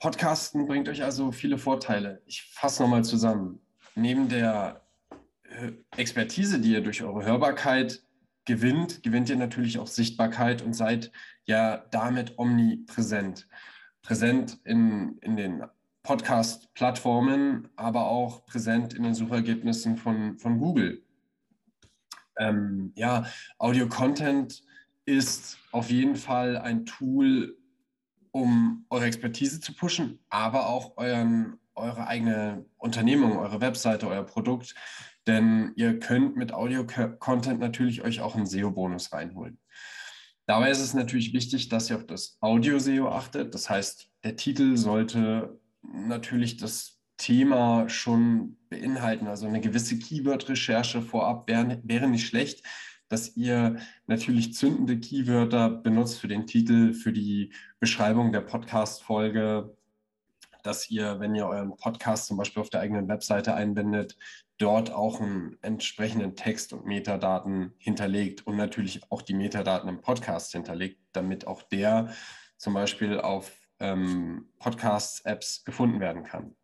Podcasten 0.00 0.66
bringt 0.66 0.88
euch 0.88 1.04
also 1.04 1.30
viele 1.30 1.58
Vorteile. 1.58 2.22
Ich 2.24 2.42
fasse 2.42 2.82
nochmal 2.82 3.04
zusammen. 3.04 3.60
Neben 3.94 4.30
der 4.30 4.82
äh, 5.42 5.72
Expertise, 5.98 6.58
die 6.58 6.72
ihr 6.72 6.80
durch 6.80 7.02
eure 7.02 7.24
Hörbarkeit 7.24 8.02
gewinnt, 8.46 9.02
gewinnt 9.02 9.28
ihr 9.28 9.36
natürlich 9.36 9.78
auch 9.78 9.86
Sichtbarkeit 9.86 10.62
und 10.62 10.72
seid 10.72 11.12
ja 11.44 11.84
damit 11.90 12.38
omnipräsent. 12.38 13.46
Präsent 14.04 14.60
in, 14.64 15.18
in 15.22 15.36
den 15.36 15.64
Podcast-Plattformen, 16.02 17.68
aber 17.74 18.06
auch 18.06 18.44
präsent 18.44 18.92
in 18.92 19.02
den 19.02 19.14
Suchergebnissen 19.14 19.96
von, 19.96 20.38
von 20.38 20.58
Google. 20.58 21.02
Ähm, 22.36 22.92
ja, 22.94 23.24
Audio-Content 23.58 24.62
ist 25.06 25.58
auf 25.72 25.90
jeden 25.90 26.16
Fall 26.16 26.58
ein 26.58 26.84
Tool, 26.84 27.56
um 28.30 28.84
eure 28.90 29.06
Expertise 29.06 29.60
zu 29.60 29.74
pushen, 29.74 30.18
aber 30.28 30.68
auch 30.68 30.98
euren, 30.98 31.58
eure 31.74 32.06
eigene 32.06 32.66
Unternehmung, 32.76 33.38
eure 33.38 33.62
Webseite, 33.62 34.06
euer 34.06 34.24
Produkt. 34.24 34.74
Denn 35.26 35.72
ihr 35.76 35.98
könnt 35.98 36.36
mit 36.36 36.52
Audio-Content 36.52 37.58
natürlich 37.58 38.02
euch 38.02 38.20
auch 38.20 38.34
einen 38.34 38.44
SEO-Bonus 38.44 39.14
reinholen. 39.14 39.58
Dabei 40.46 40.70
ist 40.70 40.80
es 40.80 40.94
natürlich 40.94 41.32
wichtig, 41.32 41.68
dass 41.68 41.90
ihr 41.90 41.96
auf 41.96 42.06
das 42.06 42.36
Audio-SEO 42.40 43.08
achtet. 43.08 43.54
Das 43.54 43.70
heißt, 43.70 44.10
der 44.24 44.36
Titel 44.36 44.76
sollte 44.76 45.58
natürlich 45.82 46.56
das 46.58 47.00
Thema 47.16 47.88
schon 47.88 48.56
beinhalten. 48.68 49.26
Also 49.26 49.46
eine 49.46 49.60
gewisse 49.60 49.98
Keyword-Recherche 49.98 51.00
vorab 51.02 51.48
wäre, 51.48 51.80
wäre 51.84 52.08
nicht 52.08 52.26
schlecht 52.26 52.62
dass 53.08 53.36
ihr 53.36 53.76
natürlich 54.06 54.54
zündende 54.54 54.98
Keywörter 54.98 55.70
benutzt 55.70 56.18
für 56.18 56.28
den 56.28 56.46
Titel, 56.46 56.92
für 56.92 57.12
die 57.12 57.52
Beschreibung 57.78 58.32
der 58.32 58.40
Podcast-Folge, 58.40 59.76
dass 60.62 60.90
ihr, 60.90 61.20
wenn 61.20 61.34
ihr 61.34 61.46
euren 61.46 61.76
Podcast 61.76 62.26
zum 62.26 62.38
Beispiel 62.38 62.62
auf 62.62 62.70
der 62.70 62.80
eigenen 62.80 63.06
Webseite 63.08 63.54
einbindet, 63.54 64.16
dort 64.58 64.92
auch 64.92 65.20
einen 65.20 65.56
entsprechenden 65.62 66.36
Text 66.36 66.72
und 66.72 66.86
Metadaten 66.86 67.72
hinterlegt 67.78 68.46
und 68.46 68.56
natürlich 68.56 69.10
auch 69.10 69.22
die 69.22 69.34
Metadaten 69.34 69.88
im 69.88 70.00
Podcast 70.00 70.52
hinterlegt, 70.52 71.00
damit 71.12 71.46
auch 71.46 71.62
der 71.62 72.14
zum 72.56 72.74
Beispiel 72.74 73.20
auf 73.20 73.52
ähm, 73.80 74.48
Podcast-Apps 74.58 75.64
gefunden 75.64 76.00
werden 76.00 76.22
kann. 76.24 76.54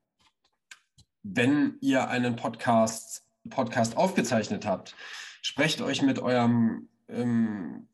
Wenn 1.22 1.76
ihr 1.80 2.08
einen 2.08 2.36
Podcast, 2.36 3.26
Podcast 3.48 3.96
aufgezeichnet 3.96 4.64
habt, 4.64 4.94
sprecht 5.42 5.82
euch 5.82 6.02
mit 6.02 6.18
eurem 6.18 6.88
ähm, 7.08 7.88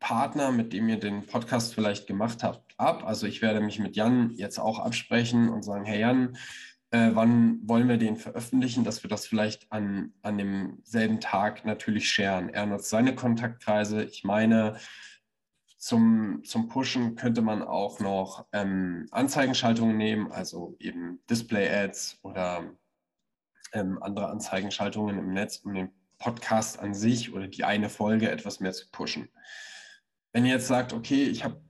Partner, 0.00 0.50
mit 0.50 0.72
dem 0.72 0.88
ihr 0.88 1.00
den 1.00 1.24
Podcast 1.24 1.74
vielleicht 1.74 2.06
gemacht 2.06 2.42
habt, 2.42 2.74
ab. 2.78 3.04
Also 3.06 3.26
ich 3.26 3.42
werde 3.42 3.60
mich 3.60 3.78
mit 3.78 3.96
Jan 3.96 4.32
jetzt 4.34 4.58
auch 4.58 4.78
absprechen 4.78 5.48
und 5.48 5.62
sagen, 5.62 5.84
hey 5.84 6.00
Jan, 6.00 6.36
äh, 6.96 7.14
wann 7.14 7.60
wollen 7.68 7.88
wir 7.88 7.98
den 7.98 8.16
veröffentlichen, 8.16 8.82
dass 8.82 9.02
wir 9.02 9.10
das 9.10 9.26
vielleicht 9.26 9.70
an, 9.70 10.14
an 10.22 10.38
demselben 10.38 11.20
Tag 11.20 11.66
natürlich 11.66 12.10
scheren. 12.10 12.48
Er 12.48 12.64
nutzt 12.64 12.88
seine 12.88 13.14
Kontaktkreise, 13.14 14.02
ich 14.04 14.24
meine, 14.24 14.78
zum, 15.76 16.42
zum 16.44 16.68
Pushen 16.68 17.14
könnte 17.14 17.42
man 17.42 17.62
auch 17.62 18.00
noch 18.00 18.46
ähm, 18.52 19.06
Anzeigenschaltungen 19.10 19.96
nehmen, 19.96 20.32
also 20.32 20.74
eben 20.80 21.20
Display-Ads 21.28 22.20
oder 22.22 22.64
ähm, 23.72 24.02
andere 24.02 24.28
Anzeigenschaltungen 24.28 25.18
im 25.18 25.32
Netz, 25.34 25.58
um 25.58 25.74
den 25.74 25.90
Podcast 26.18 26.78
an 26.78 26.94
sich 26.94 27.34
oder 27.34 27.46
die 27.46 27.64
eine 27.64 27.90
Folge 27.90 28.30
etwas 28.30 28.58
mehr 28.58 28.72
zu 28.72 28.90
pushen. 28.90 29.28
Wenn 30.32 30.46
ihr 30.46 30.54
jetzt 30.54 30.66
sagt, 30.66 30.94
okay, 30.94 31.24
ich 31.24 31.44
habe 31.44 31.60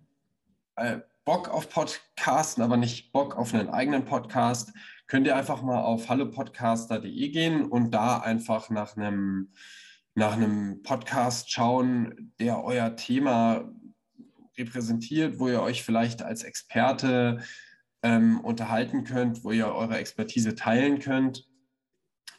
äh, 0.76 1.00
Bock 1.24 1.48
auf 1.48 1.68
Podcasten, 1.68 2.62
aber 2.62 2.76
nicht 2.76 3.12
Bock 3.12 3.36
auf 3.36 3.52
einen 3.52 3.68
eigenen 3.68 4.04
Podcast, 4.04 4.72
könnt 5.06 5.26
ihr 5.26 5.36
einfach 5.36 5.62
mal 5.62 5.82
auf 5.82 6.08
hallopodcaster.de 6.08 7.28
gehen 7.28 7.64
und 7.64 7.92
da 7.92 8.18
einfach 8.18 8.70
nach 8.70 8.96
einem, 8.96 9.52
nach 10.14 10.32
einem 10.32 10.82
Podcast 10.82 11.50
schauen, 11.50 12.32
der 12.40 12.64
euer 12.64 12.96
Thema 12.96 13.70
repräsentiert, 14.58 15.38
wo 15.38 15.48
ihr 15.48 15.62
euch 15.62 15.82
vielleicht 15.82 16.22
als 16.22 16.42
Experte 16.42 17.40
ähm, 18.02 18.40
unterhalten 18.40 19.04
könnt, 19.04 19.44
wo 19.44 19.50
ihr 19.50 19.66
eure 19.66 19.98
Expertise 19.98 20.54
teilen 20.54 20.98
könnt 20.98 21.48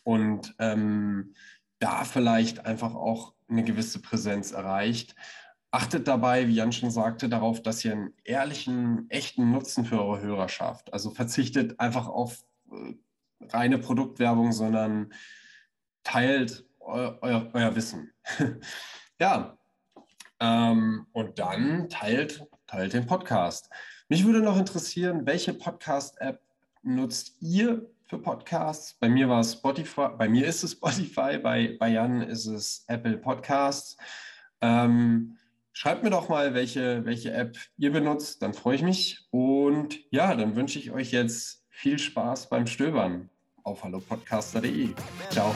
und 0.04 0.56
ähm, 0.60 1.34
da 1.80 2.04
vielleicht 2.04 2.66
einfach 2.66 2.96
auch 2.96 3.34
eine 3.48 3.64
gewisse 3.64 4.02
Präsenz 4.02 4.52
erreicht. 4.52 5.16
Achtet 5.70 6.08
dabei, 6.08 6.48
wie 6.48 6.56
Jan 6.56 6.72
schon 6.72 6.92
sagte, 6.92 7.30
darauf, 7.30 7.62
dass 7.62 7.84
ihr 7.84 7.92
einen 7.92 8.14
ehrlichen, 8.24 9.10
echten 9.10 9.52
Nutzen 9.52 9.86
für 9.86 10.02
eure 10.02 10.22
Hörer 10.22 10.50
schafft. 10.50 10.94
Also 10.94 11.12
verzichtet 11.12 11.80
einfach 11.80 12.08
auf 12.08 12.44
reine 13.50 13.78
Produktwerbung, 13.78 14.52
sondern 14.52 15.14
teilt 16.04 16.66
eu, 16.80 17.18
euer, 17.22 17.50
euer, 17.54 17.76
Wissen. 17.76 18.14
ja, 19.20 19.58
ähm, 20.40 21.08
und 21.12 21.40
dann 21.40 21.90
teilt, 21.90 22.46
teilt 22.68 22.94
den 22.94 23.06
Podcast. 23.06 23.70
Mich 24.10 24.26
würde 24.26 24.40
noch 24.42 24.58
interessieren, 24.58 25.26
welche 25.26 25.54
Podcast-App 25.54 26.42
nutzt 26.84 27.36
ihr 27.42 27.90
für 28.08 28.20
Podcasts? 28.20 28.94
Bei 28.94 29.10
mir 29.10 29.28
war 29.28 29.42
es 29.42 29.54
Spotify, 29.54 30.08
bei 30.18 30.30
mir 30.30 30.46
ist 30.46 30.64
es 30.64 30.74
Spotify, 30.74 31.38
bei, 31.38 31.76
bei 31.78 31.90
Jan 31.90 32.22
ist 32.22 32.46
es 32.46 32.86
Apple 32.88 33.18
Podcasts. 33.18 33.98
Ähm, 34.62 35.38
schreibt 35.74 36.04
mir 36.04 36.10
doch 36.10 36.30
mal, 36.30 36.54
welche, 36.54 37.04
welche 37.06 37.34
App 37.34 37.58
ihr 37.78 37.92
benutzt, 37.92 38.42
dann 38.42 38.54
freue 38.54 38.76
ich 38.76 38.82
mich. 38.82 39.28
Und 39.30 40.00
ja, 40.12 40.36
dann 40.36 40.56
wünsche 40.56 40.80
ich 40.80 40.92
euch 40.92 41.12
jetzt 41.12 41.57
viel 41.78 42.00
Spaß 42.00 42.50
beim 42.50 42.66
Stöbern 42.66 43.30
auf 43.64 43.84
hallopodcaster.de. 43.84 44.90
Ciao. 45.30 45.54